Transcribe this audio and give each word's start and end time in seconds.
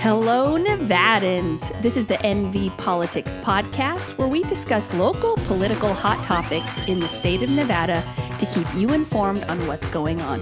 Hello, 0.00 0.56
Nevadans. 0.56 1.78
This 1.82 1.94
is 1.94 2.06
the 2.06 2.14
NV 2.14 2.74
Politics 2.78 3.36
Podcast, 3.36 4.16
where 4.16 4.28
we 4.28 4.42
discuss 4.44 4.94
local 4.94 5.36
political 5.44 5.92
hot 5.92 6.24
topics 6.24 6.78
in 6.88 7.00
the 7.00 7.06
state 7.06 7.42
of 7.42 7.50
Nevada 7.50 8.02
to 8.38 8.46
keep 8.46 8.66
you 8.74 8.88
informed 8.94 9.44
on 9.44 9.58
what's 9.66 9.86
going 9.88 10.22
on. 10.22 10.40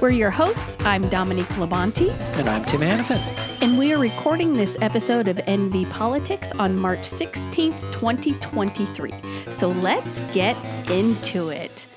We're 0.00 0.10
your 0.10 0.30
hosts. 0.30 0.76
I'm 0.82 1.08
Dominique 1.08 1.48
Labonte. 1.56 2.12
And 2.38 2.48
I'm 2.48 2.64
Tim 2.64 2.82
Hannafin. 2.82 3.18
And 3.60 3.76
we 3.76 3.92
are 3.92 3.98
recording 3.98 4.54
this 4.54 4.78
episode 4.80 5.26
of 5.26 5.38
NV 5.38 5.90
Politics 5.90 6.52
on 6.52 6.76
March 6.76 7.00
16th, 7.00 7.80
2023. 7.92 9.12
So 9.50 9.70
let's 9.70 10.20
get 10.32 10.56
into 10.88 11.48
it. 11.48 11.88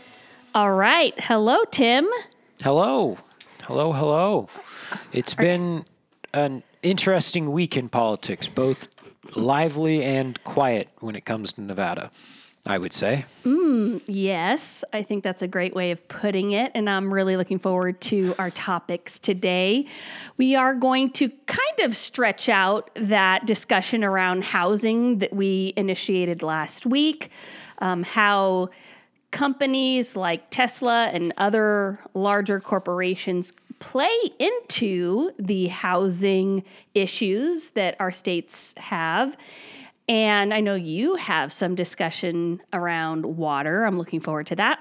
All 0.55 0.71
right. 0.71 1.13
Hello, 1.19 1.63
Tim. 1.69 2.09
Hello. 2.63 3.19
Hello, 3.67 3.91
hello. 3.91 4.47
It's 5.11 5.35
been 5.35 5.85
an 6.33 6.63
interesting 6.83 7.51
week 7.51 7.75
in 7.75 7.89
politics, 7.89 8.47
both 8.47 8.89
lively 9.35 10.03
and 10.03 10.43
quiet 10.43 10.89
when 10.99 11.15
it 11.15 11.25
comes 11.25 11.53
to 11.53 11.61
Nevada, 11.61 12.11
I 12.67 12.77
would 12.77 12.93
say. 12.93 13.25
Yes, 14.05 14.83
I 14.93 15.01
think 15.03 15.23
that's 15.23 15.41
a 15.41 15.47
great 15.47 15.73
way 15.73 15.91
of 15.91 16.07
putting 16.07 16.51
it. 16.51 16.71
And 16.75 16.89
I'm 16.89 17.13
really 17.13 17.37
looking 17.37 17.59
forward 17.59 18.01
to 18.01 18.35
our 18.37 18.51
topics 18.51 19.17
today. 19.19 19.85
We 20.37 20.55
are 20.55 20.75
going 20.75 21.11
to 21.13 21.29
kind 21.45 21.79
of 21.79 21.95
stretch 21.95 22.49
out 22.49 22.89
that 22.95 23.45
discussion 23.45 24.03
around 24.03 24.43
housing 24.43 25.19
that 25.19 25.33
we 25.33 25.73
initiated 25.75 26.43
last 26.43 26.85
week, 26.85 27.29
um, 27.79 28.03
how 28.03 28.69
companies 29.31 30.15
like 30.15 30.49
Tesla 30.51 31.09
and 31.11 31.33
other 31.37 31.99
larger 32.13 32.59
corporations 32.59 33.51
play 33.83 34.17
into 34.39 35.31
the 35.37 35.67
housing 35.67 36.63
issues 36.93 37.71
that 37.71 37.97
our 37.99 38.11
states 38.11 38.73
have. 38.77 39.35
And 40.07 40.53
I 40.53 40.61
know 40.61 40.75
you 40.75 41.15
have 41.15 41.51
some 41.51 41.75
discussion 41.75 42.61
around 42.71 43.25
water. 43.25 43.83
I'm 43.83 43.97
looking 43.97 44.21
forward 44.21 44.47
to 44.47 44.55
that. 44.55 44.79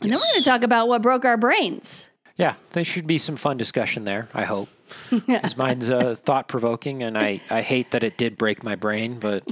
And 0.00 0.12
then 0.12 0.18
we're 0.18 0.32
going 0.32 0.42
to 0.42 0.48
talk 0.48 0.62
about 0.62 0.86
what 0.86 1.02
broke 1.02 1.24
our 1.24 1.36
brains. 1.36 2.10
Yeah, 2.36 2.54
there 2.70 2.84
should 2.84 3.08
be 3.08 3.18
some 3.18 3.36
fun 3.36 3.56
discussion 3.56 4.04
there, 4.04 4.28
I 4.32 4.44
hope. 4.44 4.68
Because 5.10 5.56
mine's 5.56 5.90
uh, 5.90 6.16
thought 6.16 6.48
provoking, 6.48 7.02
and 7.02 7.18
I, 7.18 7.42
I 7.50 7.60
hate 7.60 7.90
that 7.90 8.02
it 8.02 8.16
did 8.16 8.38
break 8.38 8.62
my 8.62 8.74
brain, 8.74 9.18
but 9.18 9.46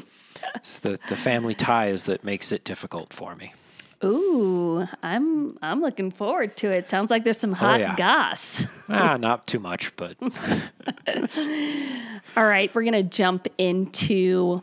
it's 0.55 0.78
the, 0.78 0.98
the 1.09 1.17
family 1.17 1.55
ties 1.55 2.05
that 2.05 2.25
makes 2.25 2.53
it 2.53 2.65
difficult 2.65 3.12
for 3.12 3.34
me. 3.34 3.53
Ooh, 4.05 4.86
I'm 5.02 5.58
I'm 5.62 5.80
looking 5.80 6.11
forward 6.11 6.56
to 6.58 6.70
it. 6.70 6.89
Sounds 6.89 7.11
like 7.11 7.25
there's 7.25 7.39
some 7.39 7.52
hot 7.52 7.80
yeah. 7.80 7.97
goss. 7.97 8.66
ah, 8.88 9.16
not 9.16 9.47
too 9.47 9.58
much, 9.58 9.97
but 9.97 10.16
All 12.36 12.44
right, 12.44 12.75
we're 12.75 12.83
going 12.83 12.92
to 12.92 13.03
jump 13.03 13.48
into 13.56 14.62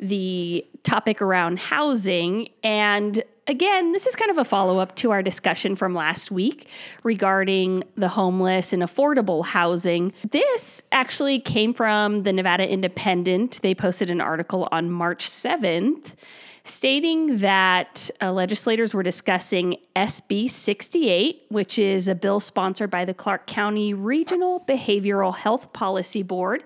the 0.00 0.66
topic 0.82 1.22
around 1.22 1.60
housing. 1.60 2.48
And 2.64 3.22
again, 3.46 3.92
this 3.92 4.06
is 4.06 4.16
kind 4.16 4.30
of 4.30 4.38
a 4.38 4.44
follow 4.44 4.78
up 4.78 4.96
to 4.96 5.12
our 5.12 5.22
discussion 5.22 5.76
from 5.76 5.94
last 5.94 6.32
week 6.32 6.68
regarding 7.04 7.84
the 7.96 8.08
homeless 8.08 8.72
and 8.72 8.82
affordable 8.82 9.44
housing. 9.44 10.12
This 10.28 10.82
actually 10.90 11.38
came 11.38 11.74
from 11.74 12.24
the 12.24 12.32
Nevada 12.32 12.68
Independent. 12.68 13.60
They 13.62 13.74
posted 13.74 14.10
an 14.10 14.20
article 14.20 14.68
on 14.72 14.90
March 14.90 15.28
7th 15.28 16.14
stating 16.64 17.38
that 17.38 18.10
uh, 18.22 18.32
legislators 18.32 18.94
were 18.94 19.02
discussing 19.02 19.76
SB 19.94 20.50
68, 20.50 21.44
which 21.50 21.78
is 21.78 22.08
a 22.08 22.14
bill 22.14 22.40
sponsored 22.40 22.90
by 22.90 23.04
the 23.04 23.12
Clark 23.12 23.46
County 23.46 23.92
Regional 23.92 24.60
Behavioral 24.60 25.36
Health 25.36 25.72
Policy 25.74 26.22
Board. 26.22 26.64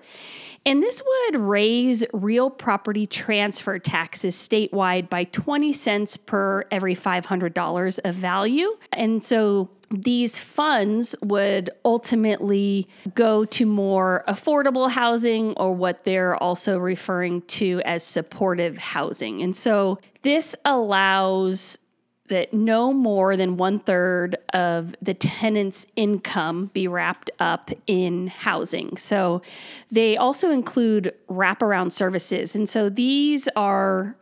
And 0.65 0.81
this 0.81 1.01
would 1.05 1.39
raise 1.39 2.05
real 2.13 2.49
property 2.49 3.05
transfer 3.05 3.77
taxes 3.79 4.35
statewide 4.35 5.09
by 5.09 5.25
20 5.25 5.73
cents 5.73 6.15
per 6.15 6.63
every 6.71 6.95
$500 6.95 7.99
of 8.03 8.15
value. 8.15 8.77
And 8.93 9.23
so 9.23 9.69
these 9.91 10.39
funds 10.39 11.15
would 11.21 11.69
ultimately 11.83 12.87
go 13.15 13.45
to 13.45 13.65
more 13.65 14.23
affordable 14.27 14.89
housing 14.89 15.53
or 15.53 15.73
what 15.73 16.03
they're 16.03 16.35
also 16.35 16.77
referring 16.77 17.41
to 17.43 17.81
as 17.85 18.03
supportive 18.03 18.77
housing. 18.77 19.41
And 19.41 19.55
so 19.55 19.99
this 20.21 20.55
allows 20.65 21.79
that 22.27 22.53
no 22.53 22.93
more 22.93 23.35
than 23.35 23.57
one 23.57 23.79
third 23.79 24.37
of 24.53 24.95
the 25.01 25.15
tenant's 25.15 25.87
income 25.95 26.69
be 26.73 26.87
wrapped 26.87 27.31
up 27.39 27.71
in 27.87 28.27
housing. 28.27 28.95
So 28.97 29.41
they 29.89 30.15
also 30.15 30.51
include 30.51 31.13
wraparound 31.27 31.91
services. 31.91 32.55
And 32.55 32.69
so 32.69 32.89
these 32.89 33.49
are 33.55 34.15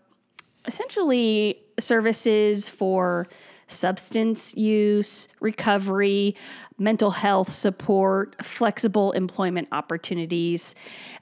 essentially 0.65 1.59
services 1.79 2.69
for 2.69 3.27
substance 3.67 4.55
use, 4.55 5.27
recovery, 5.39 6.35
mental 6.77 7.11
health 7.11 7.51
support, 7.51 8.43
flexible 8.43 9.11
employment 9.11 9.67
opportunities, 9.71 10.75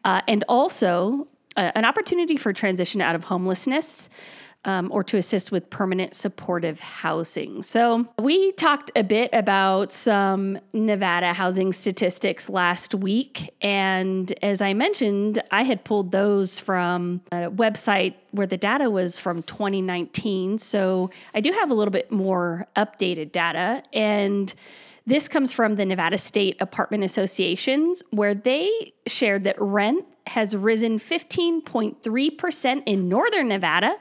uh, 0.03 0.21
and 0.27 0.43
also 0.47 1.27
uh, 1.57 1.71
an 1.75 1.85
opportunity 1.85 2.37
for 2.37 2.53
transition 2.53 3.01
out 3.01 3.15
of 3.15 3.25
homelessness. 3.25 4.09
Um, 4.65 4.91
or 4.91 5.03
to 5.03 5.17
assist 5.17 5.51
with 5.51 5.69
permanent 5.69 6.15
supportive 6.15 6.79
housing. 6.79 7.61
So, 7.61 8.07
we 8.17 8.51
talked 8.53 8.91
a 8.95 9.03
bit 9.03 9.29
about 9.31 9.93
some 9.93 10.57
Nevada 10.73 11.33
housing 11.33 11.71
statistics 11.71 12.49
last 12.49 12.95
week. 12.95 13.53
And 13.61 14.33
as 14.41 14.63
I 14.63 14.73
mentioned, 14.73 15.41
I 15.51 15.63
had 15.63 15.83
pulled 15.83 16.11
those 16.11 16.57
from 16.57 17.21
a 17.31 17.51
website 17.51 18.15
where 18.31 18.47
the 18.47 18.57
data 18.57 18.89
was 18.89 19.19
from 19.19 19.43
2019. 19.43 20.57
So, 20.57 21.11
I 21.35 21.41
do 21.41 21.51
have 21.51 21.69
a 21.69 21.75
little 21.75 21.91
bit 21.91 22.11
more 22.11 22.67
updated 22.75 23.31
data. 23.31 23.83
And 23.93 24.51
this 25.05 25.27
comes 25.27 25.51
from 25.51 25.75
the 25.75 25.85
Nevada 25.85 26.17
State 26.17 26.57
Apartment 26.59 27.03
Associations, 27.03 28.01
where 28.09 28.33
they 28.33 28.93
shared 29.05 29.43
that 29.43 29.55
rent 29.59 30.03
has 30.27 30.55
risen 30.55 30.97
15.3% 30.97 32.83
in 32.85 33.07
northern 33.07 33.47
Nevada 33.47 33.95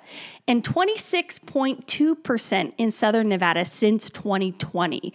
and 0.49 0.65
26.2% 0.65 2.73
in 2.79 2.91
southern 2.91 3.29
Nevada 3.29 3.67
since 3.67 4.09
2020. 4.09 5.13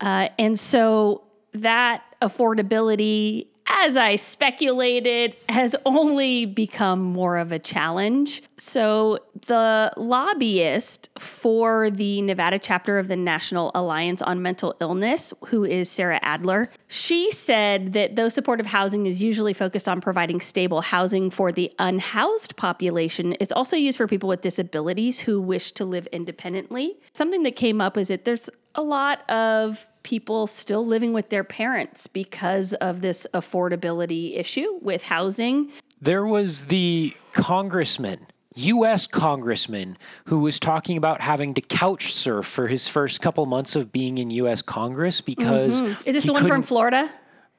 Uh, 0.00 0.28
and 0.38 0.56
so 0.58 1.24
that 1.52 2.02
affordability 2.22 3.48
as 3.68 3.96
I 3.96 4.16
speculated, 4.16 5.36
has 5.48 5.76
only 5.84 6.46
become 6.46 7.00
more 7.00 7.36
of 7.38 7.52
a 7.52 7.58
challenge. 7.58 8.42
So, 8.56 9.18
the 9.46 9.92
lobbyist 9.96 11.10
for 11.18 11.90
the 11.90 12.22
Nevada 12.22 12.58
chapter 12.58 12.98
of 12.98 13.08
the 13.08 13.16
National 13.16 13.70
Alliance 13.74 14.20
on 14.22 14.42
Mental 14.42 14.74
Illness, 14.80 15.32
who 15.46 15.64
is 15.64 15.88
Sarah 15.88 16.18
Adler, 16.22 16.70
she 16.88 17.30
said 17.30 17.92
that 17.92 18.16
though 18.16 18.30
supportive 18.30 18.66
housing 18.66 19.06
is 19.06 19.22
usually 19.22 19.52
focused 19.52 19.88
on 19.88 20.00
providing 20.00 20.40
stable 20.40 20.80
housing 20.80 21.30
for 21.30 21.52
the 21.52 21.72
unhoused 21.78 22.56
population, 22.56 23.36
it's 23.40 23.52
also 23.52 23.76
used 23.76 23.98
for 23.98 24.06
people 24.06 24.28
with 24.28 24.40
disabilities 24.40 25.20
who 25.20 25.40
wish 25.40 25.72
to 25.72 25.84
live 25.84 26.06
independently. 26.08 26.98
Something 27.12 27.42
that 27.42 27.56
came 27.56 27.80
up 27.80 27.98
is 27.98 28.08
that 28.08 28.24
there's 28.24 28.48
a 28.74 28.82
lot 28.82 29.28
of 29.30 29.86
people 30.02 30.46
still 30.46 30.86
living 30.86 31.12
with 31.12 31.28
their 31.28 31.44
parents 31.44 32.06
because 32.06 32.72
of 32.74 33.02
this 33.02 33.26
affordability 33.34 34.38
issue 34.38 34.78
with 34.80 35.02
housing. 35.02 35.70
there 36.00 36.24
was 36.24 36.64
the 36.66 37.14
congressman. 37.32 38.26
U.S. 38.58 39.06
congressman 39.06 39.96
who 40.26 40.38
was 40.40 40.58
talking 40.58 40.96
about 40.96 41.20
having 41.20 41.54
to 41.54 41.60
couch 41.60 42.12
surf 42.14 42.46
for 42.46 42.66
his 42.68 42.88
first 42.88 43.20
couple 43.20 43.46
months 43.46 43.76
of 43.76 43.92
being 43.92 44.18
in 44.18 44.30
U.S. 44.30 44.62
Congress 44.62 45.20
because 45.20 45.80
Is 46.04 46.14
this 46.14 46.24
the 46.26 46.32
one 46.32 46.46
from 46.46 46.62
Florida? 46.62 47.10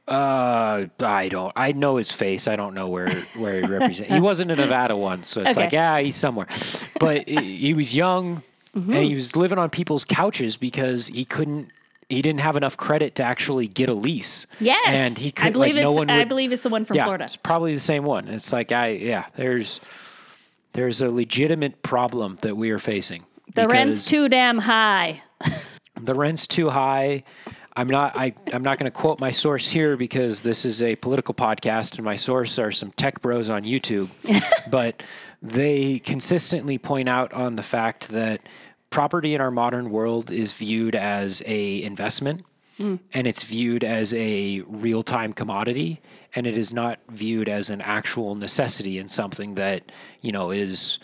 Uh, 0.07 0.85
I 0.99 1.29
don't. 1.29 1.53
I 1.55 1.71
know 1.71 1.97
his 1.97 2.11
face. 2.11 2.47
I 2.47 2.55
don't 2.55 2.73
know 2.73 2.87
where 2.87 3.09
where 3.37 3.61
he 3.61 3.67
represents. 3.67 4.11
he 4.11 4.19
wasn't 4.19 4.49
in 4.51 4.57
Nevada 4.57 4.97
once, 4.97 5.27
so 5.27 5.41
it's 5.41 5.51
Okay. 5.51 5.61
like 5.65 5.71
yeah, 5.71 5.99
he's 5.99 6.15
somewhere. 6.15 6.47
But 6.99 7.27
he 7.27 7.73
was 7.73 7.95
young, 7.95 8.43
Mm-hmm. 8.75 8.93
and 8.93 9.03
he 9.03 9.15
was 9.15 9.35
living 9.35 9.57
on 9.57 9.69
people's 9.71 10.05
couches 10.05 10.55
because 10.57 11.07
he 11.07 11.25
couldn't. 11.25 11.69
He 12.07 12.21
didn't 12.23 12.41
have 12.41 12.55
enough 12.55 12.75
credit 12.77 13.15
to 13.15 13.23
actually 13.23 13.67
get 13.67 13.87
a 13.89 13.93
lease. 13.93 14.47
Yes. 14.59 14.79
and 14.87 15.17
he 15.17 15.31
could. 15.31 15.45
I 15.47 15.49
believe 15.51 15.75
like, 15.75 15.83
it's 15.85 15.91
no 15.91 15.95
one 15.97 16.09
I 16.09 16.23
believe 16.23 16.51
it's 16.51 16.63
the 16.63 16.69
one 16.69 16.85
from 16.85 16.95
yeah, 16.97 17.03
Florida. 17.03 17.25
it's 17.25 17.35
probably 17.35 17.73
the 17.75 17.79
same 17.79 18.03
one. 18.03 18.27
It's 18.27 18.51
like 18.51 18.71
I 18.71 18.89
yeah. 18.89 19.25
There's 19.35 19.79
there's 20.73 21.01
a 21.01 21.09
legitimate 21.09 21.81
problem 21.83 22.37
that 22.41 22.55
we 22.55 22.71
are 22.71 22.79
facing. 22.79 23.25
The 23.53 23.67
rent's 23.67 24.05
too 24.05 24.29
damn 24.29 24.59
high. 24.59 25.23
the 25.95 26.13
rent's 26.13 26.47
too 26.47 26.69
high. 26.69 27.23
I'm 27.75 27.87
not 27.87 28.15
I, 28.15 28.33
I'm 28.51 28.63
not 28.63 28.77
going 28.77 28.91
to 28.91 28.97
quote 28.97 29.19
my 29.19 29.31
source 29.31 29.67
here 29.67 29.95
because 29.95 30.41
this 30.41 30.65
is 30.65 30.81
a 30.81 30.95
political 30.97 31.33
podcast 31.33 31.95
and 31.95 32.03
my 32.03 32.15
source 32.15 32.59
are 32.59 32.71
some 32.71 32.91
tech 32.91 33.21
bros 33.21 33.49
on 33.49 33.63
YouTube. 33.63 34.09
but 34.69 35.01
they 35.41 35.99
consistently 35.99 36.77
point 36.77 37.07
out 37.07 37.31
on 37.33 37.55
the 37.55 37.63
fact 37.63 38.09
that 38.09 38.41
property 38.89 39.33
in 39.33 39.41
our 39.41 39.51
modern 39.51 39.91
world 39.91 40.31
is 40.31 40.53
viewed 40.53 40.95
as 40.95 41.41
a 41.45 41.81
investment 41.83 42.43
hmm. 42.77 42.95
and 43.13 43.27
it's 43.27 43.43
viewed 43.43 43.83
as 43.83 44.13
a 44.13 44.61
real 44.67 45.03
time 45.03 45.31
commodity 45.31 46.01
and 46.35 46.45
it 46.45 46.57
is 46.57 46.73
not 46.73 46.99
viewed 47.09 47.49
as 47.49 47.69
an 47.69 47.81
actual 47.81 48.35
necessity 48.35 48.99
and 48.99 49.09
something 49.09 49.55
that, 49.55 49.91
you 50.21 50.31
know, 50.31 50.51
is 50.51 50.99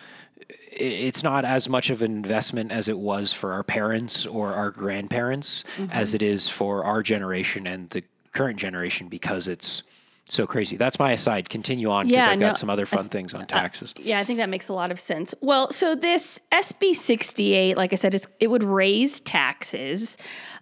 it's 0.78 1.24
not 1.24 1.46
as 1.46 1.70
much 1.70 1.90
of 1.90 2.02
an 2.02 2.12
investment 2.12 2.72
as 2.72 2.90
it 2.90 2.98
was 2.98 3.32
for 3.32 3.54
our 3.54 3.64
parents 3.64 4.26
or 4.26 4.54
our 4.54 4.70
grandparents 4.70 5.64
mm-hmm. 5.78 5.92
as 5.92 6.14
it 6.14 6.22
is 6.22 6.50
for 6.50 6.84
our 6.84 7.02
generation 7.02 7.66
and 7.66 7.90
the 7.92 8.04
current 8.34 8.60
generation 8.60 9.08
because 9.08 9.48
it's 9.48 9.84
so 10.28 10.48
crazy. 10.48 10.76
That's 10.76 10.98
my 10.98 11.12
aside. 11.12 11.50
Continue 11.50 11.92
on 11.92 12.08
because 12.08 12.26
Yeah, 12.26 12.32
I've 12.32 12.40
got 12.40 12.58
some 12.58 12.68
other 12.70 12.88
fun 12.88 13.10
things 13.10 13.36
on 13.36 13.46
taxes. 13.46 13.94
Yeah, 13.96 14.20
I 14.20 14.24
think 14.24 14.38
that 14.38 14.50
makes 14.50 14.70
a 14.70 14.74
lot 14.74 14.90
of 14.90 15.00
sense. 15.00 15.36
Well, 15.40 15.72
so 15.72 15.94
this 15.94 16.40
SB 16.52 16.96
68, 16.96 17.78
like 17.78 17.94
I 17.94 17.96
said, 17.96 18.16
it's, 18.16 18.26
it 18.40 18.48
would 18.48 18.64
raise 18.64 19.20
taxes. 19.20 20.18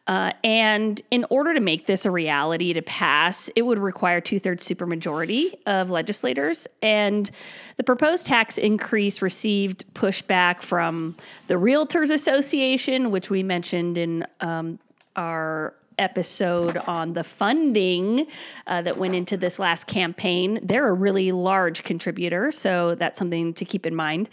Uh, 0.05 0.33
and 0.43 1.01
in 1.11 1.25
order 1.29 1.53
to 1.53 1.61
make 1.61 1.85
this 1.85 2.05
a 2.05 2.11
reality 2.11 2.73
to 2.73 2.81
pass, 2.81 3.49
it 3.55 3.61
would 3.61 3.79
require 3.79 4.19
two 4.19 4.37
thirds 4.37 4.67
supermajority 4.67 5.53
of 5.65 5.89
legislators. 5.89 6.67
And 6.81 7.31
the 7.77 7.85
proposed 7.85 8.25
tax 8.25 8.57
increase 8.57 9.21
received 9.21 9.85
pushback 9.93 10.61
from 10.61 11.15
the 11.47 11.53
Realtors 11.53 12.11
Association, 12.11 13.11
which 13.11 13.29
we 13.29 13.43
mentioned 13.43 13.97
in 13.97 14.27
um, 14.41 14.77
our 15.15 15.73
episode 15.97 16.77
on 16.77 17.13
the 17.13 17.23
funding 17.23 18.27
uh, 18.67 18.81
that 18.81 18.97
went 18.97 19.15
into 19.15 19.37
this 19.37 19.59
last 19.59 19.87
campaign. 19.87 20.59
They're 20.63 20.87
a 20.87 20.93
really 20.93 21.31
large 21.31 21.83
contributor, 21.83 22.51
so 22.51 22.95
that's 22.95 23.19
something 23.19 23.53
to 23.55 23.65
keep 23.65 23.85
in 23.85 23.95
mind. 23.95 24.29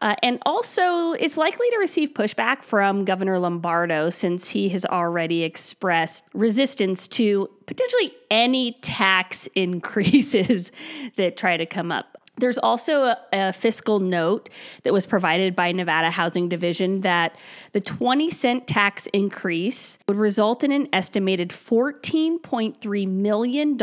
Uh, 0.00 0.14
and 0.22 0.38
also, 0.44 1.12
it's 1.12 1.36
likely 1.36 1.68
to 1.70 1.78
receive 1.78 2.14
pushback 2.14 2.62
from 2.62 3.04
Governor 3.04 3.38
Lombardo 3.38 4.10
since 4.10 4.50
he 4.50 4.68
has 4.70 4.84
already 4.84 5.42
expressed 5.42 6.24
resistance 6.34 7.08
to 7.08 7.48
potentially 7.66 8.12
any 8.30 8.72
tax 8.80 9.46
increases 9.54 10.72
that 11.16 11.36
try 11.36 11.56
to 11.56 11.66
come 11.66 11.92
up. 11.92 12.17
There's 12.38 12.58
also 12.58 13.02
a, 13.02 13.18
a, 13.32 13.52
fiscal 13.52 13.98
note 13.98 14.48
that 14.84 14.92
was 14.92 15.06
provided 15.06 15.56
by 15.56 15.72
Nevada 15.72 16.10
Housing 16.10 16.48
Division 16.48 17.00
that 17.00 17.36
the 17.72 17.80
20 17.80 18.30
cent 18.30 18.66
tax 18.66 19.06
increase 19.12 19.98
would 20.06 20.16
result 20.16 20.62
in 20.62 20.72
an 20.72 20.88
estimated 20.92 21.50
$14.3 21.50 23.08
million 23.08 23.78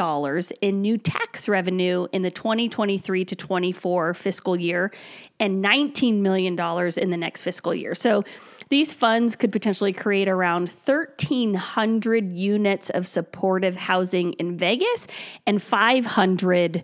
in 0.62 0.82
new 0.82 0.98
tax 0.98 1.50
revenue 1.50 2.08
in 2.14 2.22
the 2.22 2.32
2023 2.32 3.26
to 3.26 3.36
24 3.36 4.14
fiscal 4.14 4.60
year 4.60 4.92
and 5.40 5.64
$19 5.64 6.20
million 6.20 6.54
in 6.98 7.10
the 7.10 7.18
next 7.18 7.42
fiscal 7.42 7.76
year. 7.76 7.94
So 7.94 8.24
these 8.70 8.94
funds 8.94 9.36
could 9.36 9.52
potentially 9.52 9.94
create 9.94 10.28
around 10.28 10.70
1,300 10.70 12.34
units 12.34 12.90
of 12.90 13.06
supportive 13.06 13.76
housing 13.76 14.34
in 14.34 14.58
Vegas 14.58 15.08
and 15.46 15.62
500 15.62 16.84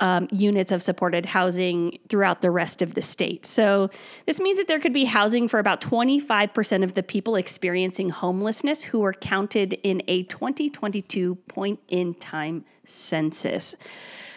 um, 0.00 0.28
units 0.30 0.72
of 0.72 0.82
supported 0.82 1.26
housing 1.26 1.98
throughout 2.08 2.40
the 2.40 2.50
rest 2.50 2.82
of 2.82 2.94
the 2.94 3.02
state. 3.02 3.44
So, 3.46 3.90
this 4.26 4.40
means 4.40 4.58
that 4.58 4.66
there 4.66 4.80
could 4.80 4.94
be 4.94 5.04
housing 5.04 5.46
for 5.46 5.58
about 5.58 5.80
25% 5.80 6.82
of 6.82 6.94
the 6.94 7.02
people 7.02 7.36
experiencing 7.36 8.08
homelessness 8.08 8.82
who 8.82 9.00
were 9.00 9.12
counted 9.12 9.74
in 9.82 10.02
a 10.08 10.24
2022 10.24 11.34
point 11.48 11.78
in 11.88 12.14
time 12.14 12.64
census. 12.84 13.76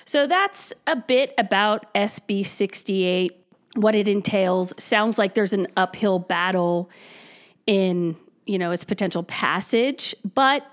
So, 0.06 0.28
that's 0.28 0.74
a 0.86 0.98
bit 0.98 1.34
about 1.38 1.92
SB 1.94 2.46
68, 2.46 3.32
what 3.76 3.96
it 3.96 4.08
entails. 4.08 4.74
Sounds 4.78 5.18
like 5.18 5.34
there's 5.34 5.54
an 5.54 5.68
uphill 5.78 6.20
battle 6.20 6.90
in, 7.66 8.18
you 8.46 8.58
know, 8.58 8.72
its 8.72 8.84
potential 8.84 9.24
passage, 9.24 10.14
but 10.36 10.66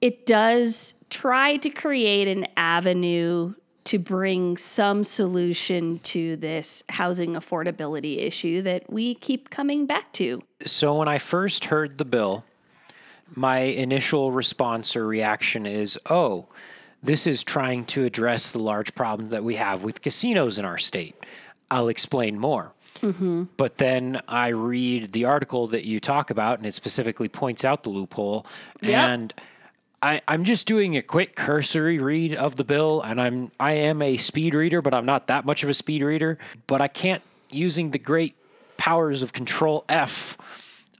it 0.00 0.26
does 0.26 0.94
try 1.08 1.56
to 1.58 1.70
create 1.70 2.26
an 2.26 2.48
avenue 2.56 3.54
to 3.84 3.98
bring 3.98 4.56
some 4.56 5.04
solution 5.04 5.98
to 6.00 6.36
this 6.36 6.84
housing 6.88 7.34
affordability 7.34 8.18
issue 8.18 8.62
that 8.62 8.90
we 8.90 9.14
keep 9.14 9.50
coming 9.50 9.86
back 9.86 10.10
to. 10.12 10.42
So, 10.64 10.96
when 10.96 11.08
I 11.08 11.18
first 11.18 11.66
heard 11.66 11.98
the 11.98 12.04
bill, 12.04 12.44
my 13.34 13.58
initial 13.58 14.32
response 14.32 14.96
or 14.96 15.06
reaction 15.06 15.66
is, 15.66 15.98
oh, 16.08 16.46
this 17.02 17.26
is 17.26 17.44
trying 17.44 17.84
to 17.86 18.04
address 18.04 18.50
the 18.50 18.58
large 18.58 18.94
problem 18.94 19.28
that 19.28 19.44
we 19.44 19.56
have 19.56 19.82
with 19.82 20.00
casinos 20.00 20.58
in 20.58 20.64
our 20.64 20.78
state. 20.78 21.14
I'll 21.70 21.88
explain 21.88 22.38
more. 22.38 22.72
Mm-hmm. 23.00 23.44
But 23.56 23.76
then 23.78 24.22
I 24.28 24.48
read 24.48 25.12
the 25.12 25.26
article 25.26 25.66
that 25.68 25.84
you 25.84 26.00
talk 26.00 26.30
about, 26.30 26.58
and 26.58 26.66
it 26.66 26.74
specifically 26.74 27.28
points 27.28 27.64
out 27.64 27.82
the 27.82 27.90
loophole. 27.90 28.46
Yep. 28.80 29.10
And 29.10 29.34
I, 30.04 30.20
I'm 30.28 30.44
just 30.44 30.66
doing 30.66 30.98
a 30.98 31.02
quick 31.02 31.34
cursory 31.34 31.98
read 31.98 32.34
of 32.34 32.56
the 32.56 32.64
bill, 32.64 33.00
and 33.00 33.18
I'm 33.18 33.50
I 33.58 33.72
am 33.72 34.02
a 34.02 34.18
speed 34.18 34.52
reader, 34.52 34.82
but 34.82 34.92
I'm 34.92 35.06
not 35.06 35.28
that 35.28 35.46
much 35.46 35.62
of 35.62 35.70
a 35.70 35.74
speed 35.74 36.02
reader. 36.02 36.36
But 36.66 36.82
I 36.82 36.88
can't 36.88 37.22
using 37.48 37.90
the 37.90 37.98
great 37.98 38.34
powers 38.76 39.22
of 39.22 39.32
Control 39.32 39.82
F. 39.88 40.36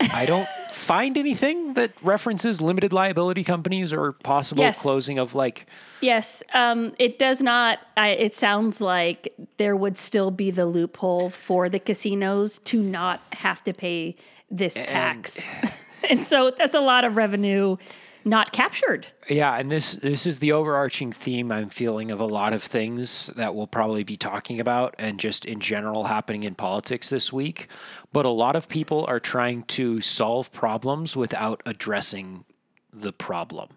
I 0.00 0.24
don't 0.24 0.48
find 0.70 1.18
anything 1.18 1.74
that 1.74 1.92
references 2.02 2.62
limited 2.62 2.94
liability 2.94 3.44
companies 3.44 3.92
or 3.92 4.12
possible 4.12 4.62
Yes. 4.62 4.80
closing 4.80 5.18
of 5.18 5.34
like 5.34 5.66
Yes, 6.00 6.42
um, 6.54 6.94
it 6.98 7.18
does 7.18 7.42
not. 7.42 7.80
I, 7.98 8.08
it 8.08 8.34
sounds 8.34 8.80
like 8.80 9.34
there 9.58 9.76
would 9.76 9.98
still 9.98 10.30
be 10.30 10.50
the 10.50 10.64
loophole 10.64 11.28
for 11.28 11.68
the 11.68 11.78
casinos 11.78 12.58
to 12.60 12.80
not 12.80 13.20
have 13.34 13.62
to 13.64 13.74
pay 13.74 14.16
this 14.50 14.72
tax. 14.72 15.46
and 16.08 16.26
so 16.26 16.50
that's 16.50 16.74
a 16.74 16.80
lot 16.80 17.04
of 17.04 17.16
revenue 17.16 17.76
not 18.24 18.52
captured. 18.52 19.06
Yeah, 19.28 19.56
and 19.56 19.70
this 19.70 19.92
this 19.96 20.26
is 20.26 20.38
the 20.38 20.52
overarching 20.52 21.12
theme 21.12 21.52
I'm 21.52 21.68
feeling 21.68 22.10
of 22.10 22.20
a 22.20 22.26
lot 22.26 22.54
of 22.54 22.62
things 22.62 23.28
that 23.36 23.54
we'll 23.54 23.66
probably 23.66 24.04
be 24.04 24.16
talking 24.16 24.60
about 24.60 24.94
and 24.98 25.20
just 25.20 25.44
in 25.44 25.60
general 25.60 26.04
happening 26.04 26.42
in 26.42 26.54
politics 26.54 27.10
this 27.10 27.32
week. 27.32 27.68
But 28.12 28.24
a 28.24 28.30
lot 28.30 28.56
of 28.56 28.68
people 28.68 29.04
are 29.06 29.20
trying 29.20 29.64
to 29.64 30.00
solve 30.00 30.52
problems 30.52 31.16
without 31.16 31.62
addressing 31.66 32.44
the 32.92 33.12
problem. 33.12 33.70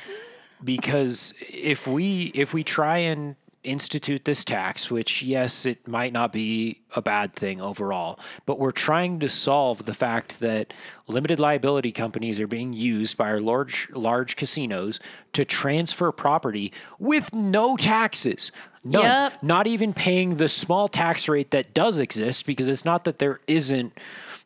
because 0.64 1.34
if 1.48 1.86
we 1.86 2.32
if 2.34 2.54
we 2.54 2.64
try 2.64 2.98
and 2.98 3.36
institute 3.64 4.24
this 4.24 4.44
tax, 4.44 4.90
which 4.90 5.22
yes, 5.22 5.66
it 5.66 5.86
might 5.86 6.12
not 6.12 6.32
be 6.32 6.80
a 6.96 7.02
bad 7.02 7.34
thing 7.34 7.60
overall, 7.60 8.18
but 8.44 8.58
we're 8.58 8.72
trying 8.72 9.20
to 9.20 9.28
solve 9.28 9.84
the 9.84 9.94
fact 9.94 10.40
that 10.40 10.72
limited 11.06 11.38
liability 11.38 11.92
companies 11.92 12.40
are 12.40 12.46
being 12.46 12.72
used 12.72 13.16
by 13.16 13.30
our 13.30 13.40
large 13.40 13.88
large 13.92 14.36
casinos 14.36 14.98
to 15.32 15.44
transfer 15.44 16.10
property 16.10 16.72
with 16.98 17.32
no 17.32 17.76
taxes. 17.76 18.50
None. 18.84 19.02
Yep. 19.02 19.42
Not 19.42 19.66
even 19.66 19.92
paying 19.92 20.36
the 20.36 20.48
small 20.48 20.88
tax 20.88 21.28
rate 21.28 21.52
that 21.52 21.72
does 21.72 21.98
exist 21.98 22.46
because 22.46 22.68
it's 22.68 22.84
not 22.84 23.04
that 23.04 23.20
there 23.20 23.40
isn't 23.46 23.96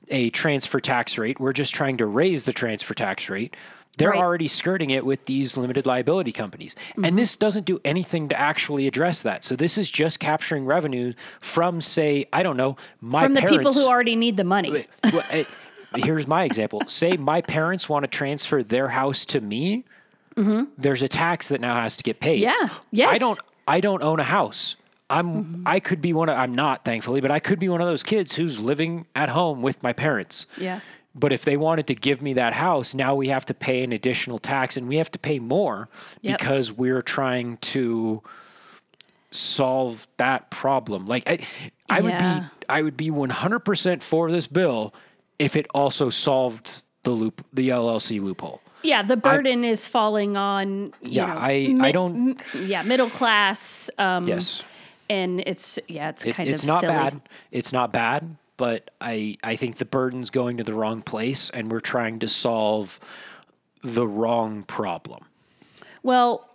a 0.08 0.30
transfer 0.30 0.78
tax 0.78 1.18
rate. 1.18 1.40
We're 1.40 1.52
just 1.52 1.74
trying 1.74 1.96
to 1.96 2.06
raise 2.06 2.44
the 2.44 2.52
transfer 2.52 2.94
tax 2.94 3.28
rate. 3.28 3.56
They're 3.98 4.10
Right. 4.10 4.18
already 4.22 4.46
skirting 4.48 4.90
it 4.90 5.06
with 5.06 5.24
these 5.24 5.56
limited 5.56 5.86
liability 5.86 6.32
companies. 6.32 6.74
Mm-hmm. 6.90 7.04
And 7.06 7.18
this 7.18 7.34
doesn't 7.36 7.64
do 7.64 7.80
anything 7.84 8.28
to 8.28 8.38
actually 8.38 8.86
address 8.86 9.22
that. 9.22 9.44
So 9.44 9.56
this 9.56 9.78
is 9.78 9.90
just 9.90 10.20
capturing 10.20 10.66
revenue 10.66 11.14
from, 11.40 11.80
say, 11.80 12.26
I 12.32 12.42
don't 12.42 12.56
know, 12.58 12.76
my 13.00 13.22
From 13.22 13.34
the 13.34 13.40
parents. 13.40 13.58
people 13.58 13.72
who 13.72 13.86
already 13.88 14.14
need 14.16 14.36
the 14.36 14.44
money. 14.44 14.86
Well, 15.04 15.22
it- 15.32 15.48
here's 15.94 16.26
my 16.26 16.44
example. 16.44 16.82
Say 16.88 17.16
my 17.16 17.40
parents 17.40 17.88
want 17.88 18.02
to 18.02 18.08
transfer 18.08 18.62
their 18.62 18.88
house 18.88 19.24
to 19.26 19.40
me. 19.40 19.84
There's 20.36 21.00
a 21.02 21.08
tax 21.08 21.48
that 21.48 21.62
now 21.62 21.76
has 21.80 21.96
to 21.96 22.02
get 22.02 22.20
paid. 22.20 22.44
Mm-hmm. 22.44 22.66
Yeah. 22.66 22.68
Yes. 22.90 23.14
I 23.14 23.18
don't. 23.18 23.38
I 23.66 23.80
don't 23.80 24.02
own 24.02 24.20
a 24.20 24.24
house. 24.24 24.76
I'm. 25.08 25.62
I 25.64 25.80
could 25.80 26.02
be 26.02 26.12
one 26.12 26.28
of. 26.28 26.36
I'm 26.36 26.54
not, 26.54 26.84
thankfully, 26.84 27.22
but 27.22 27.30
I 27.30 27.38
could 27.38 27.58
be 27.58 27.70
one 27.70 27.80
of 27.80 27.86
those 27.86 28.02
kids 28.02 28.34
who's 28.36 28.60
living 28.60 29.06
at 29.14 29.30
home 29.30 29.62
with 29.62 29.82
my 29.82 29.94
parents. 29.94 30.46
Yeah. 30.58 30.80
But 31.18 31.32
if 31.32 31.44
they 31.46 31.56
wanted 31.56 31.86
to 31.86 31.94
give 31.94 32.20
me 32.20 32.34
that 32.34 32.52
house, 32.52 32.94
now 32.94 33.14
we 33.14 33.28
have 33.28 33.46
to 33.46 33.54
pay 33.54 33.82
an 33.82 33.90
additional 33.92 34.38
tax, 34.38 34.76
and 34.76 34.86
we 34.86 34.96
have 34.96 35.10
to 35.12 35.18
pay 35.18 35.38
more 35.38 35.88
Yep. 36.20 36.38
because 36.38 36.70
we're 36.70 37.00
trying 37.02 37.56
to 37.58 38.22
solve 39.30 40.06
that 40.18 40.50
problem. 40.50 41.06
Like 41.06 41.28
I, 41.28 41.38
I 41.88 42.00
would 42.00 42.18
be, 42.18 42.40
I 42.68 42.82
would 42.82 42.96
be 42.96 43.10
100% 43.10 44.02
for 44.02 44.30
this 44.30 44.46
bill 44.46 44.94
if 45.38 45.56
it 45.56 45.66
also 45.74 46.10
solved 46.10 46.82
the 47.02 47.10
loop, 47.10 47.44
the 47.52 47.68
LLC 47.70 48.20
loophole. 48.20 48.60
Yeah, 48.82 49.02
the 49.02 49.16
burden 49.16 49.64
is 49.64 49.88
falling 49.88 50.36
on. 50.36 50.92
You 51.02 51.10
Yeah, 51.22 51.26
know, 51.26 51.40
I- 51.40 51.76
I 51.80 51.92
don't- 51.92 52.30
m- 52.54 52.66
Yeah, 52.66 52.82
middle 52.82 53.08
class. 53.10 53.90
Um, 53.98 54.24
Yes, 54.28 54.62
and 55.10 55.40
it's 55.46 55.78
yeah, 55.88 56.10
it's 56.10 56.24
it, 56.24 56.34
kind 56.34 56.48
it's 56.48 56.62
of 56.62 56.68
It's 56.68 56.72
not 56.72 56.80
silly. 56.80 56.92
bad. 56.92 57.20
It's 57.50 57.72
not 57.72 57.92
bad, 57.92 58.36
but 58.56 58.90
I, 59.00 59.36
I 59.42 59.56
think 59.56 59.76
the 59.76 59.84
burden's 59.84 60.30
going 60.30 60.56
to 60.56 60.64
the 60.64 60.74
wrong 60.74 61.02
place, 61.02 61.50
and 61.50 61.70
we're 61.70 61.80
trying 61.80 62.18
to 62.20 62.28
solve 62.28 63.00
the 63.82 64.06
wrong 64.06 64.62
problem. 64.62 65.24
Well, 66.02 66.48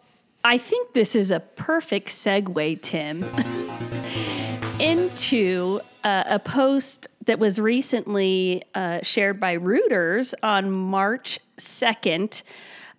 I 0.44 0.58
think 0.58 0.94
this 0.94 1.16
is 1.16 1.32
a 1.32 1.40
perfect 1.40 2.10
segue, 2.10 2.82
Tim, 2.82 3.24
into 4.80 5.82
uh, 6.04 6.24
a 6.26 6.40
post 6.40 7.08
that 7.26 7.38
was 7.38 7.60
recently 7.60 8.64
uh, 8.74 9.00
shared 9.04 9.40
by 9.40 9.58
Reuters 9.58 10.34
on 10.42 10.72
March 10.72 11.40
2nd. 11.58 12.42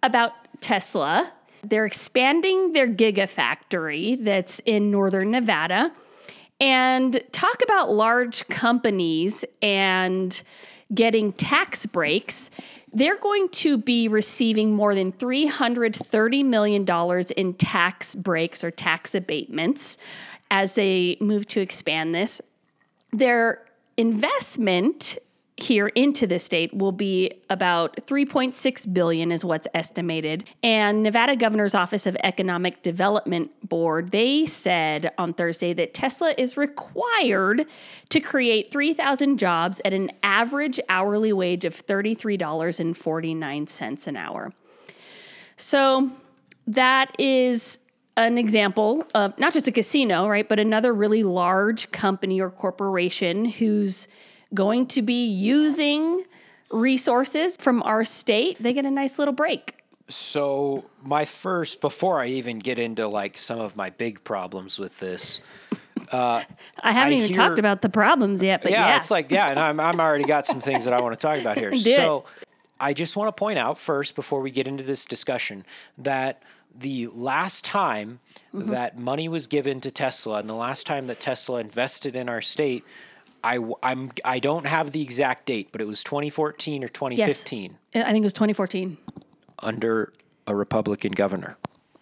about 0.03 0.33
Tesla. 0.61 1.33
They're 1.65 1.87
expanding 1.87 2.73
their 2.73 2.89
gigafactory 2.89 4.23
that's 4.25 4.61
in 4.61 4.91
northern 4.91 5.33
Nevada 5.33 5.93
and 6.63 7.21
talk 7.33 7.61
about 7.61 7.91
large 7.91 8.47
companies 8.47 9.45
and 9.61 10.43
getting 10.95 11.33
tax 11.33 11.87
breaks. 11.87 12.51
They're 12.93 13.19
going 13.19 13.49
to 13.49 13.77
be 13.77 14.07
receiving 14.07 14.73
more 14.73 14.95
than 14.95 15.11
$330 15.11 16.45
million 16.45 16.87
in 17.37 17.55
tax 17.55 18.15
breaks 18.15 18.63
or 18.63 18.71
tax 18.71 19.17
abatements 19.17 19.99
as 20.53 20.77
they 20.77 21.17
move 21.21 21.49
to 21.49 21.61
expand 21.61 22.15
this. 22.15 22.41
Their 23.13 23.65
investment 23.97 25.19
here 25.63 25.89
into 25.89 26.27
the 26.27 26.39
state 26.39 26.75
will 26.75 26.93
be 26.93 27.33
about 27.49 27.97
3.6 28.07 28.93
billion 28.93 29.33
is 29.33 29.43
what's 29.45 29.67
estimated. 29.75 30.49
And 30.63 31.03
nevada 31.03 31.37
governor's 31.37 31.75
office 31.75 32.07
of 32.07 32.17
economic 32.23 32.83
development 32.83 33.51
board 33.69 34.11
they 34.11 34.47
said 34.47 35.13
on 35.19 35.33
thursday 35.33 35.73
that 35.73 35.95
tesla 35.95 36.35
is 36.37 36.57
required 36.57 37.67
to 38.09 38.21
create 38.21 38.71
3000 38.71 39.39
jobs 39.39 39.81
at 39.85 39.93
an 39.93 40.11
average 40.23 40.81
hourly 40.89 41.33
wage 41.33 41.65
of 41.65 41.87
$33.49 41.87 44.07
an 44.07 44.17
hour. 44.17 44.53
So 45.57 46.11
that 46.67 47.15
is 47.19 47.79
an 48.17 48.39
example 48.39 49.05
of 49.15 49.39
not 49.39 49.53
just 49.53 49.69
a 49.69 49.73
casino 49.73 50.29
right 50.29 50.47
but 50.47 50.59
another 50.59 50.93
really 50.93 51.23
large 51.23 51.91
company 51.93 52.43
or 52.43 52.51
corporation 52.51 53.47
who's 53.47 54.07
going 54.55 54.87
to 54.89 55.03
be 55.03 55.27
using 55.27 56.25
resources 56.71 57.57
from 57.57 57.83
our 57.83 58.05
state, 58.05 58.63
they 58.63 58.73
get 58.73 58.85
a 58.85 58.91
nice 58.91 59.19
little 59.19 59.35
break. 59.35 59.79
So, 60.09 60.85
my 61.03 61.25
first, 61.25 61.81
before 61.81 62.21
I 62.21 62.27
even 62.27 62.59
get 62.59 62.79
into 62.79 63.09
like 63.09 63.39
some 63.39 63.61
of 63.61 63.77
my 63.77 63.91
big 63.91 64.25
problems 64.25 64.79
with 64.79 64.99
this, 64.99 65.41
uh, 66.11 66.43
I 66.81 66.93
haven't 66.93 67.15
I 67.15 67.17
even 67.17 67.33
hear, 67.33 67.49
talked 67.49 67.59
about 67.59 67.83
the 67.83 67.89
problems 67.89 68.43
yet, 68.43 68.63
but 68.63 68.73
yeah, 68.73 68.89
yeah. 68.89 68.97
it's 68.97 69.11
like, 69.11 69.31
yeah, 69.31 69.49
and 69.49 69.59
I'm, 69.59 69.81
I'm 69.81 70.01
already 70.01 70.25
got 70.25 70.45
some 70.45 70.61
things 70.61 70.85
that 70.85 70.93
I 70.93 71.01
want 71.01 71.19
to 71.19 71.27
talk 71.27 71.39
about 71.39 71.57
here. 71.59 71.75
so, 71.75 72.25
I 72.81 72.95
just 72.95 73.17
want 73.17 73.29
to 73.29 73.39
point 73.39 73.59
out 73.59 73.79
first, 73.79 74.17
before 74.17 74.41
we 74.41 74.51
get 74.51 74.67
into 74.67 74.83
this 74.83 75.07
discussion, 75.07 75.65
that 75.99 76.43
the 76.77 77.07
last 77.09 77.65
time 77.65 78.19
mm-hmm. 78.53 78.71
that 78.71 78.99
money 78.99 79.29
was 79.29 79.47
given 79.47 79.81
to 79.83 79.91
Tesla 79.91 80.39
and 80.39 80.49
the 80.49 80.55
last 80.55 80.87
time 80.87 81.07
that 81.07 81.21
Tesla 81.21 81.61
invested 81.61 82.17
in 82.17 82.29
our 82.29 82.41
state 82.41 82.85
I 83.45 83.59
I'm 83.83 84.11
I 84.25 84.39
don't 84.39 84.67
have 84.67 84.93
the 84.93 85.03
exact 85.03 85.47
date, 85.47 85.69
but 85.73 85.81
it 85.81 85.87
was 85.87 86.03
2014 86.05 86.85
or 86.85 86.89
2015. 86.89 87.77
Yes. 87.93 88.05
I 88.07 88.13
think 88.13 88.23
it 88.23 88.27
was 88.27 88.33
2014. 88.33 88.97
Under 89.59 90.13
a 90.47 90.55
Republican 90.55 91.13
governor. 91.13 91.57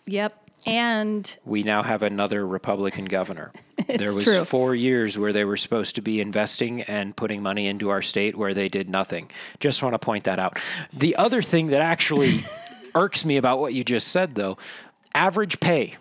Yep. 0.07 0.37
And 0.67 1.39
we 1.47 1.63
now 1.63 1.83
have 1.83 2.03
another 2.03 2.47
Republican 2.47 3.07
governor. 3.07 3.51
there 3.87 4.15
was 4.15 4.25
true. 4.25 4.45
4 4.45 4.75
years 4.75 5.19
where 5.19 5.33
they 5.33 5.45
were 5.47 5.57
supposed 5.57 5.95
to 5.95 6.03
be 6.03 6.21
investing 6.21 6.83
and 6.83 7.17
putting 7.17 7.43
money 7.43 7.67
into 7.67 7.89
our 7.89 8.03
state 8.03 8.37
where 8.37 8.53
they 8.53 8.69
did 8.69 8.91
nothing. 8.91 9.31
Just 9.59 9.83
want 9.83 9.95
to 9.95 9.99
point 9.99 10.25
that 10.25 10.39
out. 10.39 10.59
The 10.93 11.17
other 11.17 11.41
thing 11.41 11.69
that 11.69 11.81
actually 11.81 12.45
irks 12.95 13.25
me 13.25 13.39
about 13.39 13.59
what 13.59 13.73
you 13.73 13.85
just 13.85 14.09
said 14.09 14.35
though, 14.35 14.59
average 15.15 15.61
pay 15.61 15.97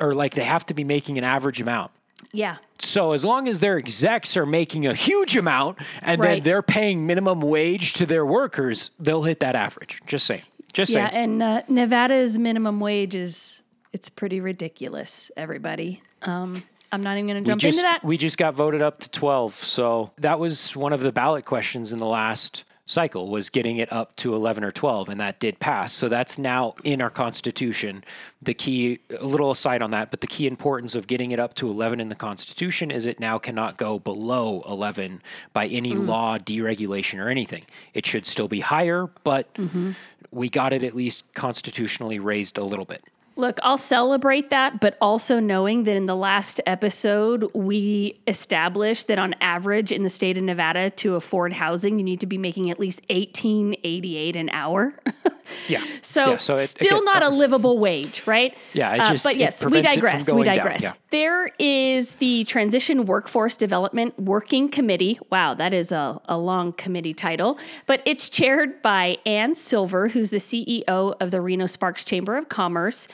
or 0.00 0.14
like 0.14 0.34
they 0.34 0.44
have 0.44 0.66
to 0.66 0.74
be 0.74 0.84
making 0.84 1.18
an 1.18 1.24
average 1.24 1.60
amount. 1.60 1.90
Yeah. 2.32 2.56
So 2.78 3.12
as 3.12 3.24
long 3.24 3.48
as 3.48 3.60
their 3.60 3.76
execs 3.76 4.36
are 4.36 4.46
making 4.46 4.86
a 4.86 4.94
huge 4.94 5.36
amount 5.36 5.78
and 6.02 6.20
right. 6.20 6.28
then 6.28 6.42
they're 6.42 6.62
paying 6.62 7.06
minimum 7.06 7.40
wage 7.40 7.92
to 7.94 8.06
their 8.06 8.26
workers, 8.26 8.90
they'll 8.98 9.22
hit 9.22 9.40
that 9.40 9.56
average. 9.56 10.00
Just 10.06 10.26
saying. 10.26 10.42
Just 10.72 10.92
say. 10.92 10.98
yeah, 10.98 11.10
saying. 11.10 11.24
and 11.24 11.42
uh, 11.42 11.62
Nevada's 11.68 12.38
minimum 12.38 12.80
wage 12.80 13.14
is 13.14 13.62
it's 13.92 14.08
pretty 14.08 14.40
ridiculous. 14.40 15.30
Everybody. 15.36 16.02
Um, 16.22 16.64
I'm 16.90 17.02
not 17.02 17.16
even 17.16 17.26
going 17.26 17.42
to 17.42 17.48
jump 17.48 17.60
just, 17.60 17.78
into 17.78 17.82
that. 17.82 18.04
We 18.04 18.16
just 18.16 18.38
got 18.38 18.54
voted 18.54 18.80
up 18.80 19.00
to 19.00 19.10
12, 19.10 19.54
so 19.54 20.12
that 20.18 20.38
was 20.38 20.76
one 20.76 20.92
of 20.92 21.00
the 21.00 21.10
ballot 21.10 21.44
questions 21.44 21.92
in 21.92 21.98
the 21.98 22.06
last 22.06 22.64
cycle 22.86 23.28
was 23.28 23.48
getting 23.48 23.78
it 23.78 23.90
up 23.90 24.14
to 24.16 24.34
11 24.34 24.62
or 24.62 24.70
12 24.70 25.08
and 25.08 25.20
that 25.20 25.40
did 25.40 25.58
pass 25.58 25.92
so 25.92 26.08
that's 26.08 26.38
now 26.38 26.74
in 26.84 27.00
our 27.00 27.08
constitution 27.08 28.04
the 28.42 28.52
key 28.52 28.98
a 29.18 29.24
little 29.24 29.50
aside 29.50 29.80
on 29.80 29.90
that 29.90 30.10
but 30.10 30.20
the 30.20 30.26
key 30.26 30.46
importance 30.46 30.94
of 30.94 31.06
getting 31.06 31.30
it 31.30 31.40
up 31.40 31.54
to 31.54 31.70
11 31.70 31.98
in 31.98 32.08
the 32.08 32.14
constitution 32.14 32.90
is 32.90 33.06
it 33.06 33.18
now 33.18 33.38
cannot 33.38 33.78
go 33.78 33.98
below 33.98 34.62
11 34.68 35.22
by 35.54 35.66
any 35.66 35.94
mm. 35.94 36.06
law 36.06 36.36
deregulation 36.36 37.18
or 37.18 37.28
anything 37.30 37.64
it 37.94 38.04
should 38.04 38.26
still 38.26 38.48
be 38.48 38.60
higher 38.60 39.08
but 39.24 39.52
mm-hmm. 39.54 39.92
we 40.30 40.50
got 40.50 40.74
it 40.74 40.84
at 40.84 40.94
least 40.94 41.24
constitutionally 41.32 42.18
raised 42.18 42.58
a 42.58 42.64
little 42.64 42.84
bit 42.84 43.02
Look, 43.36 43.58
I'll 43.62 43.78
celebrate 43.78 44.50
that, 44.50 44.80
but 44.80 44.96
also 45.00 45.40
knowing 45.40 45.84
that 45.84 45.96
in 45.96 46.06
the 46.06 46.14
last 46.14 46.60
episode, 46.66 47.50
we 47.52 48.20
established 48.28 49.08
that 49.08 49.18
on 49.18 49.34
average 49.40 49.90
in 49.90 50.04
the 50.04 50.08
state 50.08 50.38
of 50.38 50.44
Nevada 50.44 50.90
to 50.90 51.16
afford 51.16 51.52
housing, 51.52 51.98
you 51.98 52.04
need 52.04 52.20
to 52.20 52.26
be 52.26 52.38
making 52.38 52.70
at 52.70 52.78
least 52.78 53.00
eighteen 53.08 53.74
eighty 53.82 54.16
eight 54.16 54.36
an 54.36 54.50
hour. 54.50 54.94
yeah. 55.68 55.84
So, 56.00 56.32
yeah, 56.32 56.36
so 56.38 56.54
it, 56.54 56.68
still 56.68 56.98
it, 56.98 57.04
not 57.04 57.22
uh, 57.24 57.28
a 57.28 57.30
livable 57.30 57.78
wage, 57.78 58.24
right? 58.26 58.56
Yeah. 58.72 59.10
Just, 59.10 59.26
uh, 59.26 59.30
but 59.30 59.36
yes, 59.36 59.64
we 59.64 59.80
digress. 59.80 60.30
We 60.30 60.44
digress. 60.44 60.82
Yeah. 60.82 60.92
There 61.10 61.50
is 61.58 62.12
the 62.12 62.44
Transition 62.44 63.04
Workforce 63.04 63.56
Development 63.56 64.18
Working 64.18 64.68
Committee. 64.68 65.18
Wow, 65.30 65.54
that 65.54 65.74
is 65.74 65.92
a, 65.92 66.20
a 66.26 66.36
long 66.36 66.72
committee 66.72 67.14
title, 67.14 67.58
but 67.86 68.02
it's 68.04 68.28
chaired 68.28 68.80
by 68.82 69.18
Ann 69.26 69.54
Silver, 69.54 70.08
who's 70.08 70.30
the 70.30 70.38
CEO 70.38 71.14
of 71.20 71.30
the 71.30 71.40
Reno 71.40 71.66
Sparks 71.66 72.04
Chamber 72.04 72.36
of 72.36 72.48
Commerce 72.48 73.08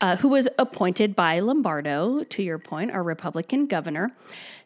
uh, 0.00 0.16
who 0.16 0.28
was 0.28 0.48
appointed 0.58 1.14
by 1.14 1.40
Lombardo, 1.40 2.24
to 2.24 2.42
your 2.42 2.58
point, 2.58 2.90
our 2.90 3.02
Republican 3.02 3.66
governor. 3.66 4.10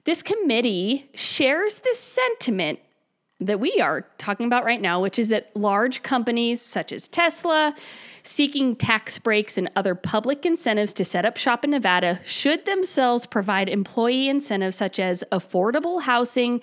This 0.05 0.23
committee 0.23 1.09
shares 1.14 1.78
the 1.78 1.95
sentiment 1.95 2.81
that 3.40 3.61
we 3.61 3.81
are 3.81 4.05
talking 4.19 4.47
about 4.47 4.64
right 4.64 4.81
now, 4.81 5.00
which 5.00 5.19
is 5.19 5.28
that 5.28 5.50
large 5.55 6.02
companies 6.02 6.61
such 6.61 6.90
as 6.90 7.07
Tesla, 7.07 7.75
seeking 8.23 8.75
tax 8.75 9.19
breaks 9.19 9.57
and 9.57 9.71
other 9.76 9.95
public 9.95 10.45
incentives 10.45 10.93
to 10.95 11.05
set 11.05 11.25
up 11.25 11.37
shop 11.37 11.64
in 11.64 11.71
Nevada, 11.71 12.21
should 12.25 12.64
themselves 12.64 13.26
provide 13.26 13.69
employee 13.69 14.28
incentives 14.28 14.76
such 14.76 14.99
as 14.99 15.23
affordable 15.31 16.02
housing 16.02 16.61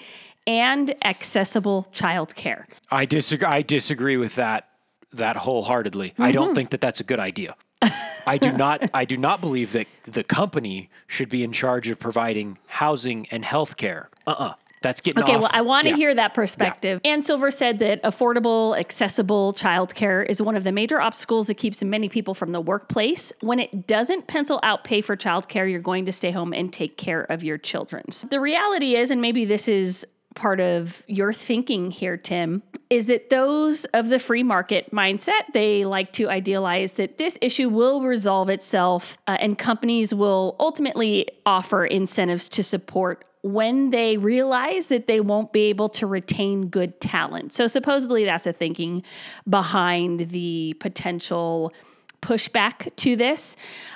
and 0.48 0.94
accessible 1.04 1.88
childcare. 1.94 2.66
I 2.92 3.06
disagree. 3.06 3.48
I 3.48 3.62
disagree 3.62 4.18
with 4.18 4.36
that 4.36 4.68
that 5.14 5.38
wholeheartedly. 5.38 6.10
Mm-hmm. 6.10 6.24
I 6.24 6.32
don't 6.32 6.48
mm-hmm. 6.48 6.56
think 6.56 6.70
that 6.72 6.82
that's 6.82 7.00
a 7.00 7.04
good 7.04 7.20
idea. 7.20 7.56
I 8.28 8.38
do 8.38 8.52
not 8.52 8.90
I 8.94 9.06
do 9.06 9.18
not 9.18 9.42
believe 9.42 9.74
that 9.74 9.88
the 10.04 10.24
company 10.24 10.90
should 11.08 11.30
be 11.30 11.44
in 11.44 11.52
charge 11.52 11.90
of 11.90 12.00
providing 12.00 12.58
housing 12.68 13.28
and 13.32 13.46
health 13.46 13.78
care. 13.78 14.10
Uh-uh. 14.28 14.54
That's 14.82 15.02
getting 15.02 15.24
okay. 15.24 15.34
Off. 15.34 15.42
Well, 15.42 15.52
I 15.52 15.62
want 15.62 15.86
to 15.86 15.92
yeah. 15.92 15.96
hear 15.96 16.14
that 16.14 16.36
perspective. 16.36 17.02
Yeah. 17.04 17.14
Ann 17.14 17.24
Silver 17.24 17.50
said 17.50 17.80
that 17.80 18.04
affordable, 18.04 18.78
accessible 18.78 19.52
childcare 19.54 20.24
is 20.24 20.44
one 20.44 20.56
of 20.56 20.64
the 20.64 20.72
major 20.72 21.02
obstacles 21.02 21.48
that 21.48 21.56
keeps 21.56 21.84
many 21.84 22.08
people 22.08 22.36
from 22.36 22.52
the 22.52 22.62
workplace. 22.62 23.34
When 23.42 23.60
it 23.60 23.88
doesn't 23.88 24.28
pencil 24.28 24.60
out 24.62 24.84
pay 24.84 25.02
for 25.02 25.18
childcare, 25.18 25.68
you're 25.72 25.80
going 25.80 26.06
to 26.06 26.12
stay 26.12 26.30
home 26.30 26.54
and 26.54 26.72
take 26.72 26.98
care 26.98 27.24
of 27.24 27.44
your 27.44 27.58
children. 27.58 28.12
So 28.12 28.28
the 28.28 28.40
reality 28.40 28.96
is, 28.96 29.10
and 29.10 29.22
maybe 29.22 29.44
this 29.44 29.68
is 29.68 30.06
part 30.36 30.60
of 30.60 31.04
your 31.08 31.34
thinking 31.34 31.92
here, 31.92 32.18
Tim, 32.18 32.62
is 32.90 33.08
that 33.08 33.30
those 33.30 33.86
of 33.86 34.10
the 34.10 34.20
free 34.20 34.44
market 34.44 34.92
mindset, 34.92 35.54
they 35.54 35.86
like 35.86 36.14
to 36.14 36.30
idealize 36.30 36.94
that 36.94 37.18
this 37.18 37.38
issue 37.42 37.70
will 37.70 38.02
resolve 38.02 38.50
itself 38.50 39.18
uh, 39.28 39.38
and 39.40 39.58
companies 39.58 40.14
will 40.14 40.56
ultimately 40.60 41.28
offer 41.46 41.86
incentives 41.86 42.48
to 42.50 42.64
support 42.64 43.26
when 43.42 43.92
they 43.92 44.18
realize 44.18 44.88
that 44.88 45.08
they 45.08 45.20
won't 45.20 45.54
be 45.54 45.64
able 45.64 45.88
to 45.88 46.08
retain 46.08 46.68
good 46.68 47.00
talent. 47.00 47.54
So, 47.54 47.68
supposedly, 47.68 48.26
that's 48.26 48.46
the 48.46 48.54
thinking 48.54 49.04
behind 49.48 50.32
the 50.32 50.76
potential 50.80 51.72
pushback 52.22 52.96
to 52.98 53.16
this. 53.16 53.56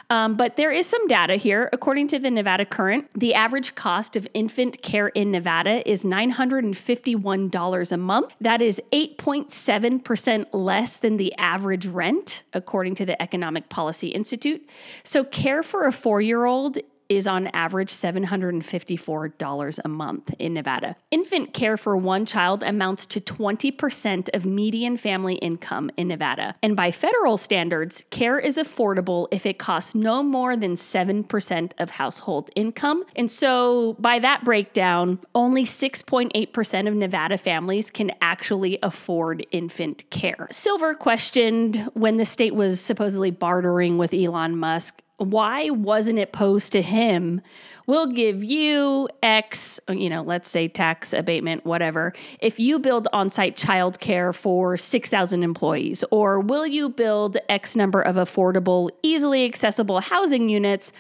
Um, 0.10 0.36
but 0.36 0.56
there 0.56 0.72
is 0.72 0.88
some 0.88 1.06
data 1.08 1.36
here. 1.36 1.70
According 1.72 2.08
to 2.10 2.20
the 2.20 2.32
Nevada 2.32 2.66
Current, 2.66 3.08
the 3.14 3.34
average 3.36 3.76
cost 3.76 4.16
of 4.16 4.28
infant 4.34 4.82
care 4.82 5.10
in 5.10 5.32
Nevada 5.32 5.88
is 5.90 6.04
$951 6.04 7.92
a 7.92 7.98
month. 7.98 8.34
That 8.42 8.62
is 8.62 8.82
8.7% 8.92 10.46
less 10.52 10.98
than 10.98 11.18
the 11.18 11.34
average 11.38 11.86
rent, 11.86 12.44
according 12.54 12.96
to 12.96 13.06
the 13.06 13.22
Economic 13.22 13.70
Policy 13.70 14.08
Institute. 14.10 14.68
So, 15.04 15.24
care 15.24 15.62
for 15.62 15.86
a 15.86 15.92
four 15.92 16.22
year 16.22 16.46
old 16.46 16.80
is 17.10 17.28
on 17.28 17.48
average 17.48 17.92
$754 17.92 19.80
a 19.84 19.88
month 19.88 20.34
in 20.40 20.54
Nevada. 20.54 20.96
Infant 21.12 21.54
care 21.54 21.76
for 21.76 21.98
one 21.98 22.26
child 22.26 22.64
amounts 22.64 23.06
to 23.08 23.20
20% 23.20 24.30
of 24.34 24.46
median 24.46 24.96
family 24.96 25.36
income 25.36 25.90
in 25.98 26.08
Nevada. 26.08 26.56
And 26.62 26.76
by 26.76 26.92
federal 26.92 27.38
standards, 27.38 28.06
care 28.12 28.40
is 28.40 28.58
affordable 28.58 29.28
if 29.32 29.46
it 29.46 29.58
costs 29.58 29.96
no 29.96 30.22
more 30.22 30.56
than 30.56 30.76
7% 30.76 31.72
of 31.80 31.90
household 31.90 32.50
income. 32.56 33.04
And 33.16 33.30
so, 33.30 33.96
by 34.00 34.20
that 34.20 34.44
breakdown, 34.44 35.20
only 35.34 35.64
6.8% 35.64 36.88
of 36.88 36.96
Nevada 36.96 37.38
families 37.38 37.90
can 37.90 38.12
actually 38.22 38.78
afford 38.84 39.46
infant 39.52 40.10
care. 40.12 40.48
Silver 40.52 40.94
questioned 40.94 41.90
when 41.94 42.18
the 42.18 42.26
state 42.26 42.54
was 42.54 42.80
supposedly 42.80 43.32
bartering 43.32 43.98
with 43.98 44.14
Elon 44.14 44.56
Musk 44.56 45.02
why 45.20 45.70
wasn't 45.70 46.18
it 46.18 46.32
posed 46.32 46.72
to 46.72 46.82
him? 46.82 47.42
We'll 47.88 48.08
give 48.08 48.44
you 48.44 49.10
X, 49.24 49.80
you 49.90 50.10
know, 50.10 50.22
let's 50.22 50.50
say 50.50 50.68
tax 50.68 51.14
abatement, 51.14 51.66
whatever, 51.66 52.14
if 52.40 52.60
you 52.60 52.80
build 52.80 53.08
on 53.14 53.30
site 53.30 53.56
childcare 53.56 54.34
for 54.34 54.78
6,000 54.78 55.44
employees, 55.44 56.04
or 56.12 56.40
will 56.40 56.68
you 56.68 56.90
build 56.90 57.38
X 57.50 57.76
number 57.76 58.02
of 58.02 58.16
affordable, 58.16 58.90
easily 59.04 59.46
accessible 59.46 60.02
housing 60.02 60.50
units, 60.50 60.94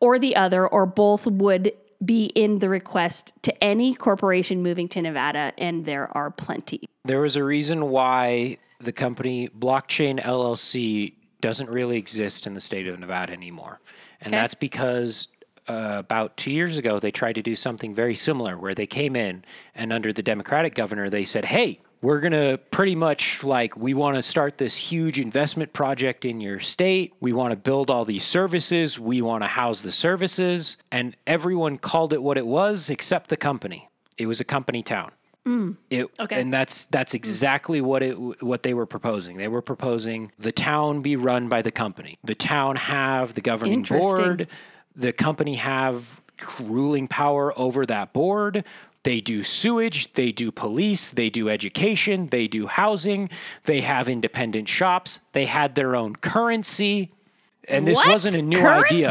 or 0.00 0.18
the 0.18 0.34
other, 0.34 0.66
or 0.66 0.86
both 0.86 1.26
would 1.26 1.72
be 2.02 2.26
in 2.26 2.60
the 2.60 2.68
request 2.68 3.34
to 3.42 3.64
any 3.64 3.94
corporation 3.94 4.62
moving 4.62 4.88
to 4.88 5.02
Nevada, 5.02 5.52
and 5.58 5.84
there 5.84 6.08
are 6.16 6.30
plenty. 6.30 6.88
There 7.04 7.20
was 7.20 7.36
a 7.36 7.44
reason 7.44 7.90
why 7.90 8.56
the 8.80 8.92
company 8.92 9.48
Blockchain 9.50 10.18
LLC 10.22 11.12
doesn't 11.40 11.68
really 11.70 11.96
exist 11.98 12.46
in 12.46 12.54
the 12.54 12.60
state 12.60 12.86
of 12.86 12.98
Nevada 12.98 13.32
anymore. 13.32 13.80
And 14.20 14.32
Okay. 14.34 14.40
that's 14.40 14.54
because 14.54 15.28
uh, 15.68 15.96
about 15.98 16.36
two 16.36 16.50
years 16.50 16.78
ago, 16.78 16.98
they 16.98 17.10
tried 17.10 17.34
to 17.34 17.42
do 17.42 17.54
something 17.54 17.94
very 17.94 18.16
similar 18.16 18.56
where 18.56 18.74
they 18.74 18.86
came 18.86 19.14
in 19.16 19.44
and 19.74 19.92
under 19.92 20.12
the 20.12 20.22
Democratic 20.22 20.74
governor, 20.74 21.08
they 21.10 21.24
said, 21.24 21.44
hey, 21.44 21.80
we're 22.02 22.20
going 22.20 22.32
to 22.32 22.58
pretty 22.70 22.96
much 22.96 23.44
like, 23.44 23.76
we 23.76 23.92
want 23.92 24.16
to 24.16 24.22
start 24.22 24.56
this 24.56 24.74
huge 24.74 25.18
investment 25.18 25.72
project 25.74 26.24
in 26.24 26.40
your 26.40 26.58
state. 26.58 27.12
We 27.20 27.32
want 27.34 27.52
to 27.54 27.60
build 27.60 27.90
all 27.90 28.06
these 28.06 28.24
services. 28.24 28.98
We 28.98 29.20
want 29.20 29.42
to 29.42 29.48
house 29.48 29.82
the 29.82 29.92
services. 29.92 30.78
And 30.90 31.14
everyone 31.26 31.76
called 31.76 32.14
it 32.14 32.22
what 32.22 32.38
it 32.38 32.46
was 32.46 32.88
except 32.88 33.28
the 33.28 33.36
company. 33.36 33.88
It 34.16 34.26
was 34.26 34.40
a 34.40 34.44
company 34.44 34.82
town. 34.82 35.12
Mm. 35.46 35.76
It, 35.88 36.06
Okay. 36.20 36.40
And 36.40 36.52
that's 36.52 36.84
that's 36.86 37.14
exactly 37.14 37.80
what 37.80 38.02
it 38.02 38.42
what 38.42 38.62
they 38.62 38.74
were 38.74 38.86
proposing. 38.86 39.38
They 39.38 39.48
were 39.48 39.62
proposing 39.62 40.32
the 40.38 40.52
town 40.52 41.00
be 41.00 41.16
run 41.16 41.48
by 41.48 41.62
the 41.62 41.70
company. 41.70 42.18
The 42.22 42.34
town 42.34 42.76
have 42.76 43.34
the 43.34 43.40
governing 43.40 43.82
board. 43.82 44.48
The 44.94 45.12
company 45.12 45.54
have 45.54 46.20
ruling 46.60 47.08
power 47.08 47.58
over 47.58 47.86
that 47.86 48.12
board. 48.12 48.64
They 49.02 49.22
do 49.22 49.42
sewage, 49.42 50.12
they 50.12 50.30
do 50.30 50.52
police, 50.52 51.08
they 51.08 51.30
do 51.30 51.48
education, 51.48 52.26
they 52.26 52.46
do 52.46 52.66
housing, 52.66 53.30
they 53.64 53.80
have 53.80 54.10
independent 54.10 54.68
shops, 54.68 55.20
they 55.32 55.46
had 55.46 55.74
their 55.74 55.96
own 55.96 56.16
currency. 56.16 57.10
And 57.66 57.88
this 57.88 57.96
What? 57.96 58.08
wasn't 58.08 58.36
a 58.36 58.42
new 58.42 58.60
idea. 58.60 59.10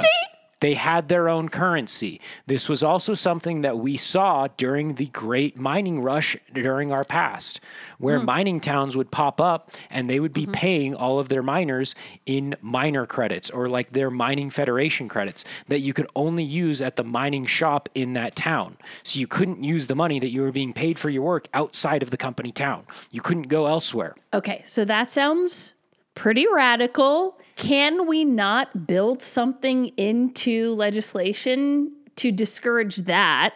They 0.60 0.74
had 0.74 1.08
their 1.08 1.30
own 1.30 1.50
currency. 1.50 2.20
This 2.46 2.68
was 2.68 2.84
also 2.84 3.14
something 3.14 3.62
that 3.62 3.78
we 3.78 3.98
saw 3.98 4.48
during 4.58 4.96
the 4.96 5.08
great 5.08 5.58
mining 5.58 6.02
rush 6.02 6.36
during 6.54 6.92
our 6.92 7.04
past, 7.04 7.60
where 7.98 8.20
hmm. 8.20 8.26
mining 8.26 8.60
towns 8.60 8.96
would 8.98 9.12
pop 9.12 9.40
up 9.40 9.72
and 9.90 10.10
they 10.10 10.20
would 10.20 10.34
be 10.34 10.44
mm-hmm. 10.44 10.52
paying 10.52 10.96
all 10.96 11.20
of 11.20 11.30
their 11.30 11.44
miners 11.44 11.96
in 12.26 12.56
miner 12.62 13.06
credits 13.06 13.50
or 13.50 13.70
like 13.70 13.92
their 13.92 14.10
mining 14.10 14.50
federation 14.50 15.08
credits 15.08 15.46
that 15.68 15.80
you 15.80 15.94
could 15.94 16.08
only 16.16 16.44
use 16.44 16.82
at 16.82 16.96
the 16.96 17.04
mining 17.04 17.46
shop 17.46 17.88
in 17.96 18.14
that 18.14 18.36
town. 18.36 18.78
So 19.04 19.20
you 19.20 19.28
couldn't 19.28 19.64
use 19.64 19.88
the 19.88 19.96
money 19.96 20.20
that 20.20 20.30
you 20.30 20.42
were 20.42 20.52
being 20.52 20.74
paid 20.74 21.00
for 21.00 21.10
your 21.10 21.24
work 21.24 21.48
outside 21.54 22.04
of 22.04 22.12
the 22.12 22.18
company 22.18 22.52
town. 22.52 22.86
You 23.12 23.22
couldn't 23.22 23.44
go 23.44 23.68
elsewhere. 23.68 24.16
Okay, 24.34 24.62
so 24.66 24.86
that 24.86 25.10
sounds 25.10 25.76
pretty 26.20 26.46
radical. 26.52 27.40
Can 27.56 28.06
we 28.06 28.26
not 28.26 28.86
build 28.86 29.22
something 29.22 29.88
into 29.96 30.74
legislation 30.76 31.94
to 32.18 32.30
discourage 32.32 32.98
that? 32.98 33.56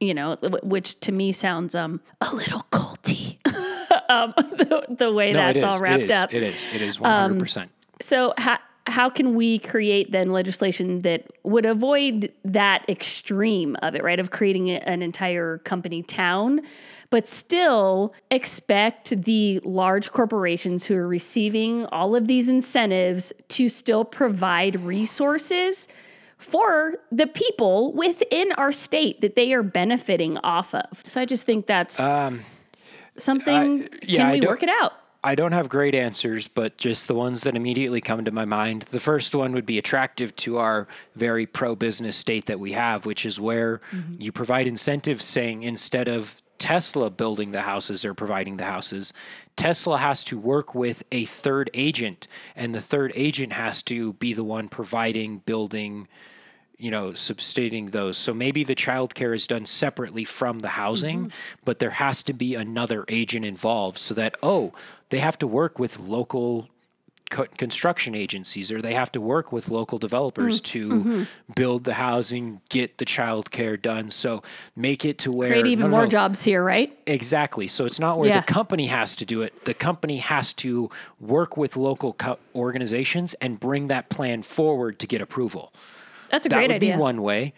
You 0.00 0.14
know, 0.14 0.36
which 0.62 0.98
to 1.00 1.12
me 1.12 1.30
sounds 1.32 1.74
um 1.74 2.00
a 2.22 2.34
little 2.34 2.64
culty. 2.72 3.36
um, 4.08 4.32
the, 4.36 4.86
the 4.88 5.12
way 5.12 5.26
No, 5.32 5.52
that's 5.52 5.62
all 5.62 5.78
wrapped 5.78 6.02
it 6.02 6.10
is. 6.10 6.16
up. 6.16 6.32
It 6.32 6.42
is. 6.42 6.66
It 6.74 6.80
is 6.80 6.96
100%. 6.96 7.68
So 8.00 8.32
how 8.38 8.58
how 8.90 9.08
can 9.08 9.34
we 9.34 9.58
create 9.58 10.10
then 10.12 10.32
legislation 10.32 11.02
that 11.02 11.26
would 11.42 11.64
avoid 11.64 12.32
that 12.44 12.88
extreme 12.88 13.76
of 13.82 13.94
it, 13.94 14.02
right? 14.02 14.20
Of 14.20 14.30
creating 14.30 14.70
an 14.70 15.02
entire 15.02 15.58
company 15.58 16.02
town, 16.02 16.60
but 17.08 17.26
still 17.26 18.14
expect 18.30 19.22
the 19.22 19.60
large 19.64 20.12
corporations 20.12 20.84
who 20.84 20.96
are 20.96 21.08
receiving 21.08 21.86
all 21.86 22.14
of 22.14 22.26
these 22.26 22.48
incentives 22.48 23.32
to 23.48 23.68
still 23.68 24.04
provide 24.04 24.80
resources 24.80 25.88
for 26.38 26.98
the 27.12 27.26
people 27.26 27.92
within 27.92 28.52
our 28.52 28.72
state 28.72 29.20
that 29.20 29.36
they 29.36 29.52
are 29.52 29.62
benefiting 29.62 30.38
off 30.38 30.74
of. 30.74 31.04
So 31.06 31.20
I 31.20 31.26
just 31.26 31.44
think 31.44 31.66
that's 31.66 31.96
something. 33.16 33.82
Um, 33.82 33.88
yeah, 34.02 34.30
can 34.30 34.32
we 34.32 34.40
work 34.46 34.62
it 34.62 34.70
out? 34.70 34.94
I 35.22 35.34
don't 35.34 35.52
have 35.52 35.68
great 35.68 35.94
answers, 35.94 36.48
but 36.48 36.78
just 36.78 37.06
the 37.06 37.14
ones 37.14 37.42
that 37.42 37.54
immediately 37.54 38.00
come 38.00 38.24
to 38.24 38.30
my 38.30 38.46
mind. 38.46 38.82
The 38.82 39.00
first 39.00 39.34
one 39.34 39.52
would 39.52 39.66
be 39.66 39.76
attractive 39.76 40.34
to 40.36 40.56
our 40.56 40.88
very 41.14 41.44
pro 41.44 41.74
business 41.76 42.16
state 42.16 42.46
that 42.46 42.58
we 42.58 42.72
have, 42.72 43.04
which 43.04 43.26
is 43.26 43.38
where 43.38 43.82
mm-hmm. 43.92 44.14
you 44.18 44.32
provide 44.32 44.66
incentives 44.66 45.24
saying 45.24 45.62
instead 45.62 46.08
of 46.08 46.40
Tesla 46.58 47.10
building 47.10 47.52
the 47.52 47.62
houses 47.62 48.04
or 48.04 48.14
providing 48.14 48.56
the 48.56 48.64
houses, 48.64 49.12
Tesla 49.56 49.98
has 49.98 50.24
to 50.24 50.38
work 50.38 50.74
with 50.74 51.02
a 51.12 51.26
third 51.26 51.70
agent, 51.74 52.26
and 52.56 52.74
the 52.74 52.80
third 52.80 53.12
agent 53.14 53.52
has 53.52 53.82
to 53.82 54.14
be 54.14 54.32
the 54.32 54.44
one 54.44 54.68
providing, 54.68 55.38
building, 55.38 56.08
you 56.80 56.90
know, 56.90 57.14
substituting 57.14 57.90
those. 57.90 58.16
So 58.16 58.32
maybe 58.32 58.64
the 58.64 58.74
child 58.74 59.14
care 59.14 59.34
is 59.34 59.46
done 59.46 59.66
separately 59.66 60.24
from 60.24 60.60
the 60.60 60.68
housing, 60.68 61.26
mm-hmm. 61.26 61.60
but 61.64 61.78
there 61.78 61.90
has 61.90 62.22
to 62.24 62.32
be 62.32 62.54
another 62.54 63.04
agent 63.08 63.44
involved 63.44 63.98
so 63.98 64.14
that, 64.14 64.36
oh, 64.42 64.72
they 65.10 65.18
have 65.18 65.38
to 65.38 65.46
work 65.46 65.78
with 65.78 65.98
local 65.98 66.68
co- 67.30 67.46
construction 67.56 68.14
agencies 68.14 68.70
or 68.70 68.82
they 68.82 68.94
have 68.94 69.10
to 69.12 69.20
work 69.20 69.52
with 69.52 69.68
local 69.68 69.98
developers 69.98 70.60
mm, 70.60 70.64
to 70.64 70.88
mm-hmm. 70.88 71.22
build 71.54 71.84
the 71.84 71.94
housing, 71.94 72.60
get 72.68 72.98
the 72.98 73.04
child 73.04 73.50
care 73.50 73.76
done. 73.76 74.10
So 74.10 74.42
make 74.76 75.04
it 75.04 75.18
to 75.18 75.32
where 75.32 75.50
Create 75.50 75.66
even 75.66 75.86
no, 75.86 75.96
more 75.96 76.02
no. 76.04 76.08
jobs 76.08 76.44
here, 76.44 76.62
right? 76.62 76.96
Exactly. 77.06 77.68
So 77.68 77.86
it's 77.86 78.00
not 78.00 78.18
where 78.18 78.28
Yeah. 78.28 78.40
the 78.40 78.52
company 78.52 78.86
has 78.86 79.16
to 79.16 79.24
do 79.24 79.42
it. 79.42 79.64
The 79.64 79.74
company 79.74 80.18
has 80.18 80.52
to 80.54 80.90
work 81.18 81.56
with 81.56 81.76
local 81.76 82.12
co- 82.14 82.38
organizations 82.54 83.34
and 83.34 83.58
bring 83.58 83.88
that 83.88 84.08
plan 84.10 84.42
forward 84.42 84.98
to 84.98 85.06
get 85.06 85.20
approval. 85.20 85.72
That's 86.30 86.46
a 86.46 86.48
That 86.48 86.56
great 86.56 86.68
would 86.68 86.76
idea. 86.76 86.90
Mm-hmm. 86.92 86.98
be 86.98 87.02
one 87.02 87.22
way. 87.22 87.52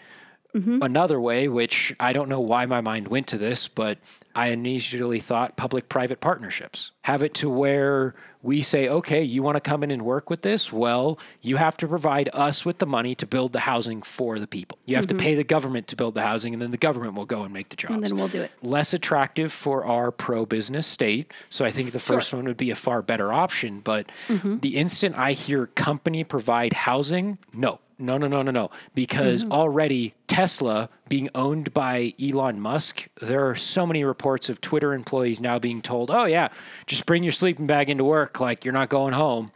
Another 0.54 1.18
way, 1.18 1.48
which 1.48 1.94
I 1.98 2.12
don't 2.12 2.28
know 2.28 2.40
why 2.40 2.66
my 2.66 2.82
mind 2.82 3.08
went 3.08 3.26
to 3.28 3.38
this, 3.38 3.68
but 3.68 3.96
I 4.34 4.48
initially 4.48 5.20
thought 5.20 5.56
public 5.56 5.88
private 5.88 6.20
partnerships. 6.20 6.92
Have 7.02 7.22
it 7.22 7.34
to 7.34 7.50
where 7.50 8.14
we 8.42 8.62
say, 8.62 8.88
okay, 8.88 9.22
you 9.22 9.42
want 9.42 9.56
to 9.56 9.60
come 9.60 9.82
in 9.84 9.90
and 9.90 10.02
work 10.02 10.30
with 10.30 10.42
this? 10.42 10.72
Well, 10.72 11.18
you 11.40 11.56
have 11.56 11.76
to 11.78 11.86
provide 11.88 12.28
us 12.32 12.64
with 12.64 12.78
the 12.78 12.86
money 12.86 13.14
to 13.16 13.26
build 13.26 13.52
the 13.52 13.60
housing 13.60 14.02
for 14.02 14.38
the 14.38 14.46
people. 14.46 14.78
You 14.84 14.96
have 14.96 15.06
to 15.08 15.14
pay 15.14 15.34
the 15.34 15.44
government 15.44 15.86
to 15.88 15.96
build 15.96 16.14
the 16.14 16.22
housing, 16.22 16.52
and 16.52 16.60
then 16.62 16.70
the 16.70 16.76
government 16.76 17.14
will 17.14 17.24
go 17.26 17.42
and 17.42 17.52
make 17.52 17.68
the 17.68 17.76
jobs. 17.76 17.92
Mm-hmm. 17.94 18.02
And 18.04 18.10
then 18.12 18.18
we'll 18.18 18.28
do 18.28 18.42
it. 18.42 18.50
Less 18.62 18.92
attractive 18.92 19.52
for 19.52 19.84
our 19.84 20.10
pro 20.10 20.44
business 20.46 20.86
state. 20.86 21.32
So 21.50 21.64
I 21.64 21.70
think 21.70 21.92
the 21.92 21.98
first 21.98 22.32
one 22.34 22.44
would 22.46 22.56
be 22.56 22.70
a 22.70 22.76
far 22.76 23.02
better 23.02 23.32
option. 23.32 23.80
But 23.80 24.06
Mm-hmm. 24.28 24.58
the 24.58 24.76
instant 24.76 25.16
I 25.16 25.32
hear 25.32 25.66
company 25.66 26.24
provide 26.24 26.72
housing, 26.72 27.38
no, 27.52 27.80
no, 27.98 28.18
no, 28.18 28.26
no, 28.26 28.42
no, 28.42 28.50
no. 28.50 28.70
Because 28.94 29.42
Mm-hmm. 29.44 29.52
already 29.52 30.14
Tesla 30.26 30.88
being 31.08 31.28
owned 31.34 31.72
by 31.74 32.14
Elon 32.20 32.58
Musk, 32.60 33.08
there 33.20 33.48
are 33.48 33.54
so 33.54 33.86
many 33.86 34.02
reports 34.22 34.48
of 34.48 34.60
Twitter 34.60 34.94
employees 34.94 35.40
now 35.40 35.58
being 35.58 35.82
told, 35.82 36.08
oh, 36.08 36.26
yeah, 36.26 36.48
just 36.86 37.06
bring 37.06 37.24
your 37.24 37.32
sleeping 37.32 37.66
bag 37.66 37.90
into 37.90 38.04
work. 38.04 38.38
Like 38.38 38.64
you're 38.64 38.72
not 38.72 38.88
going 38.88 39.14
home. 39.14 39.50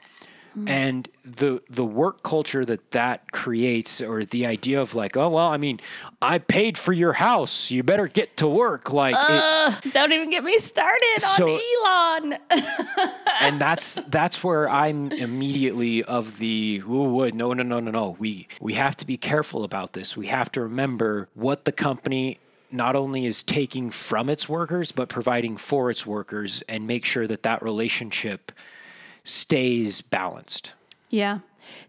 Mm-hmm. 0.57 0.69
And 0.69 1.09
the 1.23 1.61
the 1.69 1.85
work 1.85 2.23
culture 2.23 2.65
that 2.65 2.91
that 2.93 3.31
creates, 3.31 4.01
or 4.01 4.25
the 4.25 4.47
idea 4.47 4.81
of 4.81 4.95
like, 4.95 5.15
oh 5.15 5.29
well, 5.29 5.49
I 5.49 5.59
mean, 5.59 5.81
I 6.23 6.39
paid 6.39 6.79
for 6.79 6.95
your 6.95 7.13
house, 7.13 7.71
you 7.71 7.83
better 7.83 8.09
get 8.09 8.39
to 8.39 8.49
work. 8.49 8.91
Like, 8.91 9.17
it, 9.19 9.93
don't 9.93 10.13
even 10.13 10.31
get 10.31 10.45
me 10.45 10.59
started 10.59 11.19
So- 11.19 11.57
on 11.57 12.33
Elon. 12.33 12.39
and 13.41 13.61
that's 13.61 14.01
that's 14.09 14.43
where 14.43 14.67
I'm 14.67 15.13
immediately 15.13 16.03
of 16.05 16.39
the 16.39 16.81
would 16.87 17.35
no 17.35 17.53
no 17.53 17.63
no 17.63 17.79
no 17.79 17.91
no 17.91 18.17
we 18.19 18.49
we 18.59 18.75
have 18.75 18.97
to 18.97 19.07
be 19.07 19.19
careful 19.19 19.63
about 19.63 19.93
this. 19.93 20.17
We 20.17 20.29
have 20.29 20.51
to 20.53 20.63
remember 20.63 21.29
what 21.35 21.67
the 21.67 21.73
company 21.73 22.39
not 22.71 22.97
only 22.97 23.27
is 23.27 23.43
taking 23.43 23.91
from 23.91 24.29
its 24.29 24.49
workers 24.49 24.93
but 24.93 25.09
providing 25.09 25.57
for 25.57 25.91
its 25.91 26.07
workers 26.07 26.63
and 26.69 26.87
make 26.87 27.05
sure 27.05 27.27
that 27.27 27.43
that 27.43 27.63
relationship 27.63 28.53
stays 29.25 30.01
balanced. 30.03 30.73
Yeah. 31.11 31.41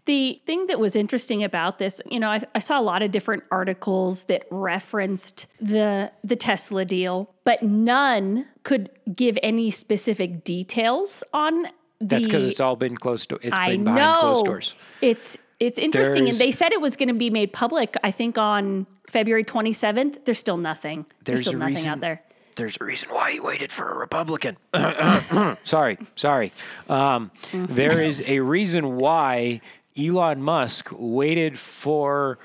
The 0.06 0.40
thing 0.44 0.66
that 0.66 0.80
was 0.80 0.96
interesting 0.96 1.44
about 1.44 1.78
this, 1.78 2.00
you 2.10 2.18
know, 2.18 2.30
I, 2.30 2.42
I, 2.54 2.58
saw 2.58 2.80
a 2.80 2.82
lot 2.82 3.02
of 3.02 3.12
different 3.12 3.44
articles 3.50 4.24
that 4.24 4.44
referenced 4.50 5.46
the 5.60 6.10
the 6.24 6.34
Tesla 6.34 6.84
deal, 6.84 7.32
but 7.44 7.62
none 7.62 8.46
could 8.64 8.90
give 9.14 9.38
any 9.42 9.70
specific 9.70 10.42
details 10.42 11.22
on 11.32 11.62
the. 11.62 11.70
That's 12.00 12.26
because 12.26 12.44
it's 12.44 12.60
all 12.60 12.74
been 12.74 12.96
closed. 12.96 13.32
It's 13.40 13.56
I 13.56 13.70
been 13.70 13.84
behind 13.84 14.02
know 14.02 14.20
closed 14.20 14.46
doors. 14.46 14.74
it's 15.00 15.38
it's 15.60 15.78
interesting, 15.78 16.24
There's- 16.24 16.40
and 16.40 16.48
they 16.48 16.52
said 16.52 16.72
it 16.72 16.80
was 16.80 16.96
going 16.96 17.08
to 17.08 17.14
be 17.14 17.30
made 17.30 17.52
public. 17.52 17.96
I 18.02 18.10
think 18.10 18.36
on 18.38 18.86
February 19.10 19.44
twenty 19.44 19.72
seventh. 19.72 20.24
There's 20.24 20.38
still 20.38 20.56
nothing. 20.56 21.06
There's, 21.24 21.38
There's 21.38 21.40
still 21.48 21.58
nothing 21.58 21.74
reason- 21.74 21.90
out 21.90 22.00
there. 22.00 22.22
There's 22.56 22.76
a 22.80 22.84
reason 22.84 23.10
why 23.10 23.32
he 23.32 23.38
waited 23.40 23.70
for 23.70 23.88
a 23.88 23.96
Republican. 23.96 24.56
sorry, 25.64 25.96
sorry. 26.16 26.52
Um, 26.88 27.30
there 27.52 28.00
is 28.00 28.20
a 28.26 28.40
reason 28.40 28.96
why 28.96 29.60
Elon 29.96 30.42
Musk 30.42 30.88
waited 30.92 31.56
for 31.56 32.38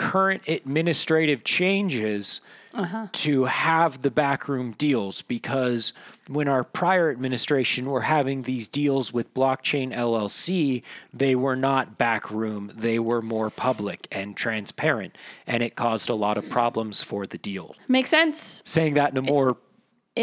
current 0.00 0.48
administrative 0.48 1.44
changes 1.44 2.40
uh-huh. 2.72 3.08
to 3.12 3.44
have 3.44 4.00
the 4.00 4.10
backroom 4.10 4.72
deals 4.78 5.20
because 5.20 5.92
when 6.26 6.48
our 6.48 6.64
prior 6.64 7.10
administration 7.10 7.84
were 7.84 8.00
having 8.00 8.42
these 8.42 8.66
deals 8.66 9.12
with 9.12 9.32
blockchain 9.34 9.94
LLC, 9.94 10.82
they 11.12 11.36
were 11.36 11.54
not 11.54 11.98
backroom, 11.98 12.72
they 12.74 12.98
were 12.98 13.20
more 13.20 13.50
public 13.50 14.08
and 14.10 14.38
transparent, 14.38 15.18
and 15.46 15.62
it 15.62 15.76
caused 15.76 16.08
a 16.08 16.14
lot 16.14 16.38
of 16.38 16.48
problems 16.48 17.02
for 17.02 17.26
the 17.26 17.36
deal. 17.36 17.76
Makes 17.86 18.08
sense. 18.08 18.62
Saying 18.64 18.94
that 18.94 19.10
in 19.10 19.18
a 19.18 19.22
more 19.22 19.50
it 19.50 19.56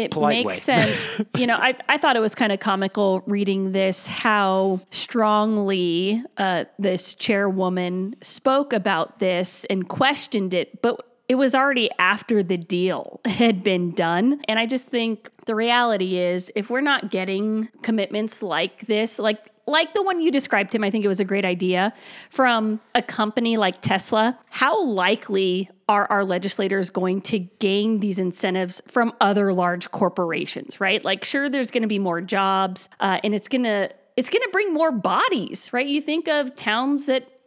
polite 0.06 0.46
makes 0.46 0.62
sense. 0.62 1.20
you 1.36 1.46
know, 1.46 1.56
I, 1.56 1.74
I 1.88 1.98
thought 1.98 2.16
it 2.16 2.20
was 2.20 2.34
kind 2.34 2.52
of 2.52 2.60
comical 2.60 3.22
reading 3.26 3.72
this, 3.72 4.06
how 4.06 4.80
strongly 4.90 6.22
uh, 6.36 6.64
this 6.78 7.14
chairwoman 7.14 8.14
spoke 8.22 8.72
about 8.72 9.18
this 9.18 9.64
and 9.66 9.88
questioned 9.88 10.54
it, 10.54 10.80
but 10.82 11.04
it 11.28 11.34
was 11.34 11.54
already 11.54 11.90
after 11.98 12.42
the 12.42 12.56
deal 12.56 13.20
had 13.26 13.62
been 13.62 13.92
done. 13.92 14.40
And 14.48 14.58
I 14.58 14.64
just 14.64 14.86
think 14.86 15.30
the 15.44 15.54
reality 15.54 16.16
is 16.16 16.50
if 16.56 16.70
we're 16.70 16.80
not 16.80 17.10
getting 17.10 17.68
commitments 17.82 18.42
like 18.42 18.86
this, 18.86 19.18
like 19.18 19.50
like 19.68 19.94
the 19.94 20.02
one 20.02 20.20
you 20.20 20.30
described 20.30 20.74
him, 20.74 20.82
I 20.82 20.90
think 20.90 21.04
it 21.04 21.08
was 21.08 21.20
a 21.20 21.24
great 21.24 21.44
idea 21.44 21.92
from 22.30 22.80
a 22.94 23.02
company 23.02 23.56
like 23.56 23.80
Tesla. 23.80 24.38
How 24.50 24.84
likely 24.84 25.70
are 25.88 26.06
our 26.10 26.24
legislators 26.24 26.90
going 26.90 27.20
to 27.22 27.38
gain 27.38 28.00
these 28.00 28.18
incentives 28.18 28.82
from 28.88 29.12
other 29.20 29.52
large 29.52 29.90
corporations, 29.90 30.80
right? 30.80 31.04
Like, 31.04 31.24
sure, 31.24 31.48
there's 31.48 31.70
going 31.70 31.82
to 31.82 31.88
be 31.88 31.98
more 31.98 32.20
jobs, 32.20 32.88
uh, 33.00 33.20
and 33.22 33.34
it's 33.34 33.48
going 33.48 33.64
to 33.64 33.90
it's 34.16 34.30
going 34.30 34.42
to 34.42 34.50
bring 34.50 34.74
more 34.74 34.90
bodies, 34.90 35.72
right? 35.72 35.86
You 35.86 36.02
think 36.02 36.26
of 36.26 36.56
towns 36.56 37.06
that 37.06 37.30
that 37.36 37.37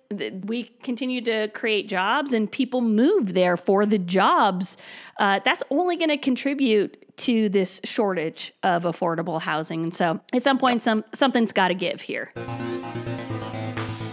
we 0.45 0.71
continue 0.83 1.21
to 1.21 1.47
create 1.49 1.87
jobs 1.87 2.33
and 2.33 2.51
people 2.51 2.81
move 2.81 3.33
there 3.33 3.57
for 3.57 3.85
the 3.85 3.97
jobs. 3.97 4.77
Uh, 5.19 5.39
that's 5.43 5.63
only 5.69 5.95
going 5.95 6.09
to 6.09 6.17
contribute 6.17 6.97
to 7.17 7.49
this 7.49 7.81
shortage 7.83 8.53
of 8.63 8.83
affordable 8.83 9.41
housing. 9.41 9.83
And 9.83 9.93
so, 9.93 10.19
at 10.33 10.43
some 10.43 10.57
point, 10.57 10.81
some 10.81 11.03
something's 11.13 11.51
got 11.51 11.69
to 11.69 11.75
give 11.75 12.01
here. 12.01 12.31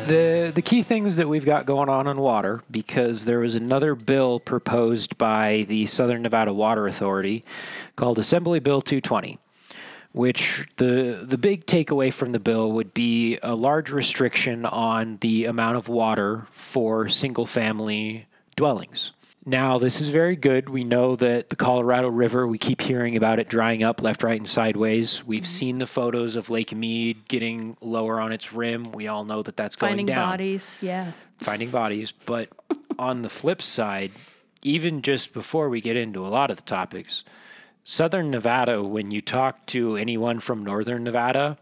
the 0.08 0.52
the 0.54 0.62
key 0.62 0.82
things 0.82 1.16
that 1.16 1.28
we've 1.28 1.44
got 1.44 1.66
going 1.66 1.88
on 1.88 2.06
on 2.06 2.18
water 2.18 2.62
because 2.70 3.24
there 3.24 3.40
was 3.40 3.54
another 3.54 3.94
bill 3.94 4.40
proposed 4.40 5.16
by 5.18 5.64
the 5.68 5.86
Southern 5.86 6.22
Nevada 6.22 6.52
Water 6.52 6.86
Authority 6.86 7.44
called 7.96 8.18
Assembly 8.18 8.58
Bill 8.58 8.80
220 8.80 9.38
which 10.12 10.66
the 10.76 11.20
the 11.22 11.38
big 11.38 11.66
takeaway 11.66 12.12
from 12.12 12.32
the 12.32 12.40
bill 12.40 12.72
would 12.72 12.94
be 12.94 13.38
a 13.42 13.54
large 13.54 13.90
restriction 13.90 14.64
on 14.64 15.18
the 15.20 15.44
amount 15.44 15.76
of 15.76 15.88
water 15.88 16.46
for 16.50 17.08
single 17.08 17.46
family 17.46 18.26
dwellings. 18.56 19.12
Now, 19.48 19.78
this 19.78 20.02
is 20.02 20.10
very 20.10 20.36
good. 20.36 20.68
We 20.68 20.84
know 20.84 21.16
that 21.16 21.48
the 21.48 21.56
Colorado 21.56 22.08
River, 22.08 22.46
we 22.46 22.58
keep 22.58 22.82
hearing 22.82 23.16
about 23.16 23.38
it 23.38 23.48
drying 23.48 23.82
up 23.82 24.02
left, 24.02 24.22
right, 24.22 24.38
and 24.38 24.46
sideways. 24.46 25.24
We've 25.24 25.40
mm-hmm. 25.40 25.48
seen 25.48 25.78
the 25.78 25.86
photos 25.86 26.36
of 26.36 26.50
Lake 26.50 26.74
Mead 26.74 27.26
getting 27.28 27.78
lower 27.80 28.20
on 28.20 28.30
its 28.30 28.52
rim. 28.52 28.92
We 28.92 29.08
all 29.08 29.24
know 29.24 29.42
that 29.42 29.56
that's 29.56 29.74
going 29.74 30.04
down. 30.04 30.06
Finding 30.06 30.30
bodies, 30.30 30.78
yeah. 30.82 31.12
finding 31.38 31.70
bodies. 31.70 32.12
But 32.26 32.50
on 32.98 33.22
the 33.22 33.30
flip 33.30 33.62
side, 33.62 34.10
even 34.62 35.00
just 35.00 35.32
before 35.32 35.70
we 35.70 35.80
get 35.80 35.96
into 35.96 36.26
a 36.26 36.28
lot 36.28 36.50
of 36.50 36.58
the 36.58 36.64
topics, 36.64 37.24
Southern 37.88 38.30
Nevada, 38.30 38.84
when 38.84 39.10
you 39.12 39.22
talk 39.22 39.64
to 39.64 39.96
anyone 39.96 40.40
from 40.40 40.62
Northern 40.62 41.04
Nevada, 41.04 41.56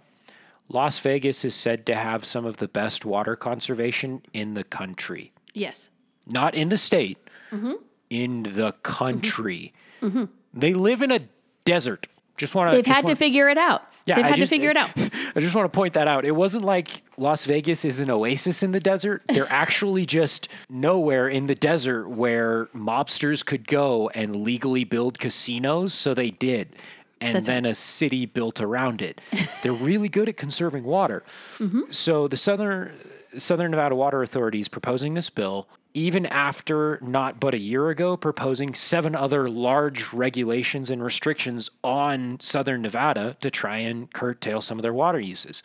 Las 0.69 0.99
Vegas 0.99 1.45
is 1.45 1.55
said 1.55 1.87
to 1.87 1.95
have 1.95 2.25
some 2.25 2.45
of 2.45 2.57
the 2.57 2.67
best 2.67 3.05
water 3.05 3.37
conservation 3.37 4.21
in 4.33 4.55
the 4.55 4.65
country. 4.65 5.33
Yes. 5.55 5.93
Not 6.27 6.57
in 6.57 6.69
the 6.69 6.77
state, 6.79 7.19
mm-hmm. 7.53 7.75
in 8.11 8.43
the 8.43 8.73
country. 8.83 9.73
Mm-hmm. 10.03 10.19
Mm-hmm. 10.19 10.33
They 10.53 10.75
live 10.75 11.01
in 11.01 11.13
a 11.13 11.21
desert. 11.65 12.09
Just 12.37 12.55
want 12.55 12.71
to. 12.71 12.77
They've 12.77 12.87
had 12.87 13.07
to 13.07 13.15
figure 13.15 13.49
it 13.49 13.59
out. 13.59 13.83
Yeah, 14.05 14.17
They've 14.17 14.25
I 14.25 14.29
had 14.29 14.37
just- 14.37 14.51
to 14.51 14.55
figure 14.55 14.71
it 14.71 14.77
out. 14.77 14.91
I 15.35 15.41
just 15.41 15.55
want 15.55 15.71
to 15.71 15.75
point 15.75 15.95
that 15.95 16.07
out. 16.07 16.27
It 16.27 16.33
wasn't 16.37 16.65
like 16.65 17.03
Las 17.17 17.45
Vegas 17.45 17.85
is 17.85 17.99
an 18.01 18.11
oasis 18.11 18.63
in 18.63 18.73
the 18.73 18.81
desert. 18.81 19.23
They're 19.29 19.51
actually 19.51 20.05
just 20.07 20.49
nowhere 20.71 21.29
in 21.29 21.47
the 21.47 21.55
desert 21.55 22.09
where 22.09 22.67
mobsters 22.67 23.45
could 23.45 23.67
go 23.67 24.09
and 24.11 24.37
legally 24.37 24.85
build 24.85 25.19
casinos. 25.19 25.93
So 25.95 26.15
they 26.15 26.31
did. 26.31 26.77
And 27.21 27.37
That's 27.37 27.47
then 27.47 27.65
a 27.65 27.75
city 27.75 28.27
built 28.27 28.61
around 28.61 29.01
it. 29.01 29.21
They're 29.63 29.73
really 29.73 30.09
good 30.11 30.29
at 30.29 30.37
conserving 30.37 30.85
water. 30.85 31.25
Mm-hmm. 31.59 31.91
So 31.91 32.29
the 32.29 32.37
Southern 32.37 32.93
Southern 33.39 33.71
Nevada 33.71 33.95
Water 33.97 34.23
Authority 34.23 34.61
is 34.61 34.69
proposing 34.69 35.15
this 35.15 35.31
bill, 35.31 35.67
even 35.97 36.27
after 36.27 36.99
not 37.01 37.41
but 37.41 37.55
a 37.55 37.59
year 37.59 37.89
ago 37.89 38.19
proposing 38.19 38.75
seven 38.75 39.15
other 39.15 39.49
large 39.49 40.13
regulations 40.13 40.91
and 40.91 41.03
restrictions 41.03 41.71
on 41.83 42.39
Southern 42.39 42.83
Nevada 42.83 43.35
to 43.41 43.51
try 43.51 43.79
and 43.79 44.13
curtail 44.13 44.61
some 44.61 44.79
of 44.79 44.83
their 44.83 44.93
water 44.93 45.19
uses. 45.19 45.63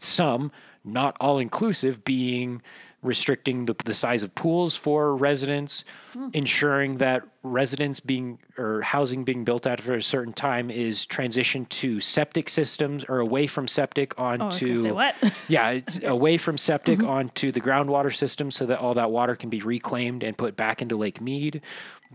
Some, 0.00 0.50
not 0.84 1.16
all 1.20 1.38
inclusive, 1.38 2.04
being 2.04 2.60
restricting 3.02 3.66
the, 3.66 3.76
the 3.84 3.94
size 3.94 4.22
of 4.24 4.34
pools 4.34 4.74
for 4.74 5.14
residents, 5.16 5.84
ensuring 6.32 6.96
that 6.98 7.22
residents 7.44 8.00
being 8.00 8.38
or 8.58 8.82
housing 8.82 9.22
being 9.24 9.44
built 9.44 9.66
after 9.68 9.94
a 9.94 10.02
certain 10.02 10.32
time 10.32 10.68
is 10.70 11.06
transitioned 11.06 11.68
to 11.68 12.00
septic 12.00 12.48
systems 12.48 13.04
or 13.08 13.20
away 13.20 13.46
from 13.46 13.68
septic 13.68 14.14
Oh, 14.18 14.24
I 14.24 14.36
was 14.36 14.62
onto 14.62 14.94
what? 14.94 15.14
yeah, 15.48 15.70
it's 15.70 16.02
away 16.02 16.36
from 16.38 16.58
septic 16.58 16.98
Mm-hmm. 16.98 17.08
onto 17.08 17.52
the 17.52 17.60
groundwater 17.60 18.14
system 18.14 18.50
so 18.50 18.66
that 18.66 18.80
all 18.80 18.94
that 18.94 19.10
water 19.12 19.36
can 19.36 19.48
be 19.50 19.62
reclaimed 19.62 20.22
and 20.24 20.36
put 20.36 20.56
back 20.56 20.82
into 20.82 20.96
Lake 20.96 21.20
Mead. 21.20 21.60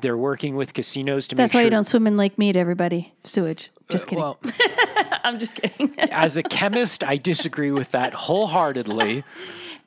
They're 0.01 0.17
working 0.17 0.55
with 0.55 0.73
casinos 0.73 1.27
to 1.27 1.35
That's 1.35 1.53
make 1.53 1.59
why 1.59 1.61
sure. 1.61 1.65
you 1.67 1.71
don't 1.71 1.83
swim 1.85 2.07
in 2.07 2.17
Lake 2.17 2.37
Mead, 2.37 2.57
everybody. 2.57 3.13
Sewage. 3.23 3.71
Just 3.89 4.07
kidding. 4.07 4.21
Well, 4.21 4.39
I'm 5.23 5.39
just 5.39 5.55
kidding. 5.55 5.93
as 5.99 6.35
a 6.35 6.43
chemist, 6.43 7.03
I 7.03 7.15
disagree 7.17 7.71
with 7.71 7.91
that 7.91 8.13
wholeheartedly. 8.27 9.23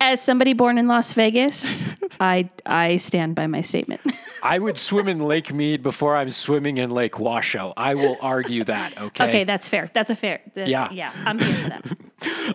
As 0.00 0.20
somebody 0.20 0.52
born 0.52 0.76
in 0.78 0.88
Las 0.88 1.14
Vegas, 1.14 1.84
I 2.20 2.50
I 2.66 2.96
stand 2.98 3.34
by 3.34 3.46
my 3.46 3.62
statement. 3.62 4.00
I 4.42 4.58
would 4.58 4.76
swim 4.78 5.08
in 5.08 5.18
Lake 5.20 5.52
Mead 5.52 5.82
before 5.82 6.14
I'm 6.16 6.30
swimming 6.30 6.76
in 6.78 6.90
Lake 6.90 7.18
Washoe. 7.18 7.72
I 7.76 7.94
will 7.94 8.16
argue 8.20 8.64
that. 8.64 8.92
Okay. 9.06 9.24
okay, 9.28 9.44
that's 9.44 9.68
fair. 9.68 9.90
That's 9.94 10.10
a 10.10 10.16
fair. 10.16 10.40
the- 10.54 10.68
Yeah. 10.68 10.90
Yeah, 10.92 11.12
I'm 11.24 11.38
here 11.38 11.52
for 11.54 11.68
that. 11.70 11.96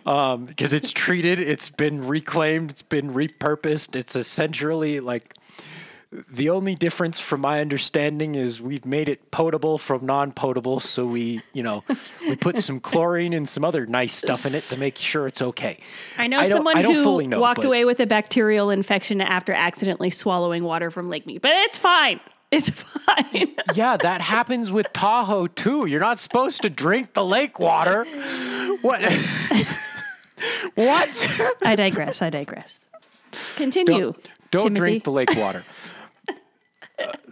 Um, 0.06 0.46
because 0.46 0.74
it's 0.74 0.92
treated, 0.92 1.40
it's 1.40 1.70
been 1.70 2.08
reclaimed, 2.08 2.72
it's 2.72 2.82
been 2.82 3.14
repurposed. 3.14 3.96
It's 3.96 4.16
essentially 4.16 5.00
like 5.02 5.36
the 6.30 6.50
only 6.50 6.76
difference 6.76 7.20
from 7.20 7.40
my 7.40 7.62
understanding 7.62 8.36
is 8.36 8.60
we've 8.62 8.86
made 8.86 9.08
it 9.08 9.32
potable 9.32 9.78
from 9.78 10.06
non-potable. 10.06 10.82
So 10.82 11.06
we, 11.06 11.42
you 11.54 11.64
know, 11.64 11.84
we 12.28 12.36
put 12.36 12.58
some 12.58 12.80
chlorine 12.90 13.32
and 13.32 13.48
some 13.48 13.64
other 13.64 13.86
nice 13.86 14.14
stuff 14.14 14.46
in 14.46 14.54
it 14.54 14.64
to 14.66 14.78
make 14.78 14.98
sure 14.98 15.26
it's 15.28 15.42
okay. 15.42 15.80
I 16.18 16.28
know 16.28 16.38
don't- 16.44 16.52
someone 16.52 16.78
I 16.78 16.82
who 16.84 17.24
know, 17.28 17.40
walked 17.40 17.62
but- 17.62 17.68
away 17.68 17.86
with 17.86 18.00
a 18.02 18.06
bacterial 18.06 18.70
infection 18.72 19.22
after 19.22 19.54
accidentally 19.54 20.10
swallowing 20.10 20.66
water 20.66 20.92
from 20.92 21.10
Lake 21.10 21.26
Mead, 21.26 21.42
but 21.42 21.52
it's 21.52 21.78
fine. 21.78 22.20
It's 22.52 22.70
fine. 23.06 23.56
Yeah, 23.74 23.96
that 23.96 24.20
happens 24.20 24.70
with 24.70 24.92
Tahoe 24.92 25.48
too. 25.48 25.86
You're 25.86 26.02
not 26.02 26.20
supposed 26.20 26.62
to 26.64 26.70
drink 26.70 27.14
the 27.14 27.24
lake 27.24 27.58
water. 27.58 28.04
What? 28.82 29.02
what? 30.76 31.58
I 31.64 31.76
digress. 31.78 32.22
I 32.22 32.30
digress. 32.30 32.86
Continue. 33.56 34.14
Don't, 34.14 34.30
don't 34.52 34.74
drink 34.74 35.06
the 35.06 35.12
lake 35.12 35.34
water. 35.38 35.64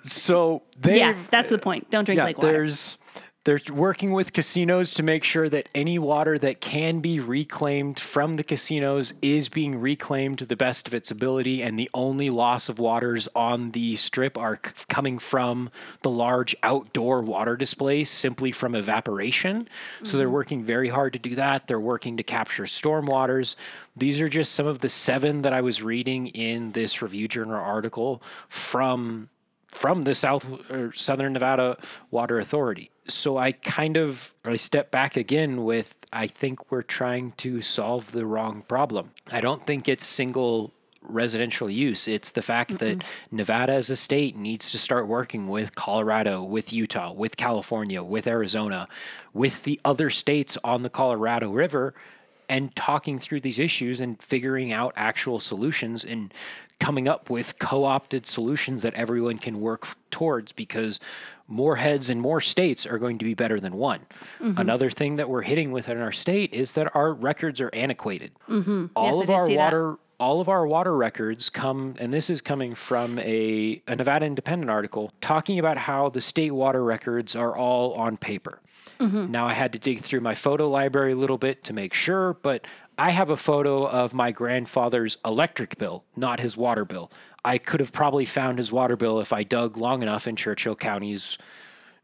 So 0.03 0.63
they 0.77 0.99
Yeah, 0.99 1.15
that's 1.29 1.49
the 1.49 1.58
point. 1.58 1.89
Don't 1.89 2.05
drink 2.05 2.17
yeah, 2.17 2.25
lake 2.25 2.38
water. 2.38 2.51
there's 2.51 2.97
They're 3.45 3.60
working 3.73 4.12
with 4.12 4.34
casinos 4.34 4.93
to 4.95 5.03
make 5.03 5.23
sure 5.23 5.49
that 5.49 5.69
any 5.73 5.97
water 5.97 6.38
that 6.38 6.60
can 6.60 6.99
be 6.99 7.19
reclaimed 7.19 7.99
from 7.99 8.36
the 8.36 8.43
casinos 8.43 9.13
is 9.21 9.47
being 9.49 9.79
reclaimed 9.79 10.39
to 10.39 10.45
the 10.45 10.58
best 10.58 10.88
of 10.88 10.93
its 10.93 11.10
ability, 11.10 11.63
and 11.63 11.79
the 11.79 11.89
only 11.93 12.29
loss 12.29 12.69
of 12.69 12.79
waters 12.79 13.27
on 13.34 13.71
the 13.71 13.95
strip 13.95 14.38
are 14.38 14.58
c- 14.58 14.71
coming 14.89 15.17
from 15.17 15.71
the 16.01 16.10
large 16.10 16.55
outdoor 16.63 17.21
water 17.21 17.55
displays 17.55 18.10
simply 18.10 18.51
from 18.51 18.75
evaporation. 18.75 19.67
So 20.03 20.17
they're 20.17 20.27
mm-hmm. 20.27 20.34
working 20.34 20.63
very 20.63 20.89
hard 20.89 21.13
to 21.13 21.19
do 21.19 21.36
that. 21.36 21.67
They're 21.67 21.79
working 21.79 22.17
to 22.17 22.23
capture 22.23 22.67
storm 22.67 23.05
waters. 23.05 23.55
These 23.95 24.19
are 24.21 24.29
just 24.29 24.51
some 24.51 24.67
of 24.67 24.79
the 24.79 24.89
seven 24.89 25.41
that 25.43 25.53
I 25.53 25.62
was 25.62 25.82
reading 25.82 26.27
in 26.27 26.73
this 26.73 27.01
Review 27.01 27.27
Journal 27.27 27.55
article 27.55 28.21
from 28.49 29.29
from 29.71 30.03
the 30.03 30.15
South 30.15 30.45
or 30.69 30.93
Southern 30.93 31.34
Nevada 31.34 31.77
Water 32.12 32.39
Authority. 32.39 32.91
So 33.08 33.38
I 33.38 33.53
kind 33.53 33.97
of 33.97 34.34
I 34.43 34.55
step 34.55 34.91
back 34.91 35.15
again 35.15 35.63
with 35.63 35.95
I 36.12 36.27
think 36.27 36.71
we're 36.71 36.82
trying 36.82 37.32
to 37.38 37.62
solve 37.62 38.12
the 38.12 38.25
wrong 38.25 38.63
problem. 38.67 39.12
I 39.32 39.41
don't 39.41 39.63
think 39.63 39.88
it's 39.88 40.05
single 40.05 40.73
residential 41.01 41.69
use. 41.69 42.08
It's 42.08 42.32
the 42.32 42.41
fact 42.41 42.79
that 42.79 43.03
Nevada 43.32 43.73
as 43.73 43.89
a 43.89 43.95
state 43.95 44.36
needs 44.36 44.71
to 44.71 44.77
start 44.77 45.08
working 45.08 45.47
with 45.47 45.75
Colorado, 45.75 46.43
with 46.43 46.73
Utah, 46.73 47.12
with 47.12 47.38
California, 47.38 48.03
with 48.03 48.27
Arizona, 48.27 48.88
with 49.34 49.63
the 49.63 49.79
other 49.86 50.10
states 50.10 50.58
on 50.63 50.84
the 50.84 50.89
Colorado 50.89 51.51
River 51.51 51.93
and 52.47 52.75
talking 52.75 53.19
through 53.19 53.39
these 53.39 53.60
issues 53.60 54.01
and 54.01 54.21
figuring 54.21 54.73
out 54.73 54.93
actual 54.95 55.39
solutions 55.39 56.03
and 56.03 56.34
coming 56.80 57.08
up 57.08 57.30
with 57.30 57.60
co-opted 57.60 58.26
solutions 58.26 58.82
that 58.82 58.94
everyone 58.94 59.38
can 59.38 59.60
work 59.60 59.88
towards 60.12 60.52
because 60.54 61.00
more 61.48 61.76
heads 61.76 62.10
in 62.10 62.20
more 62.20 62.39
states 62.42 62.86
are 62.86 62.98
going 62.98 63.18
to 63.18 63.26
be 63.26 63.34
better 63.34 63.60
than 63.60 63.74
one. 63.74 64.06
Another 64.39 64.89
thing 64.89 65.18
that 65.18 65.30
we're 65.30 65.42
hitting 65.42 65.72
with 65.72 65.89
in 65.89 66.00
our 66.00 66.12
state 66.12 66.54
is 66.54 66.74
that 66.74 66.96
our 66.96 67.13
records 67.13 67.60
are 67.60 67.70
antiquated. 67.74 68.32
All 68.96 69.06
Yes, 69.08 69.15
I 69.15 69.22
of 69.22 69.28
did 69.28 69.34
our 69.34 69.44
see 69.46 69.56
that. 69.56 69.63
water 69.63 69.98
all 70.20 70.42
of 70.42 70.50
our 70.50 70.68
water 70.68 70.96
records 70.98 71.50
come 71.50 71.96
and 71.98 72.13
this 72.13 72.30
is 72.30 72.42
coming 72.42 72.76
from 72.76 73.18
a, 73.20 73.82
a 73.88 73.96
Nevada 73.96 74.26
Independent 74.26 74.70
article 74.70 75.12
talking 75.22 75.60
about 75.60 75.78
how 75.78 76.10
the 76.10 76.20
state 76.20 76.52
water 76.52 76.84
records 76.84 77.38
are 77.38 77.56
all 77.56 77.94
on 77.94 78.18
paper. 78.18 78.60
Mm-hmm. 79.00 79.32
Now 79.32 79.48
I 79.48 79.54
had 79.54 79.72
to 79.74 79.80
dig 79.80 80.02
through 80.02 80.20
my 80.20 80.36
photo 80.36 80.70
library 80.70 81.13
a 81.13 81.15
little 81.15 81.38
bit 81.38 81.63
to 81.65 81.74
make 81.74 81.94
sure, 81.94 82.34
but 82.34 82.68
I 83.00 83.12
have 83.12 83.30
a 83.30 83.38
photo 83.38 83.88
of 83.88 84.14
my 84.14 84.32
grandfather's 84.32 85.18
electric 85.24 85.78
bill, 85.78 86.04
not 86.18 86.42
his 86.42 86.58
water 86.58 86.84
bill. 86.84 87.10
I 87.46 87.58
could 87.58 87.80
have 87.80 87.94
probably 87.94 88.26
found 88.26 88.58
his 88.58 88.74
water 88.74 88.98
bill 88.98 89.22
if 89.22 89.32
I 89.32 89.44
dug 89.44 89.78
long 89.78 90.02
enough 90.02 90.28
in 90.28 90.36
Churchill 90.36 90.76
County's 90.76 91.38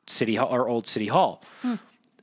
city 0.08 0.36
hall 0.36 0.48
or 0.50 0.70
old 0.70 0.88
city 0.88 1.08
hall. 1.08 1.44
Hmm. 1.62 1.76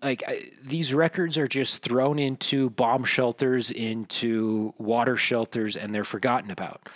Like 0.03 0.23
I, 0.27 0.51
these 0.65 0.95
records 0.95 1.37
are 1.37 1.47
just 1.47 1.83
thrown 1.83 2.19
into 2.19 2.71
bomb 2.71 3.05
shelters, 3.05 3.71
into 3.71 4.73
water 4.79 5.19
shelters, 5.19 5.77
and 5.77 5.95
they're 5.95 6.03
forgotten 6.03 6.51
about. 6.51 6.89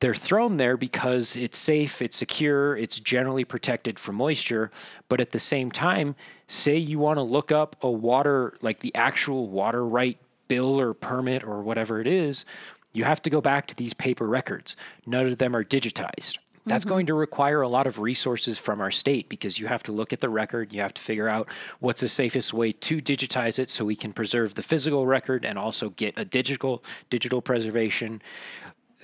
They're 0.00 0.14
thrown 0.14 0.56
there 0.56 0.76
because 0.76 1.34
it's 1.34 1.58
safe, 1.58 2.00
it's 2.00 2.16
secure, 2.16 2.76
it's 2.76 3.00
generally 3.00 3.44
protected 3.44 3.98
from 3.98 4.14
moisture. 4.14 4.70
But 5.08 5.20
at 5.20 5.32
the 5.32 5.40
same 5.40 5.72
time, 5.72 6.14
say 6.46 6.76
you 6.76 7.00
want 7.00 7.16
to 7.16 7.22
look 7.22 7.50
up 7.50 7.74
a 7.82 7.90
water, 7.90 8.56
like 8.62 8.78
the 8.78 8.94
actual 8.94 9.48
water 9.48 9.84
right 9.84 10.16
bill 10.48 10.80
or 10.80 10.94
permit 10.94 11.44
or 11.44 11.62
whatever 11.62 12.00
it 12.00 12.06
is, 12.06 12.44
you 12.92 13.04
have 13.04 13.22
to 13.22 13.30
go 13.30 13.40
back 13.40 13.66
to 13.68 13.74
these 13.74 13.94
paper 13.94 14.26
records. 14.26 14.74
None 15.06 15.26
of 15.26 15.38
them 15.38 15.54
are 15.54 15.64
digitized. 15.64 16.38
That's 16.66 16.84
mm-hmm. 16.84 16.90
going 16.90 17.06
to 17.06 17.14
require 17.14 17.62
a 17.62 17.68
lot 17.68 17.86
of 17.86 17.98
resources 17.98 18.58
from 18.58 18.80
our 18.80 18.90
state 18.90 19.28
because 19.28 19.58
you 19.58 19.66
have 19.66 19.82
to 19.84 19.92
look 19.92 20.12
at 20.12 20.20
the 20.20 20.28
record, 20.28 20.72
you 20.72 20.80
have 20.80 20.94
to 20.94 21.00
figure 21.00 21.28
out 21.28 21.48
what's 21.80 22.00
the 22.00 22.08
safest 22.08 22.52
way 22.52 22.72
to 22.72 23.00
digitize 23.00 23.58
it 23.58 23.70
so 23.70 23.84
we 23.84 23.96
can 23.96 24.12
preserve 24.12 24.54
the 24.54 24.62
physical 24.62 25.06
record 25.06 25.44
and 25.44 25.58
also 25.58 25.90
get 25.90 26.14
a 26.16 26.24
digital 26.24 26.84
digital 27.10 27.40
preservation 27.40 28.20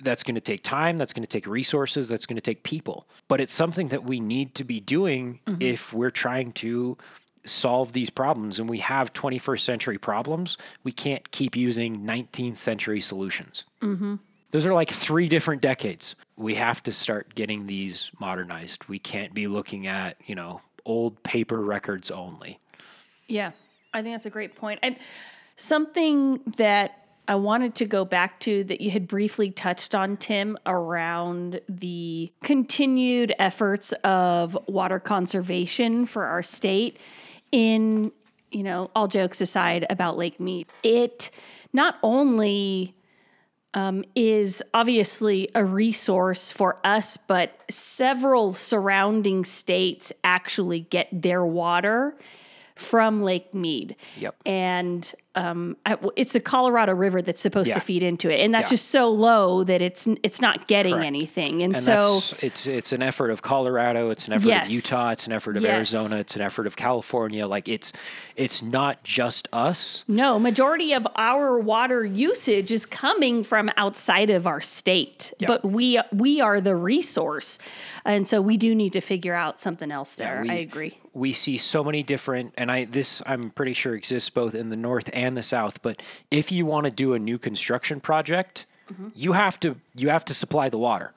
that's 0.02 0.22
going 0.22 0.35
to 0.35 0.40
take 0.40 0.62
time, 0.62 0.98
that's 0.98 1.12
going 1.12 1.22
to 1.22 1.28
take 1.28 1.46
resources, 1.46 2.09
that's 2.09 2.26
going 2.26 2.37
to 2.37 2.42
take 2.42 2.64
people. 2.64 3.07
But 3.28 3.40
it's 3.40 3.52
something 3.52 3.88
that 3.88 4.04
we 4.04 4.20
need 4.20 4.54
to 4.57 4.64
be 4.64 4.80
doing 4.80 5.40
mm-hmm. 5.46 5.62
if 5.62 5.92
we're 5.92 6.11
trying 6.11 6.52
to 6.54 6.98
solve 7.44 7.92
these 7.92 8.11
problems 8.11 8.59
and 8.59 8.68
we 8.68 8.78
have 8.78 9.12
21st 9.12 9.61
century 9.61 9.98
problems. 9.98 10.57
We 10.83 10.92
can't 10.92 11.30
keep 11.30 11.57
using 11.57 12.00
19th 12.00 12.57
century 12.57 13.00
solutions. 13.00 13.64
Mm-hmm. 13.83 14.16
Those 14.50 14.66
are 14.66 14.72
like 14.72 14.90
three 14.90 15.28
different 15.28 15.62
decades. 15.62 16.14
We 16.37 16.54
have 16.54 16.83
to 16.85 16.92
start 16.92 17.35
getting 17.35 17.66
these 17.66 18.11
modernized. 18.20 18.87
We 18.88 18.98
can't 18.98 19.35
be 19.35 19.46
looking 19.46 19.87
at, 19.87 20.16
you 20.26 20.35
know, 20.35 20.61
old 20.85 21.22
paper 21.22 21.61
records 21.61 22.11
only. 22.11 22.61
Yeah, 23.26 23.52
I 23.92 24.02
think 24.02 24.14
that's 24.14 24.26
a 24.26 24.30
great 24.30 24.54
point. 24.54 24.80
And 24.83 24.96
something 25.57 26.40
that 26.57 27.04
I 27.26 27.37
wanted 27.37 27.74
to 27.76 27.87
go 27.87 28.04
back 28.04 28.38
to 28.40 28.64
that 28.64 28.80
you 28.80 28.90
had 28.90 29.09
briefly 29.09 29.50
touched 29.50 29.94
on, 29.94 30.18
Tim, 30.18 30.59
around 30.66 31.61
the 31.68 32.30
continued 32.42 33.35
efforts 33.38 33.92
of 34.04 34.59
water 34.66 34.98
conservation 34.98 36.04
for 36.04 36.24
our 36.24 36.42
state 36.42 36.98
in, 37.52 38.12
you 38.50 38.62
know, 38.62 38.90
all 38.94 39.09
jokes 39.09 39.40
aside 39.40 39.87
about 39.90 40.16
Lake 40.16 40.40
Mead. 40.40 40.66
It 40.83 41.30
not 41.72 41.96
only 42.02 42.94
um, 43.74 44.04
is 44.14 44.62
obviously 44.72 45.48
a 45.54 45.64
resource 45.64 46.50
for 46.50 46.78
us, 46.85 47.16
but 47.16 47.61
several 47.68 48.54
surrounding 48.54 49.44
states 49.44 50.12
actually 50.22 50.80
get 50.80 51.09
their 51.11 51.44
water 51.44 52.16
from 52.76 53.22
Lake 53.22 53.52
Mead. 53.52 53.96
Yep. 54.18 54.37
And 54.46 55.14
um, 55.36 55.76
it's 56.16 56.32
the 56.32 56.40
Colorado 56.40 56.94
River 56.94 57.20
that's 57.22 57.40
supposed 57.40 57.74
to 57.74 57.80
feed 57.80 58.02
into 58.02 58.30
it, 58.30 58.40
and 58.40 58.54
that's 58.54 58.68
Yeah. 58.68 58.74
just 58.74 58.88
so 58.90 59.10
low 59.10 59.64
that 59.64 59.82
it's 59.82 60.06
it's 60.22 60.40
not 60.40 60.66
getting 60.68 60.94
Correct. 60.94 61.06
anything. 61.06 61.62
And, 61.62 61.74
And 61.74 61.82
so 61.84 62.20
it's 62.40 62.66
it's 62.66 62.92
an 62.92 63.02
effort 63.02 63.30
of 63.30 63.42
Colorado, 63.42 64.10
it's 64.10 64.26
an 64.28 64.34
effort 64.34 64.48
Yes. 64.48 64.66
of 64.66 64.70
Utah, 64.72 65.10
it's 65.10 65.26
an 65.26 65.32
effort 65.32 65.56
of 65.56 65.62
Yes. 65.62 65.72
Arizona, 65.72 66.16
it's 66.20 66.36
an 66.36 66.42
effort 66.42 66.66
of 66.66 66.76
California. 66.76 67.46
Like 67.46 67.68
it's 67.68 67.92
it's 68.36 68.62
not 68.62 69.02
just 69.04 69.48
us. 69.52 70.04
No, 70.08 70.38
majority 70.38 70.92
of 70.92 71.06
our 71.16 71.58
water 71.58 72.04
usage 72.04 72.70
is 72.72 72.86
coming 72.86 73.42
from 73.44 73.70
outside 73.76 74.30
of 74.30 74.46
our 74.46 74.60
state. 74.60 75.32
Yeah. 75.38 75.48
But 75.48 75.64
we 75.64 75.98
we 76.12 76.40
are 76.40 76.60
the 76.60 76.76
resource. 76.76 77.58
And 78.04 78.26
so 78.26 78.40
we 78.40 78.56
do 78.56 78.74
need 78.74 78.92
to 78.92 79.00
figure 79.00 79.34
out 79.34 79.60
something 79.60 79.90
else 79.90 80.14
there. 80.14 80.42
we- 80.42 80.50
I 80.50 80.54
agree. 80.54 80.98
We 81.14 81.33
see 81.33 81.57
so 81.57 81.83
many 81.83 82.03
different 82.03 82.53
and 82.57 82.70
i 82.70 82.85
this 82.85 83.22
i'm 83.27 83.50
pretty 83.50 83.72
sure 83.72 83.94
exists 83.94 84.31
both 84.31 84.55
in 84.55 84.70
the 84.70 84.77
north 84.77 85.09
and 85.12 85.37
the 85.37 85.42
south 85.42 85.81
but 85.83 86.03
if 86.31 86.53
you 86.53 86.66
want 86.66 86.85
to 86.85 86.90
do 86.90 87.14
a 87.14 87.18
new 87.18 87.38
construction 87.38 88.00
project 88.00 88.66
mm-hmm. 88.92 89.09
you 89.14 89.33
have 89.33 89.59
to 89.59 89.77
you 89.94 90.09
have 90.09 90.24
to 90.24 90.35
supply 90.35 90.68
the 90.68 90.79
water 90.79 91.12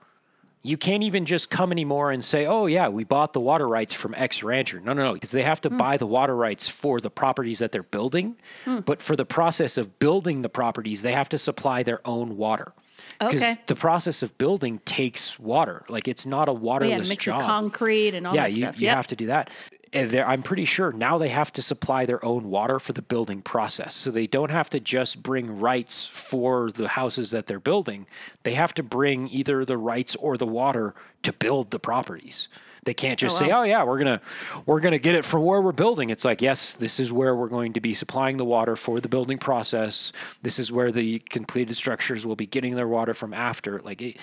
you 0.63 0.75
can't 0.75 1.03
even 1.03 1.25
just 1.25 1.49
come 1.49 1.71
anymore 1.71 2.11
and 2.11 2.23
say 2.23 2.45
oh 2.45 2.65
yeah 2.65 2.87
we 2.87 3.03
bought 3.03 3.33
the 3.33 3.39
water 3.39 3.67
rights 3.67 3.93
from 3.93 4.13
x 4.15 4.43
rancher 4.43 4.79
no 4.79 4.93
no 4.93 5.03
no 5.03 5.13
because 5.13 5.31
they 5.31 5.43
have 5.43 5.61
to 5.61 5.69
hmm. 5.69 5.77
buy 5.77 5.97
the 5.97 6.07
water 6.07 6.35
rights 6.35 6.67
for 6.67 6.99
the 6.99 7.09
properties 7.09 7.59
that 7.59 7.71
they're 7.71 7.83
building 7.83 8.35
hmm. 8.65 8.79
but 8.79 9.01
for 9.01 9.15
the 9.15 9.25
process 9.25 9.77
of 9.77 9.97
building 9.99 10.41
the 10.41 10.49
properties 10.49 11.01
they 11.01 11.13
have 11.13 11.29
to 11.29 11.37
supply 11.37 11.83
their 11.83 12.01
own 12.05 12.37
water 12.37 12.73
because 13.19 13.41
Okay. 13.41 13.59
the 13.67 13.75
process 13.75 14.21
of 14.23 14.37
building 14.37 14.79
takes 14.85 15.39
water 15.39 15.85
like 15.89 16.07
it's 16.07 16.25
not 16.25 16.49
a 16.49 16.51
Yeah, 16.51 16.57
waterless 16.57 17.09
mix 17.09 17.23
job 17.23 17.41
concrete 17.41 18.13
and 18.13 18.27
all 18.27 18.35
yeah, 18.35 18.43
that 18.43 18.51
you, 18.51 18.57
stuff. 18.57 18.79
you 18.79 18.85
Yep. 18.85 18.95
have 18.95 19.07
to 19.07 19.15
do 19.15 19.25
that. 19.27 19.49
I'm 19.93 20.43
pretty 20.43 20.65
sure 20.65 20.91
now 20.91 21.17
they 21.17 21.29
have 21.29 21.51
to 21.53 21.61
supply 21.61 22.05
their 22.05 22.23
own 22.23 22.49
water 22.49 22.79
for 22.79 22.93
the 22.93 23.01
building 23.01 23.41
process. 23.41 23.95
So 23.95 24.11
they 24.11 24.27
don't 24.27 24.51
have 24.51 24.69
to 24.71 24.79
just 24.79 25.23
bring 25.23 25.59
rights 25.59 26.05
for 26.05 26.71
the 26.71 26.89
houses 26.89 27.31
that 27.31 27.45
they're 27.45 27.59
building. 27.59 28.05
They 28.43 28.53
have 28.55 28.73
to 28.75 28.83
bring 28.83 29.29
either 29.29 29.65
the 29.65 29.77
rights 29.77 30.15
or 30.15 30.37
the 30.37 30.45
water 30.45 30.93
to 31.23 31.33
build 31.33 31.71
the 31.71 31.79
properties. 31.79 32.47
They 32.83 32.93
can't 32.93 33.19
just 33.19 33.35
oh, 33.35 33.39
say, 33.45 33.51
wow. 33.51 33.61
"Oh 33.61 33.63
yeah, 33.63 33.83
we're 33.83 33.97
gonna 33.97 34.21
we're 34.65 34.79
gonna 34.79 34.97
get 34.97 35.13
it 35.13 35.25
from 35.25 35.43
where 35.43 35.61
we're 35.61 35.73
building." 35.73 36.09
It's 36.09 36.23
like, 36.23 36.41
yes, 36.41 36.73
this 36.73 37.01
is 37.01 37.11
where 37.11 37.35
we're 37.35 37.49
going 37.49 37.73
to 37.73 37.81
be 37.81 37.93
supplying 37.93 38.37
the 38.37 38.45
water 38.45 38.77
for 38.77 39.01
the 39.01 39.09
building 39.09 39.37
process. 39.37 40.13
This 40.41 40.57
is 40.57 40.71
where 40.71 40.89
the 40.89 41.19
completed 41.19 41.75
structures 41.75 42.25
will 42.25 42.37
be 42.37 42.45
getting 42.45 42.75
their 42.75 42.87
water 42.87 43.13
from 43.13 43.33
after. 43.33 43.79
Like, 43.81 44.01
it, 44.01 44.17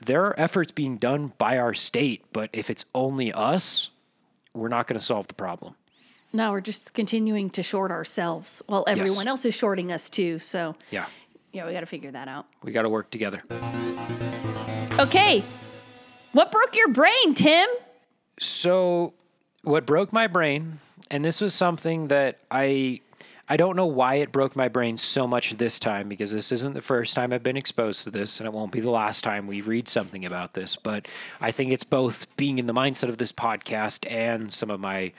there 0.00 0.24
are 0.24 0.40
efforts 0.40 0.72
being 0.72 0.96
done 0.96 1.34
by 1.36 1.58
our 1.58 1.74
state, 1.74 2.24
but 2.32 2.48
if 2.54 2.70
it's 2.70 2.86
only 2.94 3.34
us, 3.34 3.90
we're 4.54 4.68
not 4.68 4.86
going 4.86 4.98
to 4.98 5.04
solve 5.04 5.28
the 5.28 5.34
problem. 5.34 5.74
No, 6.32 6.50
we're 6.50 6.60
just 6.60 6.92
continuing 6.94 7.48
to 7.50 7.62
short 7.62 7.90
ourselves 7.90 8.60
while 8.66 8.84
everyone 8.86 9.28
else 9.28 9.44
is 9.46 9.54
shorting 9.54 9.90
us 9.92 10.10
too. 10.10 10.38
So 10.38 10.74
Yeah, 10.90 11.06
yeah, 11.52 11.66
we 11.66 11.72
got 11.72 11.80
to 11.80 11.86
figure 11.86 12.10
that 12.10 12.28
out. 12.28 12.46
we 12.62 12.72
got 12.72 12.82
to 12.82 12.88
work 12.90 13.10
together. 13.10 13.42
Okay. 14.98 15.42
What 16.32 16.52
broke 16.52 16.76
your 16.76 16.88
brain, 16.88 17.34
Tim? 17.34 17.68
So, 18.40 19.14
what 19.62 19.86
broke 19.86 20.12
my 20.12 20.26
brain, 20.26 20.78
and 21.10 21.24
this 21.24 21.40
was 21.40 21.54
something 21.54 22.08
that 22.08 22.38
I 22.50 23.00
I 23.48 23.56
don't 23.56 23.76
know 23.76 23.86
why 23.86 24.16
it 24.16 24.30
broke 24.30 24.54
my 24.54 24.68
brain 24.68 24.98
so 24.98 25.26
much 25.26 25.52
this 25.56 25.78
time 25.78 26.08
because 26.08 26.32
this 26.32 26.52
isn't 26.52 26.74
the 26.74 26.82
first 26.82 27.14
time 27.14 27.32
I've 27.32 27.42
been 27.42 27.56
exposed 27.56 28.04
to 28.04 28.10
this, 28.10 28.40
and 28.40 28.46
it 28.46 28.52
won't 28.52 28.72
be 28.72 28.80
the 28.80 28.90
last 28.90 29.24
time 29.24 29.46
we 29.46 29.62
read 29.62 29.88
something 29.88 30.26
about 30.26 30.52
this. 30.52 30.76
But 30.76 31.08
I 31.40 31.50
think 31.50 31.72
it's 31.72 31.84
both 31.84 32.34
being 32.36 32.58
in 32.58 32.66
the 32.66 32.74
mindset 32.74 33.08
of 33.08 33.16
this 33.16 33.32
podcast 33.32 34.10
and 34.10 34.52
some 34.52 34.70
of 34.70 34.80
my 34.80 35.12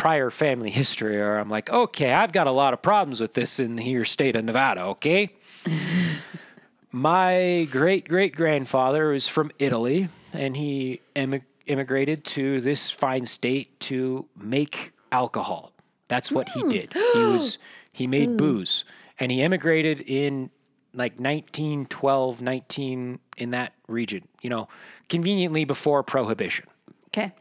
prior 0.00 0.30
family 0.30 0.70
history 0.70 1.20
or 1.20 1.36
I'm 1.36 1.50
like, 1.50 1.68
okay, 1.68 2.14
I've 2.14 2.32
got 2.32 2.46
a 2.46 2.50
lot 2.50 2.72
of 2.72 2.80
problems 2.80 3.20
with 3.20 3.34
this 3.34 3.60
in 3.60 3.76
here 3.76 4.06
state 4.06 4.34
of 4.34 4.46
Nevada, 4.46 4.80
okay? 4.84 5.34
My 6.92 7.68
great 7.70 8.08
great 8.08 8.34
grandfather 8.34 9.10
was 9.10 9.28
from 9.28 9.50
Italy 9.58 10.08
and 10.32 10.56
he 10.56 11.02
emi- 11.14 11.42
immigrated 11.66 12.24
to 12.24 12.62
this 12.62 12.90
fine 12.90 13.26
state 13.26 13.78
to 13.80 14.24
make 14.36 14.92
alcohol. 15.12 15.69
That's 16.10 16.30
what 16.30 16.48
he 16.50 16.60
hmm. 16.60 16.68
did. 16.68 16.92
He 16.92 17.24
was 17.24 17.56
he 17.92 18.06
made 18.06 18.30
hmm. 18.30 18.36
booze 18.36 18.84
and 19.18 19.30
he 19.30 19.42
immigrated 19.42 20.00
in 20.00 20.50
like 20.92 21.12
1912, 21.12 22.42
19 22.42 23.20
in 23.36 23.50
that 23.52 23.72
region, 23.86 24.26
you 24.42 24.50
know, 24.50 24.68
conveniently 25.08 25.64
before 25.64 26.02
prohibition 26.02 26.66
Okay. 27.08 27.32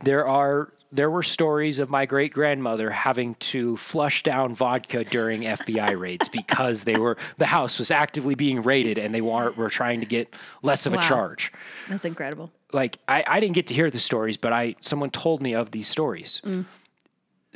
there 0.00 0.26
are 0.26 0.72
there 0.92 1.10
were 1.10 1.22
stories 1.22 1.78
of 1.78 1.90
my 1.90 2.06
great 2.06 2.32
grandmother 2.32 2.90
having 2.90 3.34
to 3.34 3.76
flush 3.76 4.22
down 4.22 4.54
vodka 4.54 5.04
during 5.04 5.42
FBI 5.42 5.98
raids 6.00 6.28
because 6.28 6.84
they 6.84 6.96
were 6.96 7.16
the 7.38 7.46
house 7.46 7.78
was 7.78 7.90
actively 7.90 8.34
being 8.34 8.62
raided 8.62 8.96
and 8.96 9.14
they 9.14 9.20
were, 9.20 9.50
were 9.52 9.68
trying 9.68 10.00
to 10.00 10.06
get 10.06 10.34
less 10.62 10.86
of 10.86 10.94
a 10.94 10.98
charge. 10.98 11.52
That's 11.88 12.04
incredible. 12.04 12.50
Like 12.72 12.98
I, 13.08 13.24
I 13.26 13.40
didn't 13.40 13.54
get 13.54 13.66
to 13.68 13.74
hear 13.74 13.90
the 13.90 14.00
stories, 14.00 14.36
but 14.36 14.52
I 14.52 14.76
someone 14.80 15.10
told 15.10 15.42
me 15.42 15.54
of 15.54 15.70
these 15.72 15.88
stories. 15.88 16.40
Mm. 16.44 16.64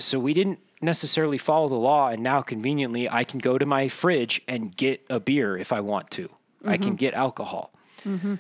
So 0.04 0.18
we 0.18 0.34
didn't 0.34 0.60
necessarily 0.80 1.38
follow 1.38 1.68
the 1.68 1.74
law, 1.74 2.08
and 2.08 2.22
now 2.22 2.42
conveniently 2.42 3.08
I 3.08 3.24
can 3.24 3.38
go 3.38 3.58
to 3.58 3.66
my 3.66 3.88
fridge 3.88 4.40
and 4.48 4.74
get 4.76 5.04
a 5.10 5.20
beer 5.20 5.56
if 5.56 5.72
I 5.72 5.80
want 5.80 6.10
to. 6.12 6.28
I 6.64 6.76
can 6.76 6.88
mm-hmm. 6.88 6.96
get 6.96 7.14
alcohol 7.14 7.72
mm-hmm. 8.04 8.34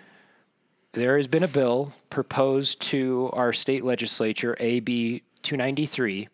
there 0.92 1.16
has 1.16 1.26
been 1.26 1.42
a 1.42 1.48
bill 1.48 1.92
proposed 2.08 2.80
to 2.80 3.30
our 3.32 3.52
state 3.52 3.84
legislature, 3.84 4.56
AB 4.58 5.22
293, 5.42 6.28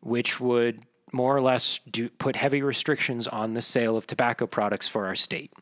which 0.00 0.40
would 0.40 0.80
more 1.12 1.36
or 1.36 1.42
less 1.42 1.80
do, 1.90 2.08
put 2.08 2.36
heavy 2.36 2.62
restrictions 2.62 3.26
on 3.26 3.54
the 3.54 3.62
sale 3.62 3.96
of 3.96 4.06
tobacco 4.06 4.46
products 4.46 4.88
for 4.88 5.06
our 5.06 5.14
state. 5.14 5.52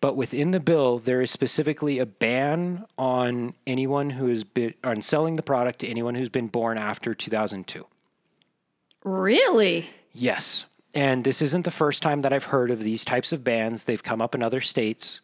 But 0.00 0.16
within 0.16 0.50
the 0.50 0.60
bill, 0.60 0.98
there 0.98 1.22
is 1.22 1.30
specifically 1.30 1.98
a 1.98 2.06
ban 2.06 2.84
on 2.98 3.54
anyone 3.66 4.10
who 4.10 4.28
has 4.28 4.44
been 4.44 4.74
on 4.84 5.00
selling 5.00 5.36
the 5.36 5.42
product 5.42 5.78
to 5.80 5.88
anyone 5.88 6.14
who's 6.14 6.28
been 6.28 6.48
born 6.48 6.78
after 6.78 7.14
2002. 7.14 7.86
Really? 9.06 9.88
Yes. 10.12 10.64
And 10.94 11.22
this 11.22 11.40
isn't 11.40 11.62
the 11.62 11.70
first 11.70 12.02
time 12.02 12.20
that 12.22 12.32
I've 12.32 12.44
heard 12.44 12.72
of 12.72 12.80
these 12.80 13.04
types 13.04 13.32
of 13.32 13.44
bans. 13.44 13.84
They've 13.84 14.02
come 14.02 14.20
up 14.20 14.34
in 14.34 14.42
other 14.42 14.60
states. 14.60 15.20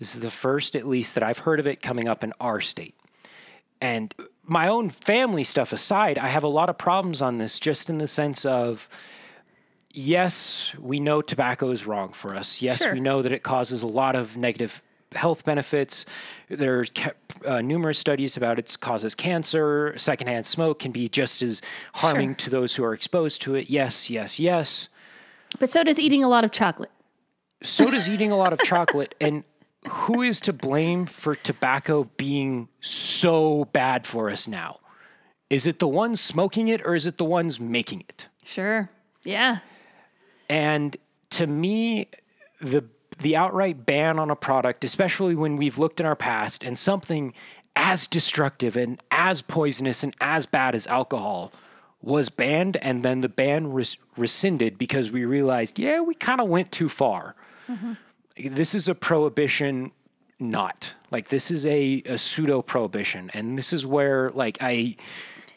This 0.00 0.16
is 0.16 0.20
the 0.20 0.30
first, 0.32 0.74
at 0.74 0.84
least, 0.86 1.14
that 1.14 1.22
I've 1.22 1.38
heard 1.38 1.60
of 1.60 1.66
it 1.68 1.80
coming 1.80 2.08
up 2.08 2.24
in 2.24 2.32
our 2.40 2.60
state. 2.60 2.96
And 3.80 4.12
my 4.42 4.66
own 4.66 4.90
family 4.90 5.44
stuff 5.44 5.72
aside, 5.72 6.18
I 6.18 6.26
have 6.28 6.42
a 6.42 6.48
lot 6.48 6.68
of 6.68 6.76
problems 6.76 7.22
on 7.22 7.38
this 7.38 7.60
just 7.60 7.88
in 7.88 7.98
the 7.98 8.08
sense 8.08 8.44
of 8.44 8.88
yes, 9.92 10.74
we 10.80 10.98
know 10.98 11.22
tobacco 11.22 11.70
is 11.70 11.86
wrong 11.86 12.12
for 12.12 12.34
us. 12.34 12.60
Yes, 12.60 12.78
Sure. 12.82 12.92
we 12.94 13.00
know 13.00 13.22
that 13.22 13.30
it 13.32 13.44
causes 13.44 13.82
a 13.82 13.86
lot 13.86 14.16
of 14.16 14.36
negative 14.36 14.82
health 15.14 15.44
benefits. 15.44 16.04
There 16.48 16.80
are 16.80 16.86
uh, 17.46 17.60
numerous 17.62 17.98
studies 17.98 18.36
about 18.36 18.58
it 18.58 18.76
causes 18.80 19.14
cancer. 19.14 19.94
Secondhand 19.96 20.46
smoke 20.46 20.78
can 20.80 20.92
be 20.92 21.08
just 21.08 21.42
as 21.42 21.62
harming 21.94 22.30
Sure. 22.30 22.34
to 22.36 22.50
those 22.50 22.74
who 22.74 22.84
are 22.84 22.94
exposed 22.94 23.42
to 23.42 23.54
it. 23.54 23.70
Yes, 23.70 24.10
yes, 24.10 24.38
yes. 24.38 24.88
But 25.58 25.70
so 25.70 25.82
does 25.82 25.98
eating 25.98 26.22
a 26.22 26.28
lot 26.28 26.44
of 26.44 26.52
chocolate. 26.52 26.90
So 27.62 27.90
does 27.90 28.08
eating 28.08 28.30
a 28.30 28.36
lot 28.36 28.52
of 28.52 28.60
chocolate. 28.60 29.14
And 29.20 29.44
who 29.88 30.22
is 30.22 30.40
to 30.42 30.52
blame 30.52 31.06
for 31.06 31.34
tobacco 31.34 32.04
being 32.16 32.68
so 32.80 33.64
bad 33.72 34.06
for 34.06 34.30
us 34.30 34.46
now? 34.46 34.78
Is 35.48 35.66
it 35.66 35.80
the 35.80 35.88
ones 35.88 36.20
smoking 36.20 36.68
it 36.68 36.80
or 36.86 36.94
is 36.94 37.06
it 37.06 37.18
the 37.18 37.24
ones 37.24 37.58
making 37.58 38.04
it? 38.08 38.28
Sure. 38.44 38.88
Yeah. 39.24 39.58
And 40.48 40.96
to 41.30 41.46
me, 41.46 42.08
the 42.60 42.84
the 43.20 43.36
outright 43.36 43.86
ban 43.86 44.18
on 44.18 44.30
a 44.30 44.36
product, 44.36 44.84
especially 44.84 45.34
when 45.34 45.56
we've 45.56 45.78
looked 45.78 46.00
in 46.00 46.06
our 46.06 46.16
past 46.16 46.64
and 46.64 46.78
something 46.78 47.32
as 47.76 48.06
destructive 48.06 48.76
and 48.76 49.00
as 49.10 49.42
poisonous 49.42 50.02
and 50.02 50.14
as 50.20 50.46
bad 50.46 50.74
as 50.74 50.86
alcohol 50.86 51.52
was 52.02 52.30
banned, 52.30 52.76
and 52.78 53.02
then 53.02 53.20
the 53.20 53.28
ban 53.28 53.72
res- 53.72 53.96
rescinded 54.16 54.78
because 54.78 55.10
we 55.10 55.24
realized, 55.24 55.78
yeah, 55.78 56.00
we 56.00 56.14
kind 56.14 56.40
of 56.40 56.48
went 56.48 56.72
too 56.72 56.88
far. 56.88 57.34
Mm-hmm. 57.68 57.92
This 58.54 58.74
is 58.74 58.88
a 58.88 58.94
prohibition, 58.94 59.92
not. 60.38 60.94
Like 61.10 61.28
this 61.28 61.50
is 61.50 61.66
a, 61.66 62.02
a 62.06 62.16
pseudo 62.16 62.62
prohibition, 62.62 63.30
and 63.34 63.58
this 63.58 63.72
is 63.72 63.86
where 63.86 64.30
like 64.30 64.58
I 64.60 64.96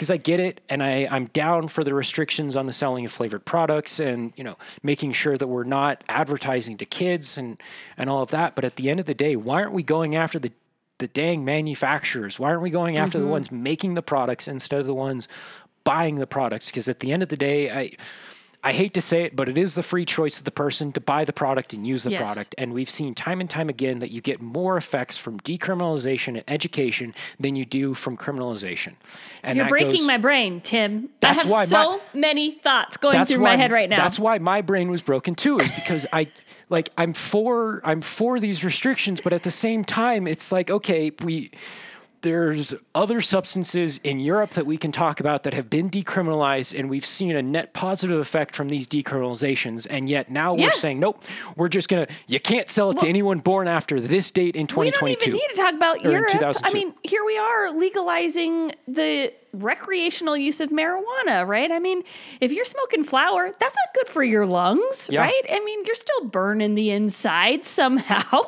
because 0.03 0.11
I 0.11 0.17
get 0.17 0.41
it 0.41 0.59
and 0.67 0.83
I, 0.83 1.07
I'm 1.09 1.27
down 1.27 1.69
for 1.69 1.85
the 1.85 1.93
restrictions 1.93 2.57
on 2.57 2.65
the 2.65 2.73
selling 2.73 3.05
of 3.05 3.11
flavored 3.13 3.45
products 3.45 4.01
and 4.01 4.33
you 4.35 4.43
know 4.43 4.57
making 4.81 5.13
sure 5.13 5.37
that 5.37 5.47
we're 5.47 5.63
not 5.63 6.03
advertising 6.09 6.75
to 6.79 6.85
kids 6.85 7.37
and 7.37 7.57
and 7.97 8.09
all 8.09 8.21
of 8.21 8.29
that. 8.31 8.53
But 8.53 8.65
at 8.65 8.75
the 8.75 8.89
end 8.89 8.99
of 8.99 9.05
the 9.05 9.13
day, 9.13 9.37
why 9.37 9.61
aren't 9.61 9.71
we 9.71 9.81
going 9.81 10.13
after 10.13 10.39
the 10.39 10.51
the 10.97 11.07
dang 11.07 11.45
manufacturers? 11.45 12.37
Why 12.37 12.49
aren't 12.49 12.63
we 12.63 12.69
going 12.69 12.97
after 12.97 13.17
the 13.17 13.23
mm-hmm. 13.23 13.31
ones 13.31 13.49
making 13.49 13.93
the 13.93 14.01
products 14.01 14.49
instead 14.49 14.81
of 14.81 14.87
the 14.87 14.93
ones 14.93 15.29
buying 15.85 16.15
the 16.15 16.27
products? 16.27 16.69
Because 16.69 16.89
at 16.89 16.99
the 16.99 17.13
end 17.13 17.23
of 17.23 17.29
the 17.29 17.37
day, 17.37 17.71
I 17.71 17.91
I 18.65 18.71
hate 18.71 18.93
to 18.93 19.01
say 19.01 19.23
it, 19.23 19.35
but 19.35 19.49
it 19.49 19.57
is 19.57 19.73
the 19.73 19.83
free 19.83 20.05
choice 20.05 20.37
of 20.39 20.45
the 20.45 20.51
person 20.51 20.93
to 20.93 21.01
buy 21.01 21.25
the 21.25 21.33
product 21.33 21.73
and 21.73 21.85
use 21.85 22.03
the 22.03 22.11
Yes. 22.11 22.21
product. 22.21 22.55
And 22.57 22.73
we've 22.73 22.89
seen 22.89 23.13
time 23.13 23.41
and 23.41 23.49
time 23.49 23.67
again 23.67 23.99
that 23.99 24.11
you 24.11 24.21
get 24.21 24.41
more 24.41 24.77
effects 24.77 25.17
from 25.17 25.39
decriminalization 25.41 26.29
and 26.35 26.43
education 26.47 27.13
than 27.39 27.55
you 27.57 27.65
do 27.65 27.93
from 27.93 28.15
criminalization. 28.15 28.93
And 29.43 29.57
You're 29.57 29.67
breaking 29.67 29.91
goes- 30.01 30.07
my 30.07 30.17
brain, 30.17 30.61
Tim. 30.61 31.09
That's 31.19 31.39
I 31.39 31.41
have 31.43 31.51
why 31.51 31.65
so 31.65 31.97
my- 32.13 32.19
many 32.19 32.51
thoughts 32.51 32.95
going 32.95 33.25
through 33.25 33.39
why, 33.39 33.51
my 33.51 33.55
head 33.57 33.71
right 33.73 33.89
now. 33.89 33.97
That's 33.97 34.17
why 34.17 34.37
my 34.37 34.61
brain 34.61 34.89
was 34.89 35.01
broken 35.01 35.35
too, 35.35 35.57
is 35.59 35.71
because 35.75 36.05
I 36.13 36.27
like 36.69 36.89
I'm 36.97 37.11
for 37.11 37.81
I'm 37.83 38.01
for 38.01 38.39
these 38.39 38.63
restrictions, 38.63 39.19
but 39.19 39.33
at 39.33 39.43
the 39.43 39.51
same 39.51 39.83
time, 39.83 40.25
it's 40.25 40.51
like 40.53 40.71
okay, 40.71 41.11
we 41.21 41.51
there's 42.23 42.73
other 42.95 43.21
substances 43.21 43.99
in 44.03 44.19
Europe 44.19 44.49
that 44.51 44.65
we 44.65 44.77
can 44.77 44.91
talk 44.91 45.19
about 45.19 45.43
that 45.43 45.53
have 45.53 45.69
been 45.69 45.89
decriminalized, 45.89 46.77
and 46.77 46.89
we've 46.89 47.05
seen 47.05 47.35
a 47.35 47.41
net 47.43 47.73
positive 47.73 48.19
effect 48.19 48.55
from 48.55 48.69
these 48.69 48.87
decriminalizations, 48.87 49.85
and 49.89 50.09
yet 50.09 50.31
now 50.31 50.55
Yeah. 50.55 50.65
we're 50.65 50.71
saying 50.71 50.99
nope, 50.99 51.23
we're 51.55 51.69
just 51.69 51.87
gonna 51.89 52.07
you 52.27 52.39
can't 52.39 52.69
sell 52.69 52.89
it 52.89 52.99
to 52.99 53.07
anyone 53.07 53.39
born 53.39 53.67
after 53.67 54.01
this 54.01 54.31
date 54.31 54.55
in 54.55 54.65
2022. 54.67 55.05
we 55.05 55.15
don't 55.15 55.27
even 55.27 55.33
need 55.33 55.55
to 55.55 55.61
talk 55.61 55.73
about 55.75 56.03
Europe. 56.03 56.59
I 56.63 56.73
mean, 56.73 56.93
here 57.03 57.23
we 57.23 57.37
are 57.37 57.71
legalizing 57.71 58.71
the 58.87 59.31
recreational 59.53 60.35
use 60.35 60.59
of 60.59 60.69
marijuana, 60.71 61.47
right? 61.47 61.71
I 61.71 61.79
mean, 61.79 62.03
if 62.41 62.51
you're 62.51 62.65
smoking 62.65 63.03
flower, 63.03 63.51
that's 63.59 63.75
not 63.75 63.93
good 63.95 64.07
for 64.07 64.23
your 64.23 64.45
lungs, 64.45 65.09
Yeah. 65.11 65.21
right? 65.21 65.41
I 65.49 65.59
mean, 65.63 65.85
you're 65.85 65.95
still 65.95 66.25
burning 66.25 66.75
the 66.75 66.89
inside 66.91 67.63
somehow. 67.79 68.41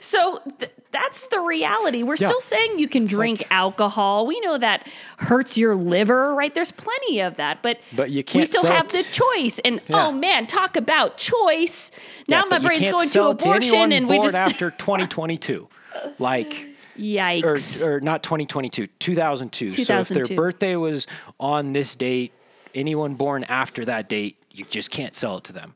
So 0.00 0.40
th- 0.58 0.70
that's 0.92 1.26
the 1.26 1.40
reality. 1.40 2.04
We're 2.04 2.14
Yeah. 2.14 2.28
still 2.28 2.40
saying 2.40 2.78
you 2.78 2.86
can 2.88 3.04
drink 3.04 3.44
alcohol. 3.50 4.26
We 4.26 4.38
know 4.40 4.56
that 4.58 4.88
hurts 5.18 5.58
your 5.58 5.74
liver, 5.74 6.32
right? 6.34 6.54
There's 6.54 6.70
plenty 6.70 7.20
of 7.20 7.36
that, 7.36 7.60
but 7.62 7.80
But 7.92 8.10
you 8.10 8.22
can't 8.22 8.42
We 8.42 8.46
still 8.46 8.64
have 8.66 8.86
it- 8.86 8.92
the 8.92 9.02
choice. 9.12 9.58
And 9.64 9.80
Yeah. 9.88 10.06
oh 10.06 10.12
man, 10.12 10.46
talk 10.46 10.76
about 10.76 11.16
choice. 11.16 11.90
Now 12.28 12.44
my 12.48 12.60
brain's 12.60 12.86
going 12.88 13.08
to 13.08 13.26
abortion, 13.28 13.54
anyone 13.74 13.92
and 13.92 14.08
we 14.08 14.20
just 14.20 14.34
after 14.36 14.70
2022, 14.70 15.68
like. 16.20 16.68
Yikes. 16.98 17.86
or, 17.86 17.96
or 17.96 18.00
not 18.00 18.22
2022, 18.22 18.86
2002. 18.98 19.72
So 19.72 19.98
if 19.98 20.08
their 20.08 20.24
birthday 20.24 20.76
was 20.76 21.06
on 21.38 21.72
this 21.72 21.94
date, 21.94 22.32
anyone 22.74 23.14
born 23.14 23.44
after 23.44 23.84
that 23.86 24.08
date, 24.08 24.36
you 24.50 24.64
just 24.64 24.90
can't 24.90 25.14
sell 25.14 25.38
it 25.38 25.44
to 25.44 25.52
them. 25.52 25.74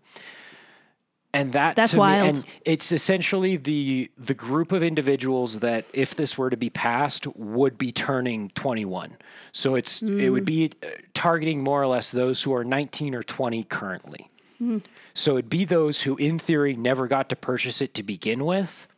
And 1.35 1.53
that 1.53 1.77
That's 1.77 1.95
wild. 1.95 2.23
Me, 2.23 2.29
and 2.29 2.45
it's 2.65 2.91
essentially 2.91 3.59
the 3.59 4.11
the 4.17 4.33
group 4.33 4.73
of 4.73 4.83
individuals 4.83 5.59
that, 5.61 5.85
if 5.93 6.15
this 6.15 6.39
were 6.39 6.49
to 6.49 6.57
be 6.57 6.71
passed, 6.71 7.27
would 7.37 7.77
be 7.77 7.93
turning 7.93 8.49
21. 8.55 9.17
So 9.53 9.75
it's 9.75 10.01
it 10.01 10.09
Mm. 10.09 10.33
would 10.33 10.45
be 10.47 10.71
uh, 10.83 10.87
targeting 11.13 11.63
more 11.63 11.83
or 11.83 11.87
less 11.87 12.11
those 12.11 12.43
who 12.43 12.55
are 12.55 12.65
19 12.65 13.15
or 13.15 13.23
20 13.23 13.63
currently. 13.65 14.31
Mm. 14.61 14.83
So 15.13 15.33
it'd 15.33 15.51
be 15.51 15.67
those 15.67 16.01
who, 16.03 16.17
in 16.17 16.39
theory, 16.39 16.75
never 16.75 17.07
got 17.07 17.29
to 17.29 17.37
purchase 17.37 17.83
it 17.83 17.93
to 17.95 18.03
begin 18.03 18.47
with, 18.47 18.89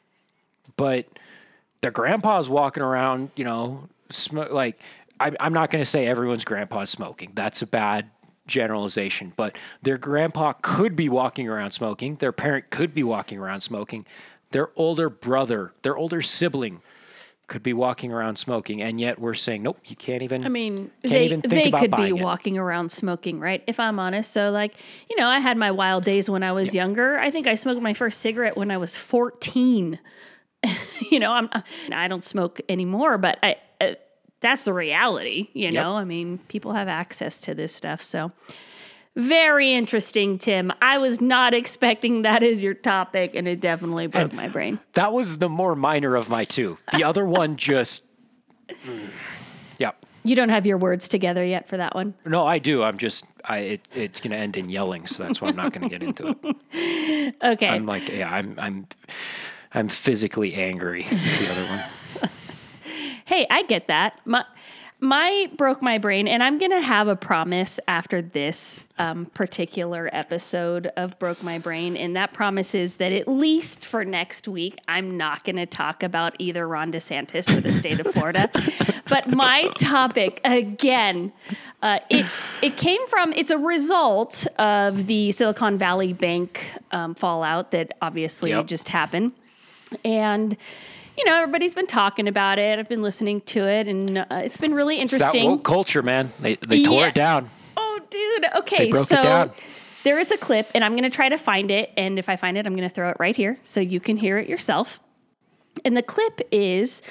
but 0.77 1.07
their 1.81 1.91
grandpa's 1.91 2.49
walking 2.49 2.83
around, 2.83 3.31
you 3.37 3.45
know, 3.45 3.89
sm- 4.11 4.51
like 4.51 4.81
I, 5.19 5.33
I'm 5.41 5.53
not 5.53 5.71
going 5.71 5.83
to 5.83 5.89
say 5.89 6.07
everyone's 6.07 6.45
grandpa's 6.45 6.91
smoking. 6.91 7.33
That's 7.35 7.63
a 7.63 7.67
bad 7.67 8.11
generalization, 8.47 9.33
but 9.37 9.57
their 9.83 9.99
grandpa 9.99 10.53
could 10.61 10.97
be 10.97 11.09
walking 11.09 11.49
around 11.49 11.73
smoking. 11.73 12.17
Their 12.17 12.33
parent 12.33 12.71
could 12.71 12.95
be 12.95 13.03
walking 13.03 13.39
around 13.39 13.61
smoking. 13.61 14.05
Their 14.51 14.71
older 14.77 15.09
brother, 15.09 15.73
their 15.83 15.97
older 15.97 16.23
sibling 16.23 16.83
could 17.47 17.63
be 17.63 17.73
walking 17.73 18.13
around 18.13 18.37
smoking, 18.37 18.81
and 18.81 19.01
yet 19.01 19.19
we're 19.19 19.35
saying, 19.35 19.63
nope, 19.63 19.79
you 19.85 19.97
can't 19.97 20.23
even. 20.23 20.45
I 20.45 20.49
mean, 20.49 20.91
they 21.03 21.29
they 21.29 21.71
could 21.71 21.91
be 21.97 22.09
it. 22.09 22.13
walking 22.13 22.57
around 22.57 22.91
smoking, 22.91 23.41
right? 23.41 23.63
If 23.67 23.79
I'm 23.81 23.99
honest. 23.99 24.33
So 24.33 24.51
like, 24.51 24.75
you 25.09 25.17
know, 25.17 25.27
I 25.27 25.41
had 25.41 25.57
my 25.57 25.71
wild 25.71 26.05
days 26.05 26.31
when 26.31 26.43
I 26.43 26.53
was 26.53 26.75
younger. 26.75 27.19
I 27.19 27.31
think 27.31 27.47
I 27.47 27.57
smoked 27.57 27.83
my 27.83 27.95
first 27.95 28.21
cigarette 28.21 28.57
when 28.57 28.71
I 28.71 28.79
was 28.79 28.97
14. 28.97 29.99
you 31.11 31.19
know, 31.19 31.33
I'm 31.33 31.49
I 31.93 32.09
don't 32.09 32.25
smoke 32.25 32.61
anymore, 32.69 33.19
but 33.19 33.39
I 33.43 33.57
uh, 33.81 33.95
that's 34.41 34.65
the 34.65 34.73
reality, 34.73 35.49
you 35.53 35.71
know? 35.71 35.93
I 35.97 36.05
mean, 36.05 36.39
people 36.49 36.73
have 36.73 36.89
access 36.89 37.41
to 37.43 37.55
this 37.55 37.75
stuff. 37.75 38.03
So, 38.03 38.33
very 39.17 39.75
interesting, 39.75 40.39
Tim. 40.39 40.73
I 40.81 40.99
was 40.99 41.21
not 41.21 41.53
expecting 41.53 42.23
that 42.23 42.43
as 42.43 42.63
your 42.63 42.75
topic, 42.75 43.35
and 43.35 43.47
it 43.47 43.61
definitely 43.61 44.07
broke 44.07 44.33
my 44.33 44.49
brain. 44.49 44.79
That 44.95 45.13
was 45.13 45.39
the 45.39 45.49
more 45.49 45.75
minor 45.75 46.15
of 46.15 46.31
my 46.31 46.45
two. 46.45 46.79
The 46.93 47.05
other 47.05 47.27
one 47.27 47.57
just. 47.57 48.05
mm, 48.69 49.11
yeah. 49.79 49.91
You 50.23 50.37
don't 50.37 50.51
have 50.51 50.67
your 50.67 50.79
words 50.79 51.09
together 51.09 51.45
yet 51.45 51.69
for 51.69 51.77
that 51.79 51.95
one. 51.95 52.15
No, 52.25 52.47
I 52.47 52.59
do. 52.59 52.83
I'm 52.83 52.99
just. 52.99 53.25
I. 53.45 53.59
It, 53.59 53.89
it's 53.95 54.21
going 54.21 54.31
to 54.31 54.37
end 54.37 54.57
in 54.57 54.69
yelling, 54.69 55.07
so 55.07 55.23
that's 55.23 55.41
why 55.41 55.49
I'm 55.49 55.57
not 55.57 55.73
going 55.73 55.89
to 55.89 55.99
get 55.99 56.03
into 56.03 56.37
it. 56.43 57.35
Okay. 57.43 57.69
I'm 57.69 57.87
like, 57.87 58.09
yeah, 58.09 58.33
I'm. 58.33 58.55
I'm. 58.59 58.87
I'm 59.73 59.89
physically 59.89 60.55
angry. 60.55 61.05
The 61.05 61.49
other 61.51 61.65
one. 61.65 62.31
hey, 63.27 63.47
I 63.51 63.63
get 63.65 63.87
that. 63.89 64.19
My 64.25 64.45
my 65.03 65.49
broke 65.57 65.81
my 65.81 65.97
brain, 65.97 66.29
and 66.29 66.43
I'm 66.43 66.59
gonna 66.59 66.83
have 66.83 67.09
a 67.09 67.17
promise 67.17 67.81
after 67.89 68.21
this 68.21 68.85
um, 68.99 69.25
particular 69.27 70.11
episode 70.13 70.89
of 70.97 71.19
broke 71.19 71.43
my 71.43 71.59
brain, 71.59 71.97
and 71.97 72.17
that 72.17 72.35
promise 72.35 72.75
is 72.75 72.97
that 72.97 73.11
at 73.13 73.27
least 73.27 73.87
for 73.87 74.05
next 74.05 74.47
week, 74.47 74.79
I'm 74.89 75.17
not 75.17 75.45
gonna 75.45 75.65
talk 75.65 76.03
about 76.03 76.35
either 76.39 76.69
Ron 76.69 76.93
DeSantis 76.93 77.57
or 77.57 77.63
the 77.63 77.73
state 77.73 77.99
of 77.99 78.13
Florida. 78.13 78.51
but 79.09 79.29
my 79.31 79.71
topic 79.79 80.39
again, 80.45 81.33
uh, 81.81 82.01
it 82.11 82.27
it 82.61 82.77
came 82.77 83.07
from 83.09 83.33
it's 83.33 83.51
a 83.51 83.59
result 83.59 84.47
of 84.59 85.07
the 85.07 85.33
Silicon 85.33 85.79
Valley 85.79 86.13
Bank 86.13 86.67
um, 86.93 87.15
fallout 87.15 87.71
that 87.71 87.93
obviously 88.03 88.51
Yep. 88.51 88.67
just 88.67 88.91
happened, 88.91 89.33
and 90.05 90.57
you 91.19 91.25
know, 91.27 91.35
everybody's 91.35 91.75
been 91.75 91.87
talking 91.87 92.29
about 92.29 92.59
it. 92.59 92.79
I've 92.79 92.89
been 92.89 93.03
listening 93.03 93.43
to 93.43 93.67
it, 93.69 93.89
and 93.89 94.19
uh, 94.19 94.25
it's 94.31 94.57
been 94.57 94.73
really 94.73 95.01
It's 95.01 95.11
that 95.13 95.17
interesting. 95.21 95.51
woke 95.51 95.65
culture, 95.65 96.03
man. 96.03 96.33
They 96.41 96.55
they 96.57 96.83
tore 96.83 97.09
it 97.09 97.15
down. 97.15 97.51
Oh, 97.77 98.01
dude. 98.09 98.45
Okay, 98.57 98.85
They 98.87 98.91
broke 98.91 99.03
it 99.03 99.07
so 99.07 99.23
down. 99.23 99.51
there 100.05 100.19
is 100.19 100.31
a 100.31 100.39
clip, 100.39 100.69
and 100.75 100.83
I'm 100.83 100.93
going 100.93 101.03
to 101.03 101.15
try 101.15 101.29
to 101.29 101.37
find 101.37 101.71
it. 101.71 101.91
And 101.97 102.19
if 102.19 102.29
I 102.29 102.37
find 102.37 102.57
it, 102.57 102.67
I'm 102.67 102.75
going 102.75 102.89
to 102.89 102.95
throw 102.95 103.11
it 103.11 103.17
right 103.21 103.37
here 103.37 103.59
so 103.61 103.81
you 103.81 104.01
can 104.01 104.17
hear 104.17 104.39
it 104.39 104.49
yourself. 104.49 105.01
And 105.85 105.97
the 105.97 106.03
clip 106.03 106.41
is 106.51 107.03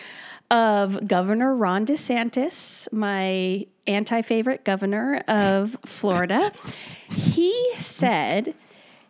of 0.49 1.07
Governor 1.07 1.55
Ron 1.55 1.85
DeSantis, 1.85 2.91
my 2.91 3.67
anti 3.85 4.21
favorite 4.23 4.65
governor 4.65 5.23
of 5.27 5.77
Florida. 5.85 6.51
he 7.11 7.71
said 7.77 8.55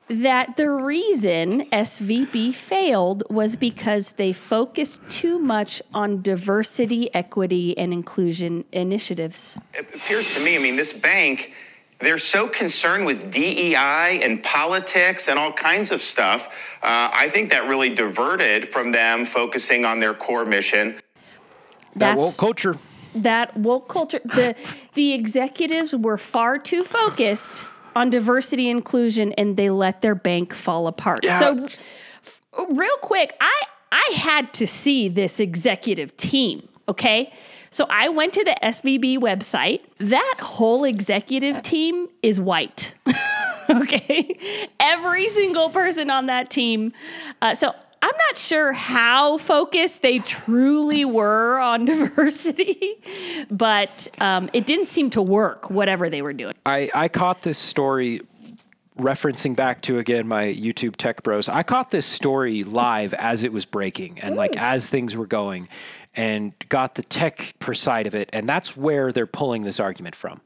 that 0.09 0.57
the 0.57 0.69
reason 0.69 1.65
SVB 1.69 2.53
failed 2.53 3.23
was 3.29 3.55
because 3.55 4.13
they 4.13 4.33
focused 4.33 5.07
too 5.07 5.37
much 5.37 5.81
on 5.93 6.21
diversity, 6.21 7.13
equity, 7.13 7.77
and 7.77 7.93
inclusion 7.93 8.65
initiatives. 8.71 9.59
It 9.75 9.87
appears 9.93 10.33
to 10.33 10.43
me, 10.43 10.55
I 10.55 10.59
mean, 10.59 10.75
this 10.75 10.93
bank, 10.93 11.53
they're 11.99 12.17
so 12.17 12.47
concerned 12.47 13.05
with 13.05 13.31
DEI 13.31 14.21
and 14.23 14.41
politics 14.41 15.27
and 15.27 15.37
all 15.37 15.53
kinds 15.53 15.91
of 15.91 16.01
stuff. 16.01 16.47
Uh, 16.81 17.11
I 17.13 17.29
think 17.29 17.51
that 17.51 17.67
really 17.67 17.89
diverted 17.89 18.67
from 18.67 18.91
them 18.91 19.25
focusing 19.25 19.85
on 19.85 19.99
their 19.99 20.15
core 20.15 20.45
mission. 20.45 20.95
That 21.95 22.17
woke 22.17 22.37
culture. 22.37 22.75
that 23.13 23.55
woke 23.57 23.89
culture. 23.89 24.21
The 24.23 24.55
the 24.93 25.13
executives 25.13 25.95
were 25.95 26.17
far 26.17 26.57
too 26.57 26.83
focused 26.83 27.65
on 27.95 28.09
diversity 28.09 28.69
inclusion, 28.69 29.33
and 29.33 29.57
they 29.57 29.69
let 29.69 30.01
their 30.01 30.15
bank 30.15 30.53
fall 30.53 30.87
apart. 30.87 31.19
Yeah. 31.23 31.39
So, 31.39 31.65
f- 31.65 32.41
real 32.69 32.97
quick, 32.97 33.35
I 33.39 33.61
I 33.91 34.11
had 34.15 34.53
to 34.53 34.67
see 34.67 35.09
this 35.09 35.39
executive 35.39 36.15
team. 36.17 36.67
Okay. 36.87 37.31
So 37.71 37.85
I 37.89 38.09
went 38.09 38.33
to 38.33 38.43
the 38.43 38.55
SVB 38.63 39.19
website. 39.19 39.81
That 39.99 40.35
whole 40.39 40.83
executive 40.83 41.61
team 41.61 42.07
is 42.23 42.39
white. 42.39 42.95
okay. 43.69 44.37
Every 44.79 45.29
single 45.29 45.69
person 45.69 46.09
on 46.09 46.25
that 46.27 46.49
team. 46.49 46.93
Uh, 47.41 47.53
so 47.53 47.75
I'm 48.01 48.15
not 48.29 48.37
sure 48.37 48.71
how 48.73 49.37
focused 49.37 50.01
they 50.01 50.19
truly 50.19 51.05
were 51.05 51.59
on 51.59 51.85
diversity, 51.85 53.01
but 53.51 54.07
um, 54.19 54.49
it 54.53 54.65
didn't 54.65 54.87
seem 54.87 55.09
to 55.11 55.21
work, 55.21 55.69
whatever 55.69 56.09
they 56.09 56.21
were 56.21 56.33
doing. 56.33 56.53
I, 56.65 56.89
I 56.93 57.07
caught 57.07 57.41
this 57.41 57.57
story 57.57 58.21
referencing 58.97 59.55
back 59.55 59.81
to 59.81 59.97
again 59.97 60.27
my 60.27 60.43
YouTube 60.43 60.95
tech 60.95 61.23
bros. 61.23 61.47
I 61.47 61.63
caught 61.63 61.89
this 61.89 62.05
story 62.05 62.63
live 62.63 63.13
as 63.13 63.43
it 63.43 63.53
was 63.53 63.65
breaking 63.65 64.19
and 64.19 64.35
like 64.35 64.57
as 64.57 64.89
things 64.89 65.15
were 65.15 65.25
going 65.25 65.69
and 66.19 66.53
got 66.67 66.95
the 66.95 67.03
tech 67.03 67.53
per 67.59 67.73
side 67.73 68.05
of 68.05 68.13
it 68.13 68.29
and 68.33 68.47
that's 68.47 68.75
where 68.75 69.13
they're 69.13 69.25
pulling 69.25 69.63
this 69.63 69.79
argument 69.79 70.15
from. 70.15 70.41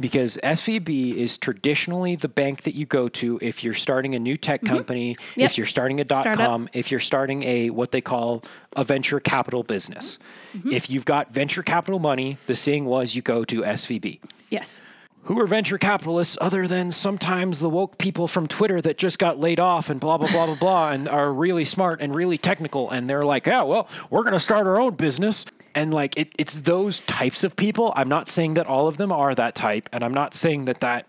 Because 0.00 0.38
SVB 0.42 1.16
is 1.16 1.36
traditionally 1.36 2.16
the 2.16 2.28
bank 2.28 2.62
that 2.62 2.74
you 2.74 2.86
go 2.86 3.10
to 3.10 3.38
if 3.42 3.62
you're 3.62 3.74
starting 3.74 4.14
a 4.14 4.18
new 4.18 4.38
tech 4.38 4.62
mm-hmm. 4.62 4.74
company, 4.74 5.16
Yep. 5.36 5.50
if 5.50 5.58
you're 5.58 5.66
starting 5.66 6.00
a 6.00 6.04
dot 6.04 6.22
Startup. 6.22 6.46
com, 6.46 6.68
if 6.72 6.90
you're 6.90 6.98
starting 6.98 7.42
a 7.42 7.68
what 7.68 7.92
they 7.92 8.00
call 8.00 8.42
a 8.74 8.84
venture 8.84 9.20
capital 9.20 9.62
business. 9.62 10.18
Mm-hmm. 10.56 10.72
If 10.72 10.88
you've 10.88 11.04
got 11.04 11.30
venture 11.30 11.62
capital 11.62 11.98
money, 11.98 12.38
the 12.46 12.56
saying 12.56 12.86
was 12.86 13.14
you 13.14 13.20
go 13.20 13.44
to 13.44 13.60
SVB 13.62 14.20
Yes. 14.48 14.80
Who 15.28 15.38
are 15.38 15.46
venture 15.46 15.76
capitalists 15.76 16.38
other 16.40 16.66
than 16.66 16.90
sometimes 16.90 17.58
the 17.58 17.68
woke 17.68 17.98
people 17.98 18.26
from 18.26 18.48
Twitter 18.48 18.80
that 18.80 18.96
just 18.96 19.18
got 19.18 19.38
laid 19.38 19.60
off 19.60 19.90
and 19.90 20.00
blah 20.00 20.16
blah 20.16 20.30
blah 20.30 20.46
blah 20.46 20.54
blah 20.54 20.90
and 20.90 21.06
are 21.06 21.30
really 21.30 21.66
smart 21.66 22.00
and 22.00 22.14
really 22.14 22.38
technical 22.38 22.90
and 22.90 23.10
they're 23.10 23.26
like, 23.26 23.46
yeah, 23.46 23.60
well, 23.60 23.86
we're 24.08 24.24
gonna 24.24 24.40
start 24.40 24.66
our 24.66 24.80
own 24.80 24.94
business. 24.94 25.44
And 25.74 25.92
like 25.92 26.16
it, 26.16 26.32
it's 26.38 26.54
those 26.54 27.00
types 27.00 27.44
of 27.44 27.56
people. 27.56 27.92
I'm 27.94 28.08
not 28.08 28.28
saying 28.28 28.54
that 28.54 28.66
all 28.66 28.88
of 28.88 28.96
them 28.96 29.12
are 29.12 29.34
that 29.34 29.54
type, 29.54 29.88
and 29.92 30.02
I'm 30.02 30.14
not 30.14 30.34
saying 30.34 30.64
that 30.64 30.80
that 30.80 31.06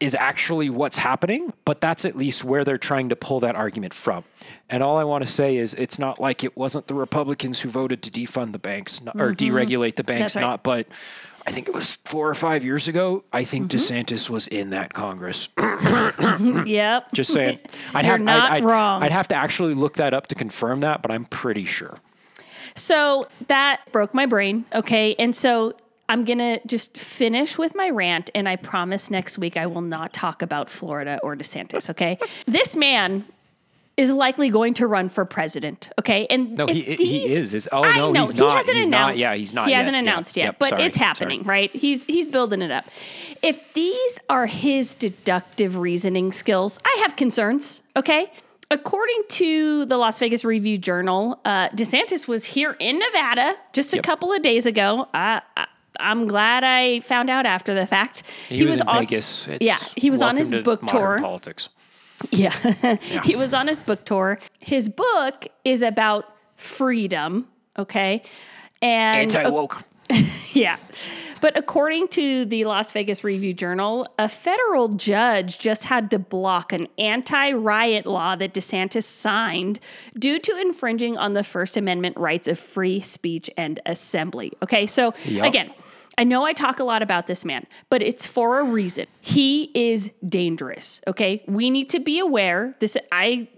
is 0.00 0.16
actually 0.16 0.68
what's 0.68 0.96
happening, 0.96 1.52
but 1.64 1.80
that's 1.80 2.04
at 2.04 2.16
least 2.16 2.42
where 2.42 2.64
they're 2.64 2.76
trying 2.76 3.10
to 3.10 3.16
pull 3.16 3.38
that 3.40 3.54
argument 3.54 3.94
from. 3.94 4.24
And 4.68 4.82
all 4.82 4.96
I 4.96 5.04
want 5.04 5.24
to 5.24 5.30
say 5.30 5.56
is 5.56 5.74
it's 5.74 6.00
not 6.00 6.20
like 6.20 6.42
it 6.42 6.56
wasn't 6.56 6.88
the 6.88 6.94
Republicans 6.94 7.60
who 7.60 7.68
voted 7.68 8.02
to 8.02 8.10
defund 8.10 8.50
the 8.50 8.58
banks 8.58 9.00
or 9.00 9.32
mm-hmm. 9.32 9.56
deregulate 9.56 9.94
the 9.94 10.02
banks, 10.02 10.34
right. 10.34 10.42
not, 10.42 10.64
but 10.64 10.88
I 11.46 11.50
think 11.52 11.68
it 11.68 11.74
was 11.74 11.96
four 12.04 12.28
or 12.28 12.34
five 12.34 12.64
years 12.64 12.88
ago. 12.88 13.24
I 13.32 13.44
think 13.44 13.68
mm-hmm. 13.70 13.76
DeSantis 13.76 14.30
was 14.30 14.46
in 14.46 14.70
that 14.70 14.92
Congress. 14.92 15.48
Yep. 16.40 17.12
Just 17.12 17.32
saying. 17.32 17.60
I'd 17.94 18.04
You're 18.04 18.12
have, 18.12 18.20
not 18.20 18.52
I'd, 18.52 18.56
I'd, 18.56 18.64
wrong. 18.64 19.02
I'd 19.02 19.12
have 19.12 19.28
to 19.28 19.34
actually 19.34 19.74
look 19.74 19.96
that 19.96 20.14
up 20.14 20.28
to 20.28 20.34
confirm 20.34 20.80
that, 20.80 21.02
but 21.02 21.10
I'm 21.10 21.24
pretty 21.24 21.64
sure. 21.64 21.98
So 22.74 23.28
that 23.48 23.80
broke 23.92 24.14
my 24.14 24.26
brain. 24.26 24.64
Okay. 24.74 25.14
And 25.18 25.34
so 25.34 25.74
I'm 26.08 26.24
going 26.24 26.38
to 26.38 26.60
just 26.66 26.96
finish 26.98 27.58
with 27.58 27.74
my 27.74 27.90
rant. 27.90 28.30
And 28.34 28.48
I 28.48 28.56
promise 28.56 29.10
next 29.10 29.38
week 29.38 29.56
I 29.56 29.66
will 29.66 29.80
not 29.80 30.12
talk 30.12 30.42
about 30.42 30.70
Florida 30.70 31.20
or 31.22 31.36
DeSantis. 31.36 31.90
Okay. 31.90 32.18
this 32.46 32.74
man 32.76 33.24
is 33.96 34.10
likely 34.10 34.50
going 34.50 34.74
to 34.74 34.86
run 34.88 35.08
for 35.08 35.24
president. 35.24 35.88
Okay. 36.00 36.26
And 36.28 36.56
No, 36.56 36.66
he- 36.66 36.82
he 36.82 37.24
is. 37.32 37.54
Is- 37.54 37.68
oh, 37.70 37.84
I 37.84 37.96
no, 37.96 38.10
know, 38.12 38.22
he's 38.22 38.32
he 38.32 38.38
not. 38.40 38.56
hasn't 38.58 38.76
He's 38.76 38.86
not. 38.88 38.96
announced. 39.10 39.18
Yeah, 39.18 39.34
he's 39.34 39.54
not 39.54 39.64
He 39.66 39.70
yet. 39.70 39.76
hasn't 39.78 39.96
announced 39.96 40.36
yet, 40.36 40.44
Yep, 40.46 40.56
but 40.58 40.68
sorry, 40.70 40.82
it's 40.84 40.96
happening, 40.96 41.44
sorry. 41.44 41.48
right? 41.60 41.70
He's 41.70 42.04
he's 42.06 42.26
building 42.26 42.60
it 42.62 42.70
up. 42.72 42.86
If 43.42 43.72
these 43.74 44.18
are 44.28 44.46
his 44.46 44.94
deductive 44.96 45.76
reasoning 45.76 46.32
skills, 46.32 46.80
I 46.84 46.98
have 47.02 47.14
concerns. 47.16 47.82
Okay. 47.96 48.32
According 48.70 49.22
to 49.28 49.84
the 49.84 49.96
Las 49.96 50.18
Vegas 50.18 50.44
Review 50.44 50.78
Journal, 50.78 51.38
uh, 51.44 51.68
DeSantis 51.68 52.26
was 52.26 52.44
here 52.46 52.76
in 52.80 52.98
Nevada 52.98 53.54
just 53.72 53.92
a 53.92 53.98
Yep. 53.98 54.04
couple 54.04 54.32
of 54.32 54.42
days 54.42 54.66
ago. 54.66 55.06
I, 55.14 55.42
I, 55.56 55.66
I'm 56.00 56.26
glad 56.26 56.64
I 56.64 56.98
found 57.00 57.30
out 57.30 57.46
after 57.46 57.74
the 57.74 57.86
fact. 57.86 58.24
He, 58.48 58.64
was, 58.64 58.80
in 58.80 58.88
on, 58.88 59.00
Vegas. 59.00 59.46
It's 59.46 59.58
yeah, 59.64 59.76
he 59.96 60.10
was 60.10 60.22
on 60.22 60.36
his 60.36 60.50
book 60.50 60.84
tour. 60.86 61.18
Politics. 61.20 61.68
Yeah. 62.30 62.96
he 63.24 63.36
was 63.36 63.52
on 63.52 63.66
his 63.68 63.80
book 63.80 64.04
tour. 64.04 64.38
His 64.58 64.88
book 64.88 65.46
is 65.64 65.82
about 65.82 66.34
freedom, 66.56 67.48
okay? 67.78 68.22
And 68.80 69.34
Anti 69.34 69.50
woke. 69.50 69.82
yeah. 70.52 70.76
But 71.40 71.58
according 71.58 72.08
to 72.08 72.46
the 72.46 72.64
Las 72.64 72.92
Vegas 72.92 73.22
Review 73.22 73.52
Journal, 73.52 74.06
a 74.18 74.30
federal 74.30 74.88
judge 74.88 75.58
just 75.58 75.84
had 75.84 76.10
to 76.12 76.18
block 76.18 76.72
an 76.72 76.88
anti 76.96 77.52
riot 77.52 78.06
law 78.06 78.34
that 78.36 78.54
DeSantis 78.54 79.02
signed 79.04 79.78
due 80.18 80.38
to 80.38 80.58
infringing 80.58 81.18
on 81.18 81.34
the 81.34 81.44
First 81.44 81.76
Amendment 81.76 82.16
rights 82.16 82.48
of 82.48 82.58
free 82.58 83.00
speech 83.00 83.50
and 83.58 83.78
assembly. 83.84 84.52
Okay, 84.62 84.86
so 84.86 85.12
Yup. 85.26 85.44
again, 85.44 85.70
I 86.16 86.24
know 86.24 86.44
I 86.44 86.52
talk 86.52 86.78
a 86.78 86.84
lot 86.84 87.02
about 87.02 87.26
this 87.26 87.44
man, 87.44 87.66
but 87.90 88.02
it's 88.02 88.26
for 88.26 88.60
a 88.60 88.64
reason. 88.64 89.06
He 89.20 89.70
is 89.74 90.10
dangerous. 90.28 91.00
Okay. 91.06 91.42
We 91.46 91.70
need 91.70 91.88
to 91.90 92.00
be 92.00 92.18
aware. 92.18 92.74
This, 92.80 92.96
I 93.10 93.48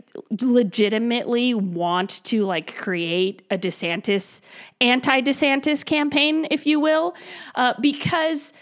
legitimately 0.41 1.55
want 1.55 2.25
to 2.25 2.45
like 2.45 2.77
create 2.77 3.43
a 3.51 3.59
DeSantis, 3.59 4.41
anti 4.81 5.21
DeSantis 5.21 5.85
campaign, 5.85 6.47
if 6.51 6.67
you 6.67 6.81
will, 6.81 7.15
uh, 7.55 7.75
because 7.81 8.53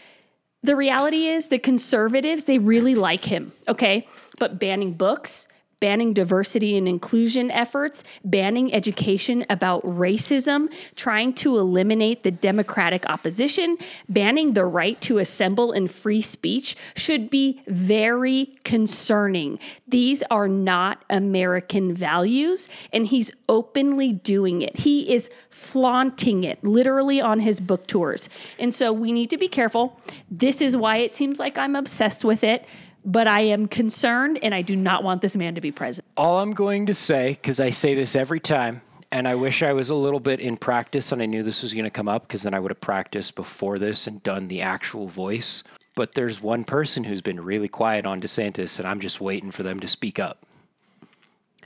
the 0.63 0.75
reality 0.75 1.27
is 1.27 1.49
the 1.49 1.59
conservatives, 1.59 2.45
they 2.45 2.59
really 2.59 2.95
like 2.95 3.25
him. 3.25 3.53
Okay. 3.69 4.09
But 4.39 4.59
banning 4.59 4.95
books, 4.95 5.47
banning 5.85 6.15
diversity 6.15 6.79
and 6.79 6.89
inclusion 6.89 7.51
efforts, 7.51 8.03
banning 8.25 8.73
education 8.73 9.45
about 9.51 9.83
racism, 9.83 10.73
trying 10.97 11.31
to 11.35 11.59
eliminate 11.59 12.23
the 12.23 12.31
Democratic 12.31 13.05
opposition, 13.11 13.77
banning 14.09 14.55
the 14.55 14.65
right 14.65 14.99
to 15.03 15.19
assemble 15.19 15.73
and 15.73 15.91
free 15.91 16.23
speech 16.23 16.75
should 16.97 17.29
be 17.29 17.61
very 17.67 18.47
concerning. 18.65 19.59
These 19.87 20.23
are 20.31 20.49
not 20.49 21.05
American 21.11 21.95
values, 21.95 22.67
and 22.91 23.07
he's 23.07 23.31
openly 23.47 24.11
doing 24.11 24.63
it. 24.63 24.79
He 24.79 25.13
is 25.13 25.29
flaunting 25.51 26.45
it 26.45 26.65
literally 26.65 27.21
on 27.21 27.41
his 27.41 27.61
book 27.61 27.87
tours. 27.87 28.31
And 28.59 28.75
so 28.75 28.91
we 28.91 29.13
need 29.13 29.29
to 29.29 29.37
be 29.37 29.49
careful. 29.49 30.01
This 30.31 30.63
is 30.63 30.79
why 30.79 30.97
it 30.97 31.15
seems 31.15 31.39
like 31.39 31.59
I'm 31.59 31.77
obsessed 31.77 32.25
with 32.25 32.43
it, 32.43 32.65
but 33.05 33.27
I 33.29 33.41
am 33.43 33.69
concerned 33.69 34.39
and 34.43 34.55
I 34.55 34.63
do 34.63 34.77
not 34.77 35.05
want 35.05 35.21
this 35.21 35.37
man 35.37 35.55
to 35.55 35.61
be 35.61 35.71
president. 35.73 36.11
All 36.17 36.41
I'm 36.41 36.53
going 36.53 36.87
to 36.87 36.95
say, 36.95 37.31
because 37.33 37.61
I 37.61 37.71
say 37.71 37.95
this 37.95 38.17
every 38.17 38.41
time, 38.41 38.83
and 39.13 39.29
I 39.29 39.35
wish 39.35 39.63
I 39.63 39.73
was 39.73 39.91
a 39.91 39.95
little 39.95 40.21
bit 40.21 40.41
in 40.41 40.57
practice 40.57 41.13
and 41.13 41.23
I 41.23 41.27
knew 41.27 41.43
this 41.43 41.63
was 41.63 41.73
going 41.73 41.85
to 41.85 41.91
come 41.91 42.09
up 42.09 42.23
because 42.27 42.43
then 42.43 42.55
I 42.55 42.59
would 42.61 42.71
have 42.71 42.81
practiced 42.81 43.35
before 43.37 43.79
this 43.79 44.07
and 44.07 44.23
done 44.23 44.49
the 44.49 44.61
actual 44.63 45.07
voice. 45.07 45.63
But 45.95 46.15
there's 46.15 46.41
one 46.43 46.65
person 46.65 47.05
who's 47.05 47.21
been 47.21 47.41
really 47.41 47.69
quiet 47.69 48.05
on 48.05 48.21
DeSantis, 48.21 48.81
and 48.81 48.89
I'm 48.89 48.99
just 48.99 49.21
waiting 49.21 49.53
for 49.53 49.63
them 49.63 49.79
to 49.79 49.87
speak 49.87 50.19
up. 50.19 50.45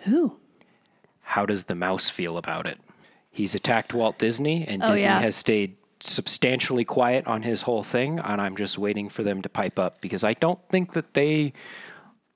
Who? 0.02 0.36
How 1.22 1.46
does 1.46 1.64
the 1.64 1.74
mouse 1.74 2.10
feel 2.10 2.36
about 2.36 2.66
it? 2.68 2.78
He's 3.30 3.54
attacked 3.54 3.94
Walt 3.94 4.18
Disney, 4.18 4.66
and 4.68 4.82
Oh, 4.82 4.88
Disney 4.88 5.04
yeah. 5.08 5.20
has 5.20 5.34
stayed 5.34 5.76
substantially 6.00 6.84
quiet 6.84 7.26
on 7.26 7.42
his 7.42 7.62
whole 7.62 7.82
thing, 7.82 8.18
and 8.18 8.40
I'm 8.40 8.56
just 8.56 8.78
waiting 8.78 9.08
for 9.08 9.22
them 9.22 9.42
to 9.42 9.48
pipe 9.48 9.78
up 9.78 10.00
because 10.00 10.24
I 10.24 10.34
don't 10.34 10.60
think 10.68 10.92
that 10.94 11.14
they 11.14 11.52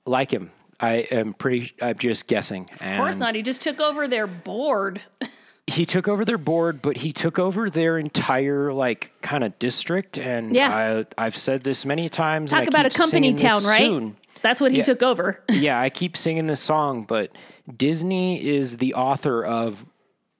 like 0.05 0.31
him. 0.31 0.51
I 0.79 1.07
am 1.11 1.33
pretty. 1.33 1.73
I'm 1.81 1.97
just 1.97 2.27
guessing. 2.27 2.69
Of 2.81 2.97
course 2.97 3.19
not. 3.19 3.35
He 3.35 3.41
just 3.41 3.61
took 3.61 3.79
over 3.79 4.07
their 4.07 4.27
board. 4.27 5.01
He 5.65 5.85
took 5.85 6.09
over 6.09 6.25
their 6.25 6.37
board, 6.37 6.81
but 6.81 6.97
he 6.97 7.13
took 7.13 7.39
over 7.39 7.69
their 7.69 7.97
entire 7.97 8.73
like 8.73 9.13
kind 9.21 9.45
of 9.45 9.57
district. 9.59 10.17
And 10.17 10.53
Yeah. 10.53 11.05
I, 11.17 11.23
I've 11.25 11.37
said 11.37 11.63
this 11.63 11.85
many 11.85 12.09
times. 12.09 12.51
and 12.51 12.59
Talk 12.59 12.67
about 12.67 12.85
a 12.85 12.89
company 12.89 13.33
town, 13.33 13.63
right? 13.63 13.79
soon. 13.79 14.17
That's 14.41 14.59
what 14.59 14.73
he 14.73 14.79
Yeah. 14.79 14.83
took 14.83 15.01
over. 15.01 15.41
yeah, 15.49 15.79
I 15.79 15.89
keep 15.89 16.17
singing 16.17 16.47
this 16.47 16.59
song, 16.59 17.03
but 17.03 17.31
Disney 17.77 18.45
is 18.45 18.75
the 18.75 18.95
author 18.95 19.41
of 19.41 19.85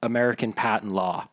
American 0.02 0.52
patent 0.52 0.92
law. 0.92 1.30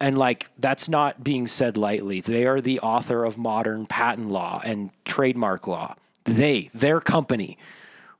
And 0.00 0.18
like 0.18 0.48
that's 0.58 0.88
not 0.88 1.22
being 1.22 1.46
said 1.46 1.76
lightly. 1.76 2.20
They 2.20 2.46
are 2.46 2.60
the 2.60 2.80
author 2.80 3.24
of 3.24 3.38
modern 3.38 3.86
patent 3.86 4.30
law 4.30 4.60
and 4.64 4.90
trademark 5.04 5.66
law. 5.66 5.94
They, 6.24 6.70
their 6.74 7.00
company, 7.00 7.58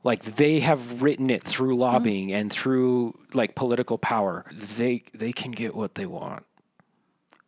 like 0.05 0.23
they 0.23 0.61
have 0.61 1.03
written 1.03 1.31
it 1.31 1.43
through 1.43 1.77
lobbying 1.77 2.33
and 2.33 2.53
through 2.53 3.19
like 3.33 3.55
political 3.55 3.99
power. 3.99 4.45
They 4.53 5.03
they 5.15 5.33
can 5.33 5.51
get 5.51 5.75
what 5.75 5.95
they 5.97 6.07
want. 6.07 6.45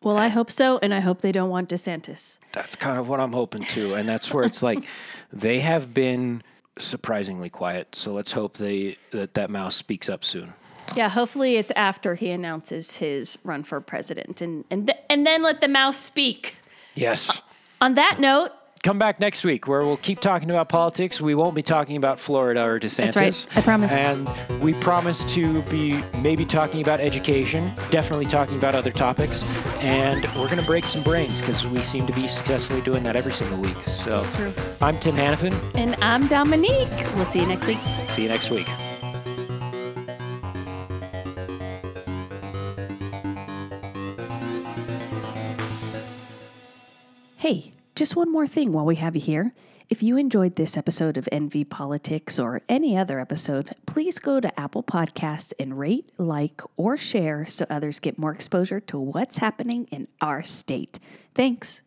Well, 0.03 0.19
I 0.19 0.29
hope 0.29 0.51
so, 0.51 0.79
and 0.83 0.93
I 0.93 1.01
hope 1.01 1.23
they 1.23 1.33
don't 1.33 1.49
want 1.49 1.71
DeSantis. 1.71 2.39
That's 2.53 2.77
kind 2.77 2.99
of 2.99 3.09
what 3.09 3.21
I'm 3.21 3.33
hoping 3.33 3.63
to. 3.63 3.95
And 3.95 4.07
that's 4.07 4.33
where 4.35 4.45
it's 4.45 4.63
like 4.63 4.85
they 5.33 5.61
have 5.61 5.95
been 5.95 6.43
surprisingly 6.79 7.49
quiet. 7.49 7.95
So 7.95 8.13
let's 8.13 8.33
hope 8.33 8.57
they 8.57 8.99
that 9.13 9.35
that 9.35 9.51
mouse 9.51 9.77
speaks 9.77 10.09
up 10.09 10.25
soon. 10.25 10.53
Yeah, 10.97 11.09
hopefully 11.09 11.57
it's 11.57 11.73
after 11.77 12.15
he 12.15 12.31
announces 12.31 12.97
his 12.99 13.39
run 13.45 13.65
for 13.65 13.81
president, 13.81 14.41
and 14.41 14.65
and 14.71 14.87
th- 14.87 14.99
and 15.11 15.27
then 15.27 15.43
let 15.43 15.61
the 15.61 15.69
mouse 15.69 15.97
speak. 15.97 16.57
Yes. 16.95 17.43
On 17.81 17.95
that 17.95 18.21
note, 18.21 18.53
Come 18.85 18.99
back 18.99 19.19
next 19.19 19.45
week 19.45 19.67
where 19.67 19.81
we'll 19.81 19.97
keep 19.97 20.21
talking 20.21 20.51
about 20.51 20.69
politics. 20.69 21.19
We 21.19 21.35
won't 21.35 21.55
be 21.55 21.63
talking 21.63 21.97
about 21.97 22.21
Florida 22.21 22.63
or 22.63 22.79
DeSantis. 22.79 23.15
That's 23.15 23.17
right. 23.17 23.47
I 23.57 23.63
promise. 23.63 23.91
And 23.93 24.29
we 24.63 24.75
promise 24.75 25.25
to 25.33 25.63
be 25.63 26.03
maybe 26.21 26.45
talking 26.45 26.83
about 26.83 27.01
education, 27.01 27.73
definitely 27.91 28.27
talking 28.27 28.59
about 28.59 28.75
other 28.75 28.91
topics. 28.93 29.43
And 29.81 30.23
we're 30.37 30.49
going 30.49 30.59
to 30.59 30.67
break 30.67 30.85
some 30.85 31.03
brains 31.03 31.41
because 31.41 31.67
we 31.67 31.83
seem 31.83 32.07
to 32.07 32.13
be 32.13 32.29
successfully 32.29 32.83
doing 32.83 33.03
that 33.05 33.17
every 33.17 33.33
single 33.33 33.57
week. 33.57 33.77
So 33.87 34.23
true. 34.35 34.53
I'm 34.83 35.01
Tim 35.01 35.15
Hannafin. 35.15 35.59
and 35.75 35.95
I'm 36.03 36.27
Dominique. 36.27 36.91
We'll 37.17 37.25
see 37.25 37.41
you 37.41 37.47
next 37.47 37.67
week. 37.67 37.79
See 38.11 38.25
you 38.25 38.29
next 38.29 38.51
week. 38.51 38.69
Hey, 47.45 47.73
just 47.95 48.17
one 48.17 48.33
more 48.33 48.47
thing 48.47 48.73
while 48.73 48.87
we 48.87 48.95
have 48.95 49.15
you 49.17 49.21
here. 49.21 49.53
If 49.91 50.03
you 50.03 50.17
enjoyed 50.17 50.57
this 50.57 50.79
episode 50.79 51.19
of 51.19 51.29
NV 51.31 51.69
Politics 51.69 52.39
or 52.39 52.63
any 52.71 52.97
other 52.97 53.21
episode, 53.21 53.75
please 53.85 54.19
go 54.19 54.41
to 54.41 54.59
Apple 54.59 54.83
Podcasts 54.83 55.53
and 55.61 55.79
rate, 55.79 56.11
like, 56.17 56.63
or 56.79 56.97
share 56.97 57.45
so 57.45 57.67
others 57.69 58.01
get 58.01 58.17
more 58.19 58.33
exposure 58.33 58.81
to 58.81 58.99
what's 58.99 59.37
happening 59.37 59.87
in 59.91 60.09
our 60.23 60.43
state. 60.43 60.99
Thanks. 61.35 61.83